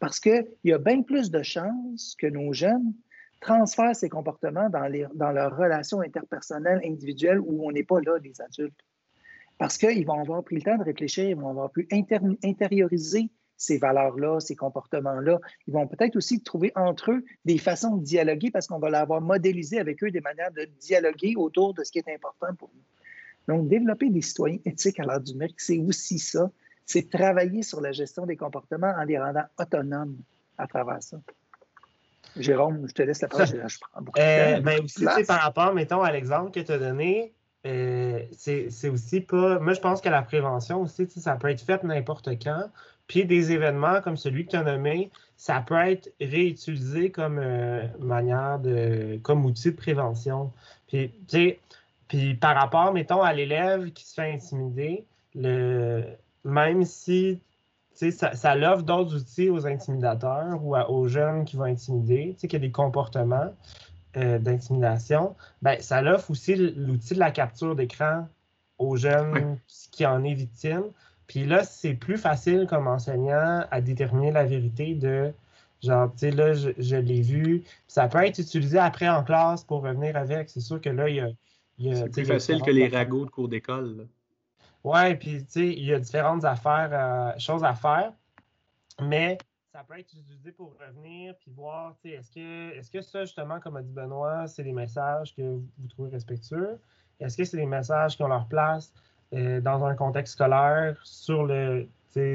Parce 0.00 0.20
qu'il 0.20 0.46
y 0.64 0.72
a 0.72 0.78
bien 0.78 1.02
plus 1.02 1.30
de 1.30 1.42
chances 1.42 2.14
que 2.18 2.26
nos 2.26 2.52
jeunes 2.52 2.94
transfèrent 3.40 3.94
ces 3.94 4.08
comportements 4.08 4.68
dans, 4.68 5.32
leurs 5.32 5.56
relations 5.56 6.00
interpersonnelles, 6.00 6.80
individuelles, 6.84 7.40
où 7.40 7.66
on 7.66 7.72
n'est 7.72 7.84
pas 7.84 8.00
là, 8.00 8.18
les 8.22 8.40
adultes. 8.40 8.80
Parce 9.58 9.76
qu'ils 9.76 10.06
vont 10.06 10.20
avoir 10.20 10.42
pris 10.44 10.56
le 10.56 10.62
temps 10.62 10.78
de 10.78 10.84
réfléchir, 10.84 11.28
ils 11.28 11.36
vont 11.36 11.50
avoir 11.50 11.70
pu 11.70 11.88
intérioriser 12.42 13.30
ces 13.56 13.76
valeurs-là, 13.76 14.38
ces 14.38 14.54
comportements-là. 14.54 15.40
Ils 15.66 15.74
vont 15.74 15.88
peut-être 15.88 16.14
aussi 16.14 16.40
trouver 16.42 16.70
entre 16.76 17.10
eux 17.10 17.24
des 17.44 17.58
façons 17.58 17.96
de 17.96 18.04
dialoguer 18.04 18.52
parce 18.52 18.68
qu'on 18.68 18.78
va 18.78 18.88
l'avoir 18.88 19.20
modélisé 19.20 19.80
avec 19.80 20.02
eux 20.04 20.12
des 20.12 20.20
manières 20.20 20.52
de 20.52 20.64
dialoguer 20.80 21.34
autour 21.36 21.74
de 21.74 21.82
ce 21.82 21.90
qui 21.90 21.98
est 21.98 22.14
important 22.14 22.54
pour 22.56 22.70
nous. 22.72 22.82
Donc, 23.48 23.66
développer 23.68 24.10
des 24.10 24.22
citoyens 24.22 24.58
éthiques 24.64 25.00
à 25.00 25.04
l'heure 25.04 25.20
du 25.20 25.32
numérique, 25.32 25.60
c'est 25.60 25.78
aussi 25.78 26.18
ça. 26.18 26.50
C'est 26.84 27.10
travailler 27.10 27.62
sur 27.62 27.80
la 27.80 27.92
gestion 27.92 28.26
des 28.26 28.36
comportements 28.36 28.94
en 28.96 29.04
les 29.04 29.18
rendant 29.18 29.44
autonomes 29.58 30.16
à 30.58 30.66
travers 30.66 31.02
ça. 31.02 31.18
Jérôme, 32.36 32.86
je 32.86 32.92
te 32.92 33.02
laisse 33.02 33.22
la 33.22 33.28
parole. 33.28 33.46
Je 33.68 33.78
prends 33.78 34.02
beaucoup 34.02 34.18
de 34.18 34.24
euh. 34.24 34.60
Ben 34.60 34.84
aussi, 34.84 35.04
par 35.26 35.40
rapport, 35.40 35.74
mettons, 35.74 36.02
à 36.02 36.12
l'exemple 36.12 36.50
que 36.50 36.60
tu 36.60 36.70
as 36.72 36.78
donné, 36.78 37.32
euh, 37.66 38.20
c'est 38.32 38.88
aussi 38.88 39.20
pas. 39.20 39.58
Moi, 39.58 39.72
je 39.72 39.80
pense 39.80 40.00
que 40.00 40.08
la 40.08 40.22
prévention 40.22 40.82
aussi, 40.82 41.08
ça 41.08 41.36
peut 41.36 41.48
être 41.48 41.62
fait 41.62 41.82
n'importe 41.84 42.28
quand. 42.42 42.70
Puis 43.06 43.24
des 43.24 43.52
événements 43.52 44.02
comme 44.02 44.18
celui 44.18 44.44
que 44.44 44.50
tu 44.50 44.56
as 44.56 44.62
nommé, 44.62 45.10
ça 45.36 45.64
peut 45.66 45.78
être 45.78 46.12
réutilisé 46.20 47.10
comme 47.10 47.38
euh, 47.38 47.86
manière 47.98 48.58
de. 48.58 49.18
comme 49.22 49.44
outil 49.46 49.70
de 49.70 49.76
prévention. 49.76 50.52
Puis, 50.86 51.10
tu 51.28 51.38
sais, 51.38 51.60
puis 52.08 52.34
par 52.34 52.56
rapport, 52.56 52.92
mettons, 52.92 53.22
à 53.22 53.32
l'élève 53.32 53.92
qui 53.92 54.06
se 54.06 54.14
fait 54.14 54.32
intimider, 54.32 55.06
le, 55.34 56.04
même 56.44 56.84
si 56.84 57.40
ça, 57.92 58.34
ça 58.34 58.54
l'offre 58.54 58.82
d'autres 58.82 59.16
outils 59.16 59.50
aux 59.50 59.66
intimidateurs 59.66 60.64
ou 60.64 60.76
aux 60.76 61.08
jeunes 61.08 61.44
qui 61.44 61.56
vont 61.56 61.64
intimider, 61.64 62.34
qu'il 62.38 62.52
y 62.52 62.56
a 62.56 62.60
des 62.60 62.70
comportements 62.70 63.52
euh, 64.16 64.38
d'intimidation, 64.38 65.36
ben, 65.62 65.80
ça 65.80 66.00
l'offre 66.00 66.30
aussi 66.30 66.54
l'outil 66.56 67.14
de 67.14 67.18
la 67.18 67.30
capture 67.30 67.74
d'écran 67.76 68.26
aux 68.78 68.96
jeunes 68.96 69.58
qui 69.90 70.06
en 70.06 70.24
est 70.24 70.34
victime. 70.34 70.84
Puis 71.26 71.44
là, 71.44 71.64
c'est 71.64 71.94
plus 71.94 72.16
facile 72.16 72.66
comme 72.68 72.86
enseignant 72.86 73.66
à 73.70 73.80
déterminer 73.80 74.32
la 74.32 74.44
vérité 74.44 74.94
de 74.94 75.34
genre, 75.82 76.10
tu 76.12 76.18
sais, 76.18 76.30
là, 76.30 76.54
je, 76.54 76.70
je 76.78 76.96
l'ai 76.96 77.20
vu. 77.20 77.64
Ça 77.86 78.08
peut 78.08 78.24
être 78.24 78.38
utilisé 78.38 78.78
après 78.78 79.08
en 79.08 79.22
classe 79.22 79.64
pour 79.64 79.82
revenir 79.82 80.16
avec. 80.16 80.48
C'est 80.48 80.60
sûr 80.60 80.80
que 80.80 80.88
là, 80.88 81.08
il 81.08 81.16
y 81.16 81.20
a 81.20 81.28
c'est 81.78 82.10
plus 82.10 82.24
facile 82.24 82.62
que 82.62 82.70
les 82.70 82.88
ragots 82.88 83.24
de 83.24 83.30
cours 83.30 83.48
d'école. 83.48 84.06
Oui, 84.84 85.14
puis 85.16 85.44
tu 85.44 85.50
sais, 85.50 85.66
il 85.68 85.84
y 85.84 85.92
a 85.92 85.98
différentes 85.98 86.44
affaires, 86.44 86.90
euh, 86.92 87.38
choses 87.38 87.64
à 87.64 87.74
faire, 87.74 88.12
mais 89.00 89.38
ça 89.72 89.84
peut 89.86 89.98
être 89.98 90.12
utilisé 90.12 90.52
pour 90.52 90.74
revenir 90.78 91.34
puis 91.40 91.50
voir, 91.54 91.94
tu 92.02 92.08
sais, 92.08 92.16
est-ce 92.16 92.30
que, 92.32 92.78
est 92.78 92.92
que 92.92 93.00
ça, 93.00 93.24
justement, 93.24 93.60
comme 93.60 93.76
a 93.76 93.82
dit 93.82 93.92
Benoît, 93.92 94.46
c'est 94.46 94.64
des 94.64 94.72
messages 94.72 95.34
que 95.36 95.42
vous 95.42 95.88
trouvez 95.88 96.10
respectueux? 96.10 96.78
Est-ce 97.20 97.36
que 97.36 97.44
c'est 97.44 97.56
des 97.56 97.66
messages 97.66 98.16
qui 98.16 98.22
ont 98.22 98.28
leur 98.28 98.46
place 98.46 98.92
euh, 99.34 99.60
dans 99.60 99.84
un 99.84 99.94
contexte 99.94 100.34
scolaire 100.34 100.96
sur 101.02 101.44
le, 101.44 101.86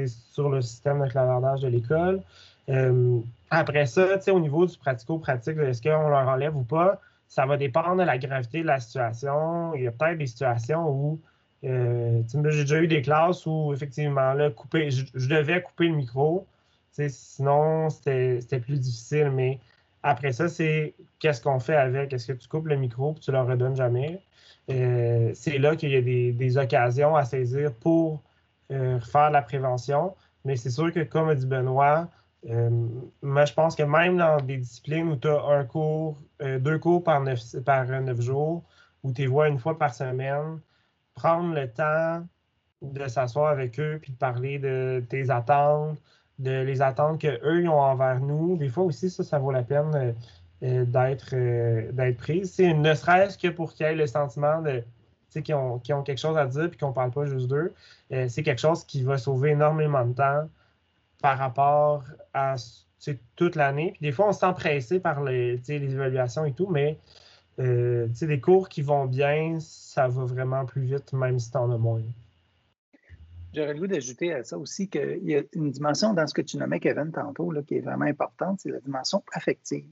sur 0.06 0.48
le 0.48 0.62
système 0.62 1.02
de 1.02 1.08
clavardage 1.08 1.60
de 1.62 1.68
l'école? 1.68 2.22
Euh, 2.68 3.20
après 3.50 3.86
ça, 3.86 4.16
tu 4.16 4.24
sais, 4.24 4.30
au 4.30 4.40
niveau 4.40 4.64
du 4.66 4.76
pratico-pratique, 4.78 5.58
est-ce 5.58 5.82
qu'on 5.82 6.08
leur 6.08 6.28
enlève 6.28 6.56
ou 6.56 6.64
pas? 6.64 7.00
Ça 7.34 7.46
va 7.46 7.56
dépendre 7.56 7.96
de 7.96 8.04
la 8.04 8.16
gravité 8.16 8.62
de 8.62 8.68
la 8.68 8.78
situation. 8.78 9.74
Il 9.74 9.82
y 9.82 9.88
a 9.88 9.90
peut-être 9.90 10.18
des 10.18 10.26
situations 10.28 10.88
où 10.88 11.20
euh, 11.64 12.22
j'ai 12.32 12.60
déjà 12.62 12.80
eu 12.80 12.86
des 12.86 13.02
classes 13.02 13.44
où 13.44 13.72
effectivement 13.74 14.34
là, 14.34 14.50
couper, 14.50 14.92
je, 14.92 15.28
devais 15.28 15.60
couper 15.60 15.88
le 15.88 15.96
micro. 15.96 16.46
Sinon, 16.92 17.90
c'était 17.90 18.60
plus 18.60 18.78
difficile. 18.78 19.32
Mais 19.32 19.58
après 20.04 20.30
ça, 20.30 20.48
c'est 20.48 20.94
qu'est-ce 21.18 21.42
qu'on 21.42 21.58
fait 21.58 21.74
avec? 21.74 22.12
Est-ce 22.12 22.28
que 22.28 22.38
tu 22.38 22.46
coupes 22.46 22.68
le 22.68 22.76
micro 22.76 23.16
et 23.16 23.20
tu 23.20 23.32
ne 23.32 23.36
le 23.36 23.42
redonnes 23.42 23.74
jamais? 23.74 24.22
Euh, 24.70 25.32
c'est 25.34 25.58
là 25.58 25.74
qu'il 25.74 25.90
y 25.90 25.96
a 25.96 26.02
des, 26.02 26.56
occasions 26.56 27.16
à 27.16 27.24
saisir 27.24 27.74
pour 27.74 28.22
euh, 28.70 29.00
faire 29.00 29.32
la 29.32 29.42
prévention. 29.42 30.14
Mais 30.44 30.54
c'est 30.54 30.70
sûr 30.70 30.92
que, 30.92 31.00
comme 31.00 31.30
a 31.30 31.34
dit 31.34 31.46
Benoît, 31.46 32.08
moi, 33.22 33.44
je 33.44 33.54
pense 33.54 33.74
que 33.74 33.82
même 33.82 34.18
dans 34.18 34.36
des 34.36 34.58
disciplines 34.58 35.08
où 35.08 35.16
tu 35.16 35.26
as 35.26 35.42
un 35.42 35.64
cours, 35.64 36.18
euh, 36.44 36.58
deux 36.58 36.78
cours 36.78 37.02
par 37.02 37.20
neuf, 37.20 37.40
neuf 37.54 38.20
jours, 38.20 38.62
où 39.02 39.12
tu 39.12 39.22
les 39.22 39.26
vois 39.26 39.48
une 39.48 39.58
fois 39.58 39.78
par 39.78 39.94
semaine, 39.94 40.60
prendre 41.14 41.54
le 41.54 41.70
temps 41.70 42.26
de 42.82 43.08
s'asseoir 43.08 43.48
avec 43.48 43.78
eux 43.80 43.98
puis 44.00 44.12
de 44.12 44.18
parler 44.18 44.58
de 44.58 45.02
tes 45.08 45.30
attentes, 45.30 45.98
de 46.38 46.62
les 46.62 46.82
attentes 46.82 47.20
qu'eux 47.20 47.68
ont 47.68 47.80
envers 47.80 48.20
nous. 48.20 48.56
Des 48.56 48.68
fois 48.68 48.84
aussi, 48.84 49.10
ça, 49.10 49.24
ça 49.24 49.38
vaut 49.38 49.52
la 49.52 49.62
peine 49.62 50.14
euh, 50.62 50.84
d'être 50.84 51.34
d'être 51.92 52.16
prise. 52.16 52.52
C'est 52.52 52.74
ne 52.74 52.94
serait-ce 52.94 53.38
que 53.38 53.48
pour 53.48 53.72
qu'il 53.72 53.86
y 53.86 53.88
ait 53.88 53.94
le 53.94 54.06
sentiment 54.06 54.60
de 54.62 54.82
qui 55.42 55.52
ont, 55.52 55.74
ont 55.74 56.02
quelque 56.02 56.20
chose 56.20 56.38
à 56.38 56.46
dire 56.46 56.70
puis 56.70 56.78
qu'on 56.78 56.90
ne 56.90 56.94
parle 56.94 57.10
pas 57.10 57.26
juste 57.26 57.48
d'eux, 57.48 57.74
c'est 58.28 58.44
quelque 58.44 58.60
chose 58.60 58.84
qui 58.84 59.02
va 59.02 59.18
sauver 59.18 59.50
énormément 59.50 60.04
de 60.04 60.12
temps 60.12 60.48
par 61.20 61.38
rapport 61.38 62.04
à 62.32 62.54
toute 63.36 63.56
l'année. 63.56 63.90
Puis 63.92 64.02
des 64.02 64.12
fois, 64.12 64.28
on 64.28 64.32
se 64.32 64.40
sent 64.40 64.52
pressé 64.54 65.00
par 65.00 65.22
les, 65.22 65.56
les 65.68 65.92
évaluations 65.92 66.44
et 66.44 66.52
tout, 66.52 66.68
mais 66.68 66.98
euh, 67.60 68.08
des 68.20 68.40
cours 68.40 68.68
qui 68.68 68.82
vont 68.82 69.06
bien, 69.06 69.58
ça 69.60 70.08
va 70.08 70.24
vraiment 70.24 70.64
plus 70.64 70.82
vite, 70.82 71.12
même 71.12 71.38
si 71.38 71.50
tu 71.50 71.56
en 71.56 71.70
as 71.70 71.78
moins. 71.78 72.02
J'aurais 73.54 73.74
le 73.74 73.80
goût 73.80 73.86
d'ajouter 73.86 74.32
à 74.32 74.42
ça 74.42 74.58
aussi 74.58 74.88
qu'il 74.88 75.20
y 75.22 75.36
a 75.36 75.42
une 75.52 75.70
dimension 75.70 76.12
dans 76.12 76.26
ce 76.26 76.34
que 76.34 76.42
tu 76.42 76.56
nommais, 76.56 76.80
Kevin, 76.80 77.12
tantôt, 77.12 77.52
là, 77.52 77.62
qui 77.62 77.76
est 77.76 77.80
vraiment 77.80 78.06
importante, 78.06 78.58
c'est 78.60 78.70
la 78.70 78.80
dimension 78.80 79.22
affective. 79.32 79.86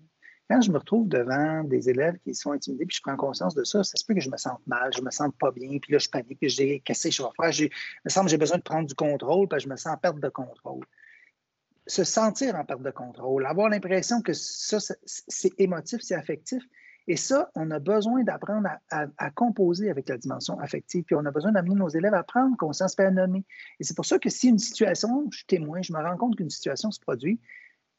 Quand 0.51 0.61
je 0.61 0.73
me 0.73 0.79
retrouve 0.79 1.09
devant 1.09 1.63
des 1.63 1.89
élèves 1.89 2.19
qui 2.25 2.35
sont 2.35 2.51
intimidés, 2.51 2.85
puis 2.87 2.97
je 2.97 3.03
prends 3.03 3.17
conscience 3.17 3.55
de 3.55 3.63
ça, 3.63 3.85
ça 3.85 3.97
se 3.97 4.05
peut 4.05 4.15
que 4.15 4.21
je 4.21 4.29
me 4.29 4.37
sente 4.37 4.61
mal, 4.67 4.91
je 4.95 5.01
me 5.01 5.11
sente 5.11 5.37
pas 5.39 5.53
bien, 5.53 5.79
puis 5.81 5.93
là, 5.93 5.99
je 5.99 6.09
panique, 6.09 6.41
puis 6.41 6.51
je 6.51 6.57
dis, 6.57 6.81
qu'est-ce 6.81 7.05
que 7.05 7.15
je 7.15 7.23
vais 7.23 7.29
faire? 7.41 7.69
Il 7.69 7.71
me 8.05 8.11
semble 8.11 8.27
que 8.27 8.33
j'ai 8.33 8.39
besoin 8.39 8.59
de 8.59 8.63
prendre 8.63 8.89
du 8.89 8.95
contrôle, 8.95 9.47
puis 9.47 9.61
je 9.61 9.69
me 9.69 9.77
sens 9.77 9.95
en 9.95 9.97
perte 9.97 10.19
de 10.19 10.29
contrôle 10.29 10.85
se 11.87 12.05
sentir 12.05 12.55
en 12.55 12.65
perte 12.65 12.83
de 12.83 12.91
contrôle, 12.91 13.47
avoir 13.47 13.69
l'impression 13.69 14.23
que 14.23 14.33
ça, 14.33 14.79
c'est 15.05 15.53
émotif, 15.59 16.01
c'est 16.03 16.15
affectif. 16.15 16.63
Et 17.09 17.17
ça, 17.17 17.51
on 17.57 17.71
a 17.73 17.81
besoin 17.81 18.23
d'apprendre 18.23 18.69
à, 18.91 19.31
composer 19.33 19.91
avec 19.91 20.09
la 20.09 20.17
dimension 20.17 20.59
affective, 20.61 21.03
puis 21.03 21.17
on 21.17 21.27
a 21.27 21.33
besoin 21.33 21.51
d'amener 21.51 21.75
nos 21.75 21.89
élèves 21.89 22.15
à 22.15 22.23
prendre 22.23 22.57
conscience, 22.57 22.99
à 22.99 23.11
nommer. 23.11 23.45
Et 23.81 23.85
c'est 23.85 23.97
pour 23.97 24.07
ça 24.07 24.21
que 24.21 24.31
si 24.31 24.49
une 24.49 24.59
situation, 24.59 25.27
je 25.31 25.39
suis 25.39 25.47
témoin, 25.47 25.83
je 25.83 25.93
me 25.93 25.99
rends 25.99 26.17
compte 26.17 26.37
qu'une 26.37 26.51
situation 26.51 26.93
se 26.93 27.01
produit, 27.01 27.41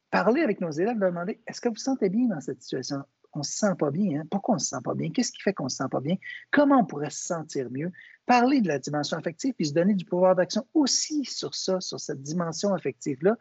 parler 0.10 0.42
avec 0.42 0.62
nos 0.62 0.72
élèves, 0.72 0.98
leur 0.98 1.10
demander 1.10 1.42
est-ce 1.48 1.60
que 1.60 1.68
vous 1.68 1.74
vous 1.74 1.82
sentez 1.82 2.10
bien 2.10 2.28
dans 2.28 2.40
cette 2.40 2.62
situation? 2.62 3.04
On 3.34 3.40
ne 3.40 3.44
se 3.44 3.54
sent 3.54 3.76
pas 3.78 3.90
bien. 3.90 4.22
Hein? 4.22 4.24
Pourquoi 4.30 4.54
on 4.54 4.58
ne 4.58 4.62
se 4.62 4.68
sent 4.68 4.82
pas 4.84 4.94
bien? 4.94 5.10
Qu'est-ce 5.10 5.32
qui 5.32 5.42
fait 5.42 5.54
qu'on 5.54 5.64
ne 5.66 5.70
se 5.70 5.78
sent 5.78 5.90
pas 5.92 6.00
bien? 6.00 6.16
Comment 6.52 6.80
on 6.80 6.86
pourrait 6.86 7.10
se 7.10 7.24
sentir 7.24 7.70
mieux 7.72 7.92
Parler 8.26 8.62
de 8.62 8.68
la 8.68 8.80
dimension 8.80 9.18
affective, 9.18 9.54
puis 9.54 9.66
se 9.66 9.74
donner 9.74 9.96
du 9.96 10.06
pouvoir 10.06 10.36
d'action 10.36 10.66
aussi 10.74 11.26
sur 11.26 11.56
ça, 11.56 11.82
sur 11.82 12.00
cette 12.00 12.22
dimension 12.22 12.74
affective-là, 12.74 13.36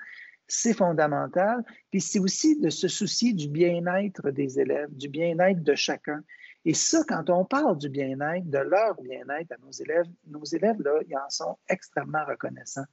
c'est 0.52 0.74
fondamental. 0.74 1.64
Puis 1.90 2.00
c'est 2.02 2.18
aussi 2.18 2.60
de 2.60 2.68
se 2.68 2.86
soucier 2.86 3.32
du 3.32 3.48
bien-être 3.48 4.30
des 4.30 4.60
élèves, 4.60 4.94
du 4.94 5.08
bien-être 5.08 5.62
de 5.62 5.74
chacun. 5.74 6.22
Et 6.66 6.74
ça, 6.74 7.02
quand 7.08 7.30
on 7.30 7.44
parle 7.44 7.78
du 7.78 7.88
bien-être, 7.88 8.48
de 8.48 8.58
leur 8.58 9.00
bien-être 9.00 9.52
à 9.52 9.56
nos 9.64 9.70
élèves, 9.70 10.04
nos 10.26 10.44
élèves, 10.44 10.80
là, 10.82 11.00
ils 11.08 11.16
en 11.16 11.30
sont 11.30 11.56
extrêmement 11.68 12.24
reconnaissants. 12.26 12.84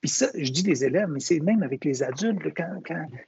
Puis 0.00 0.08
ça, 0.08 0.28
je 0.34 0.50
dis 0.50 0.62
les 0.62 0.84
élèves, 0.84 1.08
mais 1.08 1.20
c'est 1.20 1.40
même 1.40 1.62
avec 1.62 1.84
les 1.84 2.02
adultes. 2.02 2.42
Quand, 2.56 2.80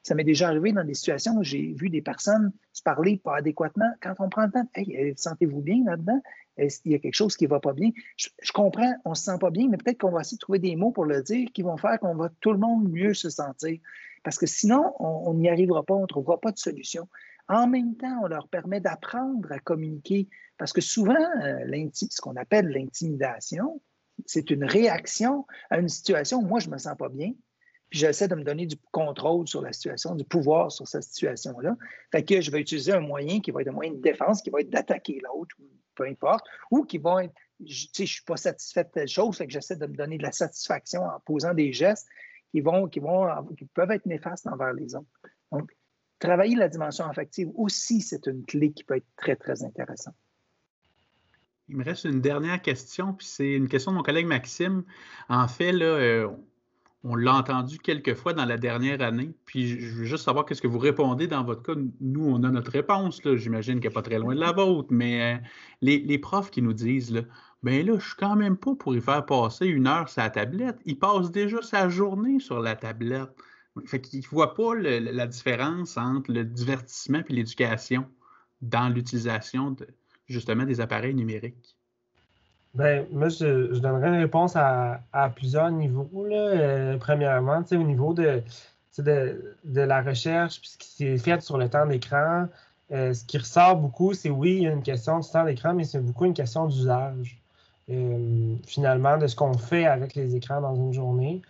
ça 0.03 0.15
m'est 0.15 0.25
déjà 0.25 0.49
arrivé 0.49 0.73
dans 0.73 0.85
des 0.85 0.95
situations 0.95 1.37
où 1.37 1.43
j'ai 1.43 1.75
vu 1.75 1.91
des 1.91 2.01
personnes 2.01 2.51
se 2.73 2.83
parler 2.83 3.21
pas 3.23 3.37
adéquatement, 3.37 3.91
quand 4.01 4.15
on 4.21 4.31
prend 4.31 4.47
le 4.47 4.53
temps, 4.53 4.67
hey, 4.75 5.13
sentez-vous 5.17 5.61
bien 5.61 5.85
là-dedans? 5.85 6.21
il 6.59 6.93
y 6.93 6.95
a 6.95 6.99
quelque 6.99 7.15
chose 7.15 7.37
qui 7.37 7.45
ne 7.45 7.51
va 7.51 7.61
pas 7.61 7.73
bien? 7.73 7.91
Je, 8.17 8.53
comprends, 8.53 8.95
on 9.05 9.15
se 9.15 9.25
sent 9.25 9.39
pas 9.41 9.51
bien, 9.51 9.69
mais 9.69 9.77
peut-être 9.77 9.99
qu'on 9.99 10.11
va 10.11 10.21
essayer 10.21 10.37
de 10.37 10.41
trouver 10.41 10.59
des 10.59 10.77
mots 10.77 10.93
pour 10.93 11.05
le 11.05 11.23
dire 11.23 11.49
qui 11.53 11.63
vont 11.63 11.77
faire 11.77 11.99
qu'on 11.99 12.15
va 12.15 12.31
tout 12.41 12.53
le 12.53 12.59
monde 12.59 12.91
mieux 12.91 13.15
se 13.15 13.31
sentir. 13.31 13.79
Parce 14.23 14.39
que 14.39 14.47
sinon, 14.47 14.95
on 14.99 15.35
n'y 15.35 15.49
arrivera 15.49 15.83
pas, 15.83 15.95
on 15.95 16.03
ne 16.03 16.07
trouvera 16.07 16.41
pas 16.41 16.53
de 16.53 16.59
solution. 16.59 17.09
En 17.49 17.67
même 17.67 17.97
temps, 17.97 18.21
on 18.23 18.29
leur 18.29 18.49
permet 18.49 18.81
d'apprendre 18.81 19.51
à 19.51 19.59
communiquer. 19.59 20.29
Parce 20.59 20.73
que 20.73 20.81
souvent, 20.81 21.15
euh, 21.43 21.89
ce 21.93 22.21
qu'on 22.21 22.37
appelle 22.37 22.69
l'intimidation, 22.69 23.81
c'est 24.27 24.51
une 24.51 24.65
réaction 24.65 25.47
à 25.71 25.79
une 25.79 25.89
situation 25.89 26.39
où 26.39 26.47
moi, 26.47 26.61
je 26.61 26.69
ne 26.69 26.75
me 26.75 26.79
sens 26.79 26.97
pas 26.97 27.09
bien. 27.09 27.33
Puis 27.91 27.99
j'essaie 27.99 28.29
de 28.29 28.35
me 28.35 28.43
donner 28.43 28.67
du 28.67 28.77
contrôle 28.91 29.47
sur 29.47 29.61
la 29.61 29.73
situation, 29.73 30.15
du 30.15 30.25
pouvoir 30.25 30.73
sur 30.73 30.89
cette 30.89 31.03
situation-là. 31.03 31.77
Fait 32.11 32.25
que 32.25 32.41
je 32.41 32.51
vais 32.51 32.61
utiliser 32.61 32.93
un 32.93 33.01
moyen 33.01 33.41
qui 33.41 33.51
va 33.51 33.61
être 33.61 33.69
un 33.69 33.73
moyen 33.73 33.93
de 33.93 34.01
défense, 34.01 34.41
qui 34.41 34.51
va 34.51 34.61
être 34.61 34.71
d'attaquer 34.71 35.21
l'autre 35.23 35.57
peu 35.95 36.07
importe, 36.07 36.47
ou 36.71 36.85
qui 36.85 36.99
vont 36.99 37.19
être, 37.19 37.35
je 37.65 37.87
ne 38.01 38.07
suis 38.07 38.25
pas 38.25 38.37
satisfait 38.37 38.85
de 38.85 38.91
telle 38.91 39.09
chose, 39.09 39.37
fait 39.37 39.47
que 39.47 39.53
j'essaie 39.53 39.77
de 39.77 39.87
me 39.87 39.95
donner 39.95 40.19
de 40.19 40.23
la 40.23 40.33
satisfaction 40.33 41.03
en 41.03 41.21
posant 41.21 41.55
des 41.55 41.73
gestes 41.73 42.09
qui, 42.51 42.61
vont, 42.61 42.89
qui, 42.89 43.01
vont, 43.01 43.29
qui 43.57 43.67
peuvent 43.67 43.91
être 43.91 44.07
néfastes 44.07 44.47
envers 44.47 44.73
les 44.73 44.95
autres. 44.95 45.07
Donc, 45.51 45.71
travailler 46.19 46.57
la 46.57 46.69
dimension 46.69 47.05
affective 47.07 47.51
aussi, 47.55 48.01
c'est 48.01 48.27
une 48.27 48.45
clé 48.45 48.73
qui 48.73 48.85
peut 48.85 48.97
être 48.97 49.07
très, 49.17 49.37
très 49.37 49.65
intéressante. 49.65 50.15
Il 51.73 51.79
me 51.79 51.85
reste 51.85 52.05
une 52.05 52.21
dernière 52.21 52.61
question, 52.61 53.15
puis 53.15 53.27
c'est 53.27 53.55
une 53.55 53.67
question 53.67 53.93
de 53.93 53.97
mon 53.97 54.03
collègue 54.03 54.27
Maxime. 54.27 54.85
En 55.31 55.49
fait, 55.49 55.73
là, 55.73 55.87
euh, 55.87 56.29
on 57.03 57.15
l'a 57.15 57.35
entendu 57.35 57.79
quelques 57.79 58.15
fois 58.15 58.35
dans 58.35 58.45
la 58.45 58.59
dernière 58.59 59.01
année. 59.01 59.31
Puis 59.47 59.81
je 59.81 59.95
veux 59.95 60.05
juste 60.05 60.25
savoir 60.25 60.45
qu'est-ce 60.45 60.61
que 60.61 60.69
vous 60.69 60.79
répondez 60.79 61.27
dans 61.27 61.45
votre 61.45 61.63
cas. 61.63 61.73
Nous, 62.03 62.27
on 62.27 62.43
a 62.45 62.51
notre 62.51 62.71
réponse. 62.71 63.23
J'imagine 63.37 63.81
qu'elle 63.81 63.91
n'est 63.91 63.95
pas 63.95 64.03
très 64.03 64.19
loin 64.19 64.35
de 64.35 64.41
la 64.41 64.53
vôtre. 64.53 64.89
Mais 64.91 65.37
euh, 65.37 65.39
les, 65.81 66.19
profs 66.19 66.51
qui 66.51 66.61
nous 66.61 66.75
disent 66.75 67.11
là, 67.11 67.23
ben 67.63 67.87
là, 67.87 67.99
je 67.99 68.07
suis 68.07 68.17
quand 68.19 68.37
même 68.37 68.59
pas 68.59 68.75
pour 68.75 68.95
y 68.95 69.01
faire 69.01 69.25
passer 69.25 69.65
une 69.67 69.87
heure 69.87 70.11
la 70.15 70.29
tablette. 70.29 70.79
Il 70.85 70.99
passe 70.99 71.31
déjà 71.31 71.63
sa 71.63 71.89
journée 71.89 72.39
sur 72.39 72.61
la 72.61 72.77
tablette. 72.77 73.31
Fait 73.87 74.03
qu'il 74.03 74.21
ne 74.21 74.27
voit 74.27 74.53
pas 74.53 74.75
la 74.75 75.27
différence 75.27 75.97
entre 75.97 76.31
le 76.31 76.45
divertissement 76.45 77.23
et 77.27 77.33
l'éducation 77.33 78.07
dans 78.61 78.91
l'utilisation 78.91 79.75
justement 80.29 80.65
des 80.65 80.81
appareils 80.81 81.15
numériques? 81.15 81.77
Ben, 82.75 83.07
moi, 83.11 83.29
je, 83.29 83.79
donnerais 83.79 84.09
une 84.09 84.21
réponse 84.21 84.57
à, 84.57 85.03
plusieurs 85.37 85.71
niveaux. 85.71 86.27
Là. 86.27 86.37
Euh, 86.37 86.97
premièrement, 86.99 87.63
au 87.71 87.77
niveau 87.77 88.15
de, 88.15 88.43
la 89.75 90.03
recherche, 90.03 90.61
puis 90.61 90.71
ce 90.71 90.79
qui 90.79 91.07
est 91.07 91.19
fait 91.19 91.43
sur 91.43 91.59
le 91.59 91.69
temps 91.69 91.87
d'écran, 91.87 92.47
euh, 92.93 93.13
ce 93.13 93.25
qui 93.25 93.39
ressort 93.39 93.77
beaucoup, 93.77 94.15
c'est 94.15 94.31
oui, 94.31 94.57
il 94.57 94.63
y 94.63 94.67
a 94.67 94.71
une 94.71 94.83
question 94.83 95.19
du 95.21 95.29
temps 95.29 95.45
d'écran, 95.45 95.75
mais 95.75 95.85
c'est 95.85 96.01
beaucoup 96.01 96.25
une 96.25 96.35
question 96.35 96.67
d'usage, 96.67 97.39
euh, 97.91 98.55
finalement, 98.67 99.19
de 99.19 99.27
ce 99.27 99.37
qu'on 99.37 99.55
fait 99.55 99.85
avec 99.85 100.15
les 100.15 100.35
écrans 100.35 100.61
dans 100.63 100.75
une 100.75 100.95
journée. 100.95 101.43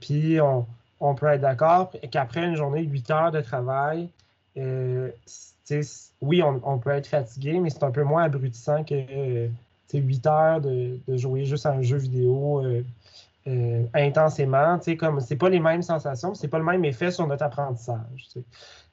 puis 0.00 0.38
on, 0.40 0.66
on, 1.00 1.14
peut 1.14 1.26
être 1.28 1.40
d'accord 1.40 1.92
qu'après 2.10 2.44
une 2.44 2.56
journée 2.56 2.84
de 2.84 2.90
8 2.90 3.10
heures 3.10 3.32
de 3.32 3.40
travail, 3.40 4.10
oui, 6.20 6.42
on, 6.42 6.78
peut 6.78 6.90
être 6.90 7.06
fatigué, 7.06 7.58
mais 7.58 7.70
c'est 7.70 7.82
un 7.82 7.90
peu 7.90 8.04
moins 8.04 8.24
abrutissant 8.24 8.84
que 8.84 9.48
8 9.98 10.26
heures 10.26 10.60
de, 10.60 10.98
jouer 11.08 11.44
juste 11.44 11.66
à 11.66 11.72
un 11.72 11.82
jeu 11.82 11.98
vidéo 11.98 12.64
euh, 12.64 12.82
euh, 13.46 13.84
intensément. 13.94 14.78
Comme 14.98 15.20
c'est 15.20 15.36
pas 15.36 15.48
les 15.48 15.60
mêmes 15.60 15.82
sensations, 15.82 16.34
c'est 16.34 16.48
pas 16.48 16.58
le 16.58 16.64
même 16.64 16.84
effet 16.84 17.10
sur 17.10 17.26
notre 17.26 17.44
apprentissage. 17.44 18.28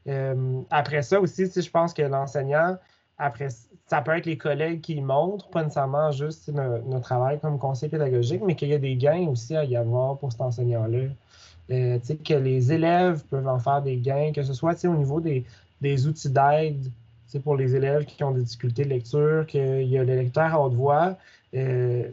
Euh, 0.08 0.62
après 0.70 1.02
ça 1.02 1.20
aussi, 1.20 1.46
je 1.46 1.70
pense 1.70 1.94
que 1.94 2.02
l'enseignant, 2.02 2.78
après, 3.18 3.50
ça 3.88 4.02
peut 4.02 4.18
être 4.18 4.26
les 4.26 4.38
collègues 4.38 4.82
qui 4.82 5.02
montrent, 5.02 5.50
pas 5.50 5.64
nécessairement 5.64 6.12
juste 6.12 6.50
notre, 6.50 7.02
travail 7.02 7.40
comme 7.40 7.60
conseiller 7.60 7.90
pédagogique, 7.90 8.42
mais 8.46 8.56
qu'il 8.56 8.70
y 8.70 8.74
a 8.74 8.78
des 8.78 8.96
gains 8.96 9.28
aussi 9.28 9.56
à 9.56 9.66
y 9.66 9.76
avoir 9.76 10.18
pour 10.18 10.32
cet 10.32 10.42
enseignant-là. 10.42 11.10
que 11.68 12.34
les 12.34 12.72
élèves 12.72 13.24
peuvent 13.30 13.48
en 13.48 13.60
faire 13.60 13.82
des 13.82 13.98
gains, 13.98 14.32
que 14.34 14.42
ce 14.42 14.54
soit 14.54 14.84
au 14.86 14.96
niveau 14.96 15.20
des, 15.20 15.44
des 15.82 16.08
outils 16.08 16.30
d'aide 16.30 16.92
c'est 17.30 17.44
pour 17.44 17.56
les 17.56 17.76
élèves 17.76 18.06
qui 18.06 18.24
ont 18.24 18.32
des 18.32 18.42
difficultés 18.42 18.86
de 18.86 18.90
lecture, 18.90 19.46
qu'il 19.46 19.84
y 19.84 20.00
a 20.00 20.04
le 20.04 20.16
lecteur 20.16 20.52
à 20.52 20.60
haute 20.60 20.74
voix. 20.74 21.16
Euh, 21.54 22.10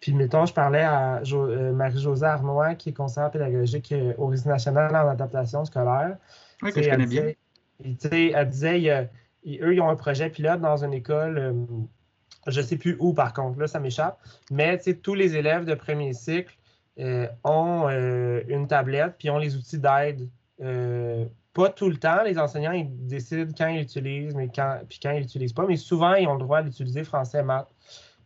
puis, 0.00 0.14
mettons, 0.14 0.46
je 0.46 0.54
parlais 0.54 0.80
à 0.80 1.20
euh, 1.20 1.72
Marie-Josée 1.74 2.24
Arnois, 2.24 2.74
qui 2.74 2.88
est 2.88 2.92
conseillère 2.94 3.30
pédagogique 3.30 3.92
euh, 3.92 4.14
au 4.16 4.28
Réseau 4.28 4.48
national 4.48 4.96
en 4.96 5.10
adaptation 5.10 5.66
scolaire. 5.66 6.16
Oui, 6.62 6.72
que 6.72 6.82
je 6.82 6.88
connais 6.88 7.06
bien. 7.06 7.32
elle 7.78 8.48
disait, 8.48 9.10
eux, 9.46 9.74
ils 9.74 9.80
ont 9.82 9.90
un 9.90 9.96
projet 9.96 10.30
pilote 10.30 10.62
dans 10.62 10.82
une 10.82 10.94
école, 10.94 11.54
je 12.46 12.60
ne 12.60 12.64
sais 12.64 12.78
plus 12.78 12.96
où 12.98 13.12
par 13.12 13.34
contre, 13.34 13.60
là, 13.60 13.66
ça 13.66 13.80
m'échappe, 13.80 14.18
mais 14.50 14.78
tous 14.78 15.14
les 15.14 15.36
élèves 15.36 15.66
de 15.66 15.74
premier 15.74 16.14
cycle 16.14 16.56
ont 17.42 17.88
une 18.48 18.66
tablette, 18.66 19.16
puis 19.18 19.28
ont 19.28 19.36
les 19.36 19.56
outils 19.56 19.78
d'aide 19.78 20.26
pas 21.54 21.70
tout 21.70 21.88
le 21.88 21.96
temps, 21.96 22.22
les 22.24 22.38
enseignants 22.38 22.72
ils 22.72 23.06
décident 23.06 23.52
quand 23.56 23.68
ils 23.68 23.78
l'utilisent, 23.78 24.34
mais 24.34 24.50
quand, 24.54 24.80
puis 24.88 24.98
quand 25.02 25.12
ils 25.12 25.20
l'utilisent 25.20 25.52
pas, 25.52 25.66
mais 25.66 25.76
souvent 25.76 26.14
ils 26.14 26.26
ont 26.26 26.34
le 26.34 26.40
droit 26.40 26.62
d'utiliser 26.62 27.04
français 27.04 27.42
maths. 27.42 27.72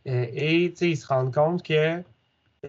Euh, 0.07 0.27
et 0.33 0.73
ils 0.81 0.97
se 0.97 1.07
rendent 1.07 1.35
compte 1.35 1.62
que 1.62 2.03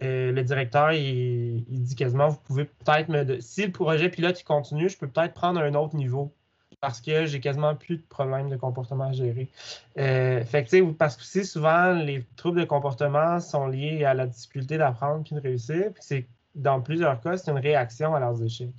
euh, 0.03 0.31
le 0.31 0.43
directeur 0.43 0.91
il, 0.91 1.63
dit 1.67 1.95
quasiment 1.95 2.29
vous 2.29 2.39
pouvez 2.45 2.65
peut-être 2.65 3.09
me. 3.09 3.39
Si 3.39 3.65
le 3.65 3.71
projet 3.71 4.09
pilote 4.09 4.39
il 4.39 4.43
continue, 4.43 4.89
je 4.89 4.97
peux 4.97 5.07
peut-être 5.07 5.33
prendre 5.33 5.61
un 5.61 5.73
autre 5.73 5.95
niveau 5.95 6.33
parce 6.81 7.01
que 7.01 7.25
j'ai 7.25 7.39
quasiment 7.39 7.75
plus 7.75 7.97
de 7.97 8.03
problèmes 8.03 8.49
de 8.49 8.55
comportement 8.55 9.05
à 9.05 9.11
gérer. 9.13 9.49
Euh, 9.97 10.43
fait 10.43 10.65
que, 10.65 10.91
parce 10.91 11.15
que 11.15 11.23
si 11.23 11.45
souvent 11.45 11.93
les 11.93 12.25
troubles 12.35 12.61
de 12.61 12.65
comportement 12.65 13.39
sont 13.39 13.67
liés 13.67 14.03
à 14.05 14.13
la 14.13 14.27
difficulté 14.27 14.77
d'apprendre 14.77 15.23
puis 15.23 15.35
de 15.35 15.41
réussir, 15.41 15.91
puis 15.93 16.03
c'est 16.03 16.27
dans 16.55 16.81
plusieurs 16.81 17.19
cas, 17.21 17.37
c'est 17.37 17.51
une 17.51 17.59
réaction 17.59 18.13
à 18.15 18.19
leurs 18.19 18.43
échecs. 18.43 18.75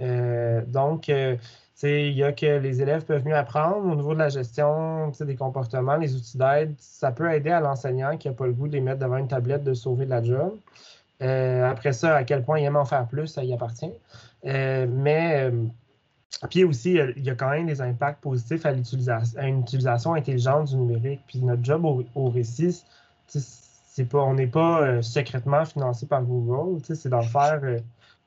Euh, 0.00 0.62
donc, 0.66 1.08
euh, 1.08 1.36
il 1.82 2.12
y 2.12 2.24
a 2.24 2.32
que 2.32 2.58
les 2.58 2.82
élèves 2.82 3.04
peuvent 3.04 3.24
mieux 3.24 3.36
apprendre 3.36 3.86
au 3.86 3.94
niveau 3.94 4.14
de 4.14 4.18
la 4.18 4.28
gestion 4.28 5.10
des 5.20 5.36
comportements, 5.36 5.96
les 5.96 6.14
outils 6.14 6.38
d'aide. 6.38 6.74
Ça 6.78 7.12
peut 7.12 7.32
aider 7.32 7.50
à 7.50 7.60
l'enseignant 7.60 8.16
qui 8.16 8.28
n'a 8.28 8.34
pas 8.34 8.46
le 8.46 8.52
goût 8.52 8.68
de 8.68 8.72
les 8.72 8.80
mettre 8.80 9.00
devant 9.00 9.18
une 9.18 9.28
tablette 9.28 9.64
de 9.64 9.74
sauver 9.74 10.06
de 10.06 10.10
la 10.10 10.22
job. 10.22 10.54
Euh, 11.22 11.64
après 11.70 11.92
ça, 11.92 12.16
à 12.16 12.24
quel 12.24 12.42
point 12.44 12.58
il 12.58 12.64
aime 12.64 12.76
en 12.76 12.84
faire 12.84 13.06
plus, 13.06 13.26
ça 13.26 13.44
y 13.44 13.52
appartient. 13.52 13.92
mais 14.44 15.50
puis 16.50 16.64
aussi, 16.64 16.98
il 17.16 17.24
y 17.24 17.30
a 17.30 17.34
quand 17.34 17.50
même 17.50 17.66
des 17.66 17.80
impacts 17.80 18.20
positifs 18.22 18.66
à, 18.66 18.72
une 18.72 19.60
utilisation 19.60 20.14
intelligente 20.14 20.68
du 20.68 20.76
numérique. 20.76 21.22
Puis 21.26 21.40
notre 21.40 21.64
job 21.64 21.84
au, 21.84 22.28
récit, 22.28 22.82
c'est 23.26 24.04
pas, 24.04 24.18
on 24.18 24.34
n'est 24.34 24.46
pas 24.46 25.02
secrètement 25.02 25.64
financé 25.64 26.06
par 26.06 26.22
Google. 26.22 26.82
C'est 26.84 27.08
d'en 27.08 27.22
faire 27.22 27.60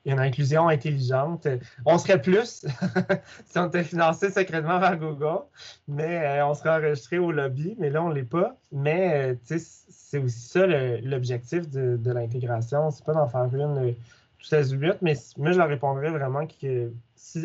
une 0.06 0.20
inclusion 0.20 0.68
intelligente. 0.68 1.48
On 1.86 1.98
serait 1.98 2.22
plus 2.22 2.66
si 3.46 3.58
on 3.58 3.68
était 3.68 3.84
financé 3.84 4.30
secrètement 4.32 4.80
par 4.80 4.98
Google, 4.98 5.44
mais 5.88 6.42
on 6.42 6.54
serait 6.54 6.70
enregistré 6.70 7.20
au 7.20 7.32
lobby, 7.32 7.76
mais 7.80 7.90
là, 7.90 8.04
on 8.04 8.10
ne 8.10 8.16
l'est 8.16 8.24
pas. 8.24 8.56
Mais 8.72 9.38
c'est 9.44 10.18
aussi 10.20 10.40
ça 10.40 10.66
l'objectif 10.66 11.70
de, 11.70 11.98
de 11.98 12.12
l'intégration. 12.12 12.92
C'est 12.92 13.06
pas 13.06 13.14
d'en 13.14 13.28
faire 13.28 13.54
une 13.54 13.96
tout 14.40 14.56
azimuts, 14.56 14.98
mais 15.02 15.18
moi, 15.38 15.52
je 15.52 15.58
leur 15.58 15.68
répondrais 15.68 16.10
vraiment 16.10 16.48
que 16.48 16.92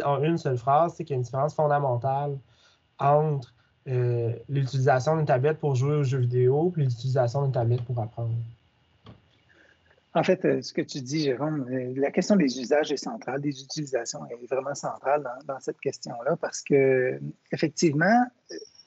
en 0.04 0.22
une 0.22 0.38
seule 0.38 0.56
phrase, 0.56 0.94
c'est 0.96 1.04
qu'il 1.04 1.14
y 1.14 1.16
a 1.16 1.18
une 1.18 1.22
différence 1.22 1.54
fondamentale 1.54 2.38
entre 2.98 3.52
euh, 3.88 4.32
l'utilisation 4.48 5.16
d'une 5.16 5.26
tablette 5.26 5.58
pour 5.58 5.74
jouer 5.74 5.96
aux 5.96 6.04
jeux 6.04 6.18
vidéo 6.18 6.72
et 6.76 6.80
l'utilisation 6.80 7.42
d'une 7.42 7.52
tablette 7.52 7.82
pour 7.82 7.98
apprendre. 8.00 8.34
En 10.16 10.22
fait, 10.22 10.44
euh, 10.44 10.62
ce 10.62 10.72
que 10.72 10.80
tu 10.80 11.00
dis, 11.00 11.24
Jérôme, 11.24 11.66
euh, 11.70 11.92
la 11.96 12.12
question 12.12 12.36
des 12.36 12.60
usages 12.60 12.92
est 12.92 12.96
centrale, 12.96 13.40
des 13.40 13.62
utilisations 13.62 14.20
est 14.26 14.46
vraiment 14.46 14.74
centrale 14.74 15.28
dans, 15.44 15.58
cette 15.58 15.80
question-là 15.80 16.36
parce 16.36 16.62
que, 16.62 17.18
effectivement, 17.50 18.24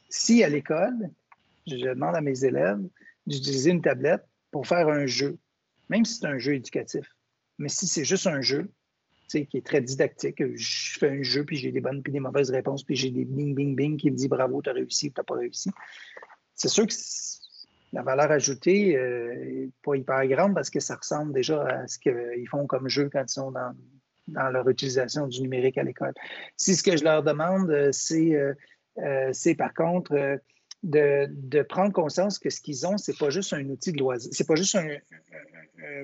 si 0.09 0.41
à 0.43 0.49
l'école, 0.49 1.09
je 1.67 1.75
demande 1.75 2.15
à 2.15 2.21
mes 2.21 2.45
élèves 2.45 2.80
d'utiliser 3.25 3.71
une 3.71 3.82
tablette 3.82 4.23
pour 4.51 4.65
faire 4.65 4.88
un 4.88 5.05
jeu, 5.05 5.38
même 5.89 6.05
si 6.05 6.15
c'est 6.15 6.28
un 6.28 6.38
jeu 6.38 6.55
éducatif, 6.55 7.05
mais 7.57 7.67
si 7.67 7.88
c'est 7.88 8.05
juste 8.05 8.28
un 8.28 8.39
jeu, 8.39 8.71
qui 9.28 9.49
est 9.53 9.65
très 9.65 9.82
didactique, 9.82 10.41
je 10.55 10.97
fais 10.97 11.09
un 11.09 11.21
jeu, 11.21 11.43
puis 11.43 11.57
j'ai 11.57 11.73
des 11.73 11.82
bonnes 11.82 12.01
puis 12.01 12.13
des 12.13 12.21
mauvaises 12.21 12.49
réponses, 12.49 12.84
puis 12.84 12.95
j'ai 12.95 13.11
des 13.11 13.25
bing, 13.25 13.53
bing, 13.53 13.75
bing 13.75 13.97
qui 13.97 14.09
me 14.09 14.15
dit 14.15 14.30
bravo, 14.30 14.61
tu 14.61 14.69
as 14.69 14.73
réussi 14.73 15.07
ou 15.07 15.09
tu 15.09 15.19
n'as 15.19 15.25
pas 15.25 15.36
réussi. 15.36 15.69
C'est 16.55 16.69
sûr 16.69 16.88
que 16.88 16.93
la 17.93 18.01
valeur 18.01 18.31
ajoutée 18.31 18.89
n'est 18.89 18.97
euh, 18.97 19.71
pas 19.83 19.95
hyper 19.95 20.27
grande 20.27 20.53
parce 20.53 20.69
que 20.69 20.79
ça 20.79 20.95
ressemble 20.95 21.33
déjà 21.33 21.63
à 21.63 21.88
ce 21.88 21.97
qu'ils 21.99 22.47
font 22.49 22.67
comme 22.67 22.89
jeu 22.89 23.09
quand 23.11 23.23
ils 23.23 23.31
sont 23.31 23.51
dans, 23.51 23.73
leur 24.27 24.67
utilisation 24.67 25.27
du 25.27 25.41
numérique 25.41 25.77
à 25.77 25.83
l'école. 25.83 26.13
Si 26.57 26.75
ce 26.75 26.83
que 26.83 26.97
je 26.97 27.03
leur 27.05 27.23
demande, 27.23 27.69
euh, 27.71 27.91
euh, 28.99 29.29
c'est 29.31 29.55
par 29.55 29.73
contre 29.73 30.39
de, 30.83 31.61
prendre 31.63 31.93
conscience 31.93 32.39
que 32.39 32.49
ce 32.49 32.61
qu'ils 32.61 32.85
ont, 32.85 32.97
c'est 32.97 33.17
pas 33.17 33.29
juste 33.29 33.53
un 33.53 33.65
outil 33.69 33.93
de 33.93 33.99
loisir, 33.99 34.29
c'est 34.33 34.47
pas 34.47 34.55
juste 34.55 34.75
un, 34.75 34.88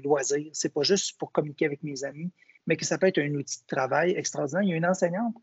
loisir, 0.04 0.50
c'est 0.54 0.74
pas 0.74 0.84
juste 0.84 1.18
pour 1.20 1.32
communiquer 1.32 1.66
avec 1.66 1.84
mes 1.84 2.04
amis, 2.04 2.32
mais 2.68 2.78
que 2.78 2.86
ça 2.86 2.98
peut 2.98 3.08
être 3.08 3.20
un 3.20 3.34
outil 3.34 3.62
de 3.62 3.68
travail 3.68 4.12
extraordinaire. 4.12 4.64
Il 4.64 4.70
y 4.70 4.74
a 4.74 4.78
une 4.78 4.86
enseignante, 4.86 5.36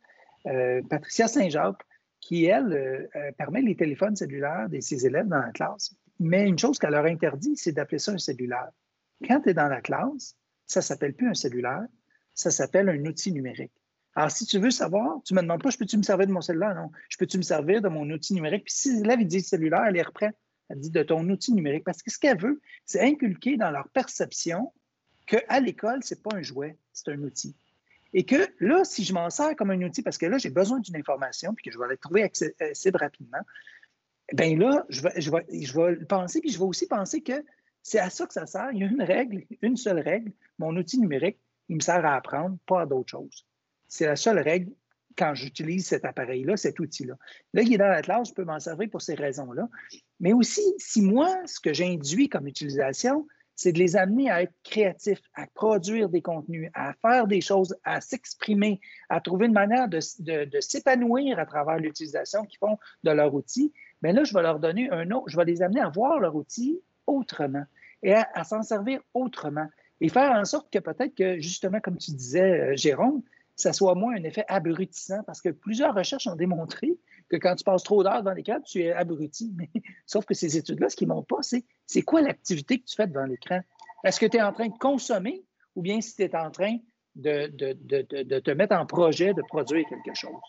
euh, 0.47 0.81
Patricia 0.89 1.29
Saint-Jacques, 1.29 1.83
qui, 2.21 2.45
elle, 2.45 2.73
euh, 2.73 3.09
euh, 3.17 3.33
permet 3.33 3.63
les 3.63 3.77
téléphones 3.77 4.15
cellulaires 4.15 4.69
de 4.69 4.81
ses 4.81 5.07
élèves 5.07 5.27
dans 5.27 5.41
la 5.41 5.51
classe. 5.53 5.95
Mais 6.21 6.47
une 6.47 6.59
chose 6.59 6.79
qu'elle 6.79 6.91
leur 6.91 7.07
interdit, 7.07 7.57
c'est 7.57 7.73
d'appeler 7.73 7.99
ça 7.99 8.13
un 8.13 8.19
cellulaire. 8.19 8.71
Quand 9.27 9.41
tu 9.41 9.51
es 9.51 9.55
dans 9.55 9.69
la 9.69 9.81
classe, 9.81 10.37
ça 10.67 10.81
ne 10.81 10.85
s'appelle 10.85 11.15
plus 11.15 11.29
un 11.29 11.35
cellulaire, 11.35 11.87
ça 12.35 12.51
s'appelle 12.51 12.89
un 12.89 13.05
outil 13.07 13.33
numérique. 13.33 13.73
Alors, 14.15 14.31
si 14.31 14.45
tu 14.45 14.59
veux 14.59 14.71
savoir, 14.71 15.23
tu 15.25 15.35
me 15.35 15.41
demandes 15.41 15.63
pas, 15.63 15.71
je 15.71 15.79
peux-tu 15.79 15.97
me 15.97 16.03
servir 16.03 16.27
de 16.27 16.33
mon 16.33 16.41
cellulaire? 16.41 16.75
Non. 16.75 16.91
Je 17.09 17.17
peux-tu 17.17 17.39
me 17.39 17.43
servir 17.43 17.81
de 17.81 17.89
mon 17.89 18.09
outil 18.11 18.35
numérique? 18.35 18.65
Puis 18.65 18.75
si 18.75 18.97
l'élève 18.97 19.25
dit 19.25 19.41
cellulaire, 19.41 19.85
elle 19.87 19.97
est 19.97 20.03
reprend. 20.03 20.31
Elle 20.69 20.79
dit 20.79 20.91
de 20.91 21.03
ton 21.03 21.29
outil 21.29 21.53
numérique. 21.53 21.85
Parce 21.85 22.03
que 22.03 22.11
ce 22.11 22.19
qu'elle 22.19 22.39
veut, 22.39 22.61
c'est 22.85 23.01
inculquer 23.01 23.57
dans 23.57 23.71
leur 23.71 23.89
perception 23.89 24.73
qu'à 25.27 25.61
l'école, 25.61 26.03
ce 26.03 26.15
n'est 26.15 26.21
pas 26.21 26.37
un 26.37 26.43
jouet, 26.43 26.77
c'est 26.93 27.11
un 27.11 27.23
outil. 27.23 27.55
Et 28.13 28.25
que 28.25 28.49
là, 28.59 28.85
si 28.85 29.05
je 29.05 29.13
m'en 29.13 29.31
sers 29.31 29.55
comme 29.55 29.71
un 29.71 29.81
outil, 29.83 30.03
parce 30.03 30.19
que 30.19 30.27
là, 30.27 30.39
j'ai 30.39 30.51
besoin 30.51 30.81
d'une 30.81 30.97
information, 30.97 31.55
puis 31.55 31.65
que 31.65 31.71
je 31.71 31.79
vais 31.79 31.87
la 31.87 31.97
trouver 31.97 32.25
assez, 32.25 32.91
rapidement, 32.93 33.39
bien 34.33 34.57
là, 34.57 34.85
je 34.89 35.03
vais, 35.03 35.21
je, 35.21 35.31
vais, 35.31 35.45
je 35.51 35.79
vais 35.79 36.05
penser, 36.05 36.41
puis 36.41 36.51
je 36.51 36.59
vais 36.59 36.65
aussi 36.65 36.87
penser 36.87 37.21
que 37.21 37.45
c'est 37.83 37.99
à 37.99 38.11
ça 38.11 38.27
que 38.27 38.33
ça 38.33 38.47
sert. 38.47 38.71
Il 38.73 38.81
y 38.81 38.85
a 38.85 38.87
une 38.87 39.03
règle, 39.03 39.45
une 39.63 39.77
seule 39.77 40.01
règle. 40.01 40.33
Mon 40.59 40.77
outil 40.77 40.99
numérique, 40.99 41.39
il 41.69 41.77
me 41.77 41.81
sert 41.81 42.05
à 42.05 42.17
apprendre, 42.17 42.59
pas 42.67 42.83
à 42.83 42.87
d'autres 42.87 43.11
choses. 43.11 43.47
C'est 43.89 44.07
la 44.07 44.17
seule 44.17 44.39
règle 44.39 44.73
quand 45.17 45.35
j'utilise 45.35 45.87
cet 45.87 46.05
appareil-là, 46.05 46.57
cet 46.57 46.79
outil-là. 46.79 47.15
Là, 47.53 47.63
il 47.63 47.73
est 47.73 47.79
dans 47.79 47.89
la 47.89 48.03
classe, 48.03 48.29
je 48.29 48.35
peux 48.35 48.45
m'en 48.45 48.61
servir 48.61 48.89
pour 48.91 49.03
ces 49.03 49.15
raisons-là. 49.15 49.69
Mais 50.21 50.33
aussi, 50.33 50.63
si 50.79 51.03
moi, 51.03 51.37
ce 51.47 51.59
que 51.59 51.75
j'induis 51.75 52.29
comme 52.29 52.47
utilisation, 52.47 53.27
c'est 53.61 53.73
de 53.73 53.79
les 53.79 53.95
amener 53.97 54.31
à 54.31 54.43
être 54.43 54.55
créatifs, 54.65 55.21
à 55.35 55.47
produire 55.47 56.09
des 56.09 56.23
contenus, 56.23 56.71
à 56.73 56.95
faire 57.03 57.27
des 57.27 57.43
choses, 57.43 57.77
à 57.85 58.01
s'exprimer, 58.01 58.81
à 59.11 59.21
trouver 59.21 59.47
une 59.47 59.53
manière 59.53 59.87
de, 59.89 60.01
s'épanouir 60.61 61.39
à 61.39 61.45
travers 61.45 61.77
l'utilisation 61.77 62.47
qu'ils 62.47 62.59
font 62.59 62.79
de 63.03 63.11
leur 63.11 63.35
outil, 63.35 63.71
mais 64.03 64.13
là, 64.13 64.25
je 64.25 64.35
vais 64.35 64.43
leur 64.43 64.59
donner 64.59 64.91
un 64.91 65.11
autre, 65.11 65.29
je 65.29 65.37
vais 65.37 65.45
les 65.45 65.63
amener 65.63 65.81
à 65.81 65.89
voir 65.89 66.19
leur 66.19 66.35
outil 66.35 66.81
autrement 67.07 67.65
et 68.03 68.15
à 68.15 68.45
s'en 68.45 68.63
servir 68.63 69.01
autrement 69.15 69.69
et 70.01 70.09
faire 70.09 70.33
en 70.33 70.45
sorte 70.45 70.73
que 70.73 70.79
peut-être 70.79 71.15
que, 71.15 71.41
justement, 71.41 71.81
comme 71.81 71.99
tu 71.99 72.13
disais, 72.13 72.61
euh, 72.61 72.77
Jérôme, 72.77 73.23
ça 73.57 73.73
soit 73.73 73.95
moins 73.95 74.15
un 74.15 74.25
effet 74.25 74.45
abrutissant 74.49 75.23
parce 75.25 75.41
que 75.41 75.51
plusieurs 75.51 75.95
recherches 75.95 76.27
ont 76.27 76.37
démontré 76.37 76.97
que 77.29 77.37
quand 77.37 77.55
tu 77.55 77.65
passes 77.65 77.83
trop 77.83 78.03
d'heures 78.03 78.23
devant 78.23 78.33
l'écran, 78.33 78.61
tu 78.63 78.81
es 78.81 78.93
abruti. 78.93 79.55
Sauf 80.07 80.25
que 80.25 80.35
ces 80.35 80.57
études-là, 80.57 80.89
ce 80.89 80.97
qu'ils 80.97 81.09
ne 81.09 81.15
montrent 81.15 81.37
pas, 81.37 81.43
c'est 81.43 81.65
c'est 81.87 82.03
quoi 82.03 82.23
l'activité 82.23 82.79
que 82.79 82.87
tu 82.87 82.97
fais 82.97 83.07
devant 83.07 83.27
l'écran? 83.27 83.61
Est-ce 84.03 84.19
que 84.19 84.27
tu 84.27 84.39
es 84.39 84.43
en 84.43 84.53
train 84.53 84.69
de 84.69 84.79
consommer 84.79 85.45
ou 85.77 85.83
bien 85.83 86.01
si 86.01 86.17
tu 86.17 86.23
es 86.23 86.35
en 86.35 86.51
train 86.51 86.79
de, 87.17 87.49
te 87.49 88.51
mettre 88.53 88.75
en 88.75 88.87
projet 88.87 89.35
de 89.35 89.43
produire 89.43 89.87
quelque 89.89 90.17
chose? 90.17 90.41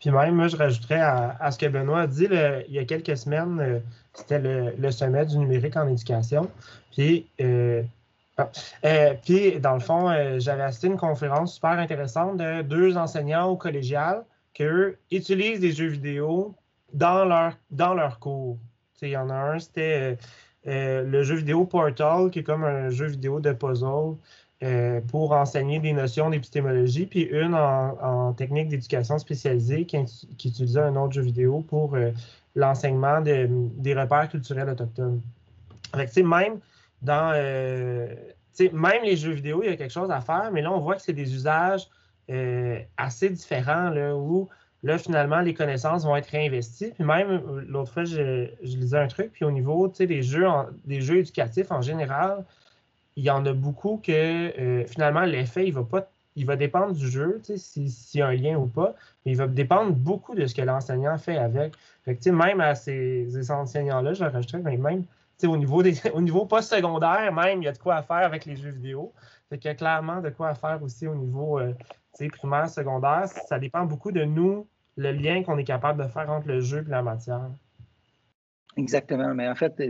Puis 0.00 0.10
même, 0.10 0.34
moi, 0.34 0.48
je 0.48 0.56
rajouterais 0.56 1.00
à, 1.00 1.50
ce 1.50 1.58
que 1.58 1.66
Benoît 1.66 2.00
a 2.00 2.06
dit 2.06 2.26
il 2.68 2.74
y 2.74 2.78
a 2.78 2.84
quelques 2.84 3.16
semaines, 3.16 3.60
euh, 3.60 3.78
c'était 4.14 4.38
le, 4.38 4.90
sommet 4.90 5.26
du 5.26 5.38
numérique 5.38 5.76
en 5.76 5.86
éducation. 5.86 6.50
Puis 6.92 7.28
euh, 7.40 7.82
euh, 8.84 9.14
puis, 9.22 9.60
dans 9.60 9.74
le 9.74 9.80
fond, 9.80 10.08
euh, 10.08 10.38
j'avais 10.38 10.62
assisté 10.62 10.86
à 10.86 10.90
une 10.90 10.96
conférence 10.96 11.54
super 11.54 11.72
intéressante 11.72 12.38
de 12.38 12.62
deux 12.62 12.96
enseignants 12.96 13.48
au 13.48 13.56
collégial 13.56 14.24
qui, 14.54 14.64
eux, 14.64 14.98
utilisent 15.10 15.60
des 15.60 15.72
jeux 15.72 15.88
vidéo 15.88 16.54
dans 16.94 17.26
leur, 17.26 17.58
dans 17.70 17.92
leur 17.92 18.18
cours. 18.18 18.58
Il 19.02 19.08
y 19.08 19.16
en 19.16 19.28
a 19.30 19.34
un, 19.34 19.58
c'était 19.58 20.18
le 20.64 21.22
jeu 21.22 21.36
vidéo 21.36 21.64
Portal, 21.64 22.30
qui 22.30 22.40
est 22.40 22.42
comme 22.42 22.64
un 22.64 22.90
jeu 22.90 23.06
vidéo 23.06 23.40
de 23.40 23.52
puzzle 23.52 24.16
pour 25.08 25.32
enseigner 25.32 25.80
des 25.80 25.92
notions 25.92 26.28
d'épistémologie, 26.28 27.06
puis 27.06 27.22
une 27.22 27.54
en, 27.54 28.32
technique 28.34 28.68
d'éducation 28.68 29.18
spécialisée 29.18 29.86
qui, 29.86 29.96
utilisait 30.44 30.80
un 30.80 30.96
autre 30.96 31.14
jeu 31.14 31.22
vidéo 31.22 31.64
pour 31.66 31.96
l'enseignement 32.54 33.22
des 33.22 33.94
repères 33.94 34.28
culturels 34.28 34.68
autochtones. 34.68 35.22
Fait 35.94 36.06
que, 36.06 36.20
même 36.20 36.58
dans. 37.02 37.32
Euh, 37.34 38.14
même 38.72 39.02
les 39.04 39.16
jeux 39.16 39.32
vidéo, 39.32 39.62
il 39.62 39.70
y 39.70 39.72
a 39.72 39.76
quelque 39.76 39.92
chose 39.92 40.10
à 40.10 40.20
faire, 40.20 40.50
mais 40.52 40.60
là, 40.60 40.70
on 40.70 40.80
voit 40.80 40.96
que 40.96 41.02
c'est 41.02 41.14
des 41.14 41.34
usages 41.34 41.88
euh, 42.30 42.78
assez 42.98 43.30
différents 43.30 43.88
là, 43.88 44.14
où 44.14 44.48
là, 44.82 44.98
finalement, 44.98 45.40
les 45.40 45.54
connaissances 45.54 46.04
vont 46.04 46.14
être 46.16 46.26
réinvesties. 46.26 46.90
Puis 46.90 47.04
même, 47.04 47.40
l'autre 47.66 47.92
fois, 47.92 48.04
je, 48.04 48.50
lisais 48.62 48.98
un 48.98 49.06
truc, 49.06 49.32
puis 49.32 49.46
au 49.46 49.50
niveau 49.50 49.88
des 49.88 50.22
jeux, 50.22 50.46
des 50.84 51.00
jeux 51.00 51.18
éducatifs 51.18 51.70
en 51.70 51.80
général, 51.80 52.44
il 53.16 53.24
y 53.24 53.30
en 53.30 53.44
a 53.46 53.52
beaucoup 53.52 54.00
que 54.02 54.12
euh, 54.12 54.86
finalement, 54.86 55.22
l'effet, 55.22 55.66
il 55.66 55.72
va 55.72 55.84
pas 55.84 56.08
il 56.36 56.46
va 56.46 56.56
dépendre 56.56 56.94
du 56.94 57.10
jeu, 57.10 57.40
s'il 57.56 57.90
y 58.14 58.22
a 58.22 58.28
un 58.28 58.34
lien 58.34 58.56
ou 58.56 58.66
pas, 58.66 58.94
mais 59.24 59.32
il 59.32 59.36
va 59.36 59.48
dépendre 59.48 59.92
beaucoup 59.92 60.34
de 60.34 60.46
ce 60.46 60.54
que 60.54 60.62
l'enseignant 60.62 61.18
fait 61.18 61.36
avec. 61.36 61.74
Fait 62.04 62.16
que, 62.16 62.30
même 62.30 62.60
à 62.60 62.74
ces, 62.74 63.28
ces 63.30 63.50
enseignants-là, 63.50 64.14
je 64.14 64.24
rajouterais, 64.24 64.60
mais 64.60 64.76
même 64.76 65.04
au 65.46 65.56
niveau, 65.56 65.82
des, 65.82 65.94
au 66.14 66.20
niveau 66.20 66.46
post-secondaire, 66.46 67.32
même, 67.32 67.62
il 67.62 67.64
y 67.64 67.68
a 67.68 67.72
de 67.72 67.78
quoi 67.78 68.02
faire 68.02 68.24
avec 68.24 68.44
les 68.44 68.56
jeux 68.56 68.70
vidéo. 68.70 69.12
Fait 69.48 69.58
qu'il 69.58 69.68
y 69.68 69.72
a 69.72 69.74
clairement 69.74 70.20
de 70.20 70.30
quoi 70.30 70.54
faire 70.54 70.80
aussi 70.82 71.06
au 71.06 71.14
niveau 71.14 71.58
euh, 71.58 71.74
primaire, 72.38 72.68
secondaire. 72.68 73.26
Ça 73.26 73.58
dépend 73.58 73.84
beaucoup 73.84 74.12
de 74.12 74.24
nous, 74.24 74.66
le 74.96 75.12
lien 75.12 75.42
qu'on 75.42 75.58
est 75.58 75.64
capable 75.64 76.02
de 76.02 76.08
faire 76.08 76.30
entre 76.30 76.48
le 76.48 76.60
jeu 76.60 76.84
et 76.86 76.90
la 76.90 77.02
matière. 77.02 77.50
Exactement, 78.76 79.34
mais 79.34 79.48
en 79.48 79.56
fait, 79.56 79.82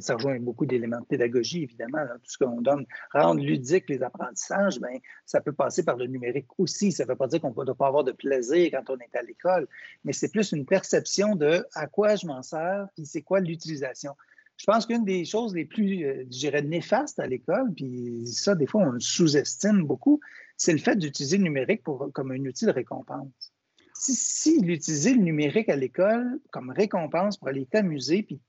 ça 0.00 0.14
rejoint 0.14 0.40
beaucoup 0.40 0.64
d'éléments 0.64 1.00
de 1.00 1.04
pédagogie, 1.04 1.64
évidemment. 1.64 2.04
Tout 2.22 2.30
ce 2.30 2.38
qu'on 2.38 2.62
donne, 2.62 2.86
rendre 3.12 3.42
ludique 3.42 3.84
les 3.90 4.02
apprentissages, 4.02 4.80
bien, 4.80 4.98
ça 5.26 5.42
peut 5.42 5.52
passer 5.52 5.84
par 5.84 5.96
le 5.96 6.06
numérique 6.06 6.46
aussi. 6.56 6.90
Ça 6.90 7.04
ne 7.04 7.08
veut 7.10 7.16
pas 7.16 7.26
dire 7.26 7.40
qu'on 7.40 7.50
ne 7.50 7.54
peut 7.54 7.74
pas 7.74 7.86
avoir 7.86 8.04
de 8.04 8.12
plaisir 8.12 8.70
quand 8.72 8.90
on 8.90 8.98
est 8.98 9.14
à 9.14 9.22
l'école, 9.22 9.68
mais 10.04 10.14
c'est 10.14 10.30
plus 10.30 10.52
une 10.52 10.64
perception 10.64 11.34
de 11.34 11.66
à 11.74 11.86
quoi 11.86 12.16
je 12.16 12.26
m'en 12.26 12.42
sers, 12.42 12.88
puis 12.94 13.04
c'est 13.04 13.22
quoi 13.22 13.40
l'utilisation. 13.40 14.14
Je 14.56 14.64
pense 14.64 14.86
qu'une 14.86 15.04
des 15.04 15.24
choses 15.24 15.54
les 15.54 15.66
plus, 15.66 16.04
euh, 16.04 16.24
je 16.30 16.38
dirais, 16.38 16.62
néfastes 16.62 17.20
à 17.20 17.26
l'école, 17.26 17.72
puis 17.74 18.26
ça, 18.26 18.54
des 18.54 18.66
fois, 18.66 18.82
on 18.82 18.90
le 18.90 19.00
sous-estime 19.00 19.84
beaucoup, 19.84 20.18
c'est 20.56 20.72
le 20.72 20.78
fait 20.78 20.96
d'utiliser 20.96 21.36
le 21.36 21.44
numérique 21.44 21.84
pour, 21.84 22.10
comme 22.12 22.32
un 22.32 22.44
outil 22.44 22.66
de 22.66 22.72
récompense. 22.72 23.52
Si, 23.98 24.14
si 24.14 24.60
l'utiliser 24.60 25.14
le 25.14 25.22
numérique 25.22 25.68
à 25.68 25.76
l'école 25.76 26.38
comme 26.50 26.70
récompense 26.70 27.36
pour 27.36 27.48
aller 27.48 27.66
t'amuser, 27.66 28.22
puis 28.22 28.40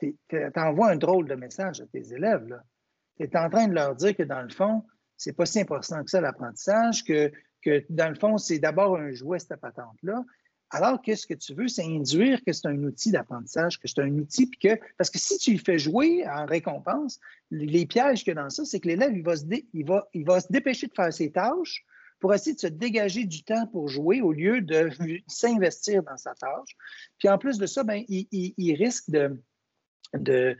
tu 0.00 0.16
envoies 0.56 0.90
un 0.90 0.96
drôle 0.96 1.28
de 1.28 1.34
message 1.34 1.80
à 1.82 1.86
tes 1.86 2.12
élèves, 2.14 2.58
tu 3.18 3.24
es 3.24 3.36
en 3.36 3.50
train 3.50 3.68
de 3.68 3.74
leur 3.74 3.94
dire 3.94 4.16
que 4.16 4.22
dans 4.22 4.42
le 4.42 4.48
fond, 4.48 4.84
c'est 5.16 5.34
pas 5.34 5.46
si 5.46 5.60
important 5.60 6.02
que 6.02 6.10
ça 6.10 6.20
l'apprentissage, 6.20 7.04
que, 7.04 7.30
que 7.62 7.84
dans 7.90 8.08
le 8.08 8.14
fond, 8.14 8.38
c'est 8.38 8.58
d'abord 8.58 8.96
un 8.96 9.12
jouet, 9.12 9.38
cette 9.38 9.60
patente-là, 9.60 10.24
Alors 10.70 11.00
que 11.02 11.14
ce 11.14 11.26
que 11.26 11.34
tu 11.34 11.54
veux, 11.54 11.68
c'est 11.68 11.84
induire 11.84 12.42
que 12.44 12.52
c'est 12.52 12.66
un 12.66 12.82
outil 12.82 13.10
d'apprentissage, 13.10 13.78
que 13.78 13.88
c'est 13.88 14.00
un 14.00 14.12
outil, 14.18 14.46
puis 14.46 14.58
que, 14.58 14.80
parce 14.96 15.10
que 15.10 15.18
si 15.18 15.38
tu 15.38 15.52
le 15.52 15.58
fais 15.58 15.78
jouer 15.78 16.26
en 16.26 16.46
récompense, 16.46 17.20
les 17.50 17.86
pièges 17.86 18.24
y 18.26 18.30
a 18.30 18.34
dans 18.34 18.50
ça, 18.50 18.64
c'est 18.64 18.80
que 18.80 18.88
l'élève, 18.88 19.14
il 19.14 20.24
va 20.24 20.40
se 20.40 20.52
dépêcher 20.52 20.86
de 20.86 20.94
faire 20.94 21.12
ses 21.12 21.30
tâches 21.30 21.84
pour 22.18 22.34
essayer 22.34 22.54
de 22.54 22.60
se 22.60 22.66
dégager 22.66 23.24
du 23.24 23.42
temps 23.44 23.66
pour 23.66 23.88
jouer 23.88 24.20
au 24.20 24.32
lieu 24.32 24.60
de 24.60 24.90
s'investir 25.26 26.02
dans 26.02 26.16
sa 26.16 26.34
tâche. 26.34 26.76
Puis 27.18 27.28
en 27.28 27.38
plus 27.38 27.58
de 27.58 27.66
ça, 27.66 27.84
ben, 27.84 28.02
il, 28.08 28.74
risque 28.74 29.10
de, 29.10 30.56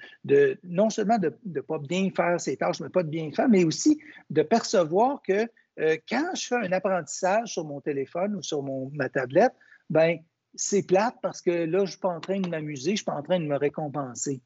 non 0.64 0.90
seulement 0.90 1.18
de 1.18 1.36
ne 1.44 1.61
pas 1.61 1.78
bien 1.78 2.11
faire 2.14 2.40
ses 2.40 2.57
tâches, 2.57 2.80
mais 2.80 2.88
pas 2.88 3.02
de 3.02 3.11
bien 3.11 3.30
faire, 3.32 3.48
mais 3.48 3.64
aussi 3.64 3.98
de 4.30 4.42
percevoir 4.42 5.22
que 5.22 5.48
euh, 5.78 5.96
quand 6.09 6.34
je 6.34 6.46
fais 6.46 6.57
un 6.57 6.72
apprentissage 6.72 7.52
sur 7.52 7.64
mon 7.64 7.80
téléphone 7.80 8.36
ou 8.36 8.42
sur 8.42 8.62
ma 8.92 9.09
tablette, 9.09 9.52
ben 9.90 10.18
c'est 10.54 10.86
plate 10.86 11.16
parce 11.22 11.42
que 11.42 11.50
là, 11.50 11.78
je 11.80 11.82
ne 11.82 11.86
suis 11.86 11.98
pas 11.98 12.09
en 12.09 12.20
train 12.20 12.40
de 12.40 12.48
m'amuser, 12.48 12.90
je 12.90 12.90
ne 12.92 12.96
suis 12.96 13.04
pas 13.04 13.14
en 13.14 13.22
train 13.22 13.38
de 13.38 13.44
me 13.44 13.57
récompenser. 13.57 14.40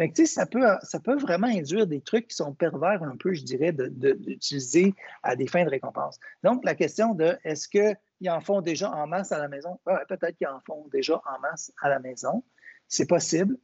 Donc, 0.00 0.16
ça, 0.16 0.46
peut, 0.46 0.64
ça 0.82 0.98
peut 0.98 1.16
vraiment 1.16 1.46
induire 1.46 1.86
des 1.86 2.00
trucs 2.00 2.28
qui 2.28 2.36
sont 2.36 2.54
pervers 2.54 3.02
un 3.02 3.16
peu, 3.16 3.34
je 3.34 3.44
dirais, 3.44 3.70
d'utiliser 3.70 4.94
à 5.22 5.36
des 5.36 5.46
fins 5.46 5.62
de 5.62 5.68
récompense. 5.68 6.18
Donc, 6.42 6.64
la 6.64 6.74
question 6.74 7.14
de 7.14 7.36
est-ce 7.44 7.68
qu'ils 7.68 8.30
en 8.30 8.40
font 8.40 8.62
déjà 8.62 8.90
en 8.90 9.06
masse 9.06 9.30
à 9.30 9.38
la 9.38 9.48
maison? 9.48 9.78
Peut-être 9.84 10.38
qu'ils 10.38 10.46
en 10.46 10.60
font 10.60 10.88
déjà 10.90 11.20
en 11.26 11.38
masse 11.40 11.70
à 11.82 11.90
la 11.90 11.98
maison. 11.98 12.42
C'est 12.88 13.06
possible. 13.06 13.58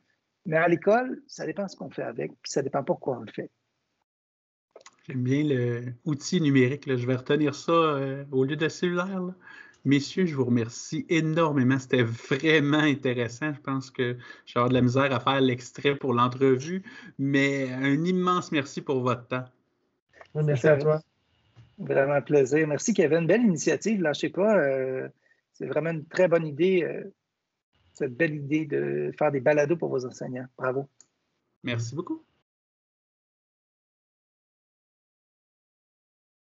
Mais 0.44 0.58
à 0.58 0.68
l'école, 0.68 1.22
ça 1.26 1.46
dépend 1.46 1.68
ce 1.68 1.76
qu'on 1.76 1.88
fait 1.88 2.02
avec, 2.02 2.32
puis 2.42 2.52
ça 2.52 2.60
dépend 2.60 2.84
pourquoi 2.84 3.16
on 3.16 3.20
le 3.20 3.32
fait. 3.32 3.50
J'aime 5.04 5.22
bien 5.22 5.42
l'outil 6.04 6.42
numérique. 6.42 6.84
Je 6.86 7.06
vais 7.06 7.16
retenir 7.16 7.54
ça 7.54 7.72
euh, 7.72 8.24
au 8.30 8.44
lieu 8.44 8.56
de 8.56 8.68
cellulaire. 8.68 9.22
Messieurs, 9.86 10.26
je 10.26 10.34
vous 10.34 10.44
remercie 10.44 11.06
énormément. 11.08 11.78
C'était 11.78 12.02
vraiment 12.02 12.78
intéressant. 12.78 13.54
Je 13.54 13.60
pense 13.60 13.92
que 13.92 14.16
je 14.44 14.54
vais 14.54 14.58
avoir 14.58 14.68
de 14.68 14.74
la 14.74 14.82
misère 14.82 15.12
à 15.14 15.20
faire 15.20 15.40
l'extrait 15.40 15.94
pour 15.94 16.12
l'entrevue, 16.12 16.82
mais 17.20 17.70
un 17.72 18.04
immense 18.04 18.50
merci 18.50 18.80
pour 18.80 19.00
votre 19.00 19.28
temps. 19.28 19.44
Merci 20.34 20.66
à 20.66 20.76
toi. 20.76 21.00
Vraiment 21.78 22.14
un 22.14 22.20
plaisir. 22.20 22.66
Merci, 22.66 22.94
Kevin. 22.94 23.28
Belle 23.28 23.42
initiative. 23.42 24.02
Lâchez 24.02 24.30
pas. 24.30 24.58
Euh, 24.58 25.08
c'est 25.52 25.66
vraiment 25.66 25.90
une 25.90 26.04
très 26.04 26.26
bonne 26.26 26.48
idée. 26.48 26.82
Euh, 26.82 27.04
cette 27.94 28.16
belle 28.16 28.34
idée 28.34 28.66
de 28.66 29.12
faire 29.16 29.30
des 29.30 29.40
balados 29.40 29.76
pour 29.76 29.90
vos 29.90 30.04
enseignants. 30.04 30.46
Bravo. 30.58 30.88
Merci 31.62 31.94
beaucoup. 31.94 32.25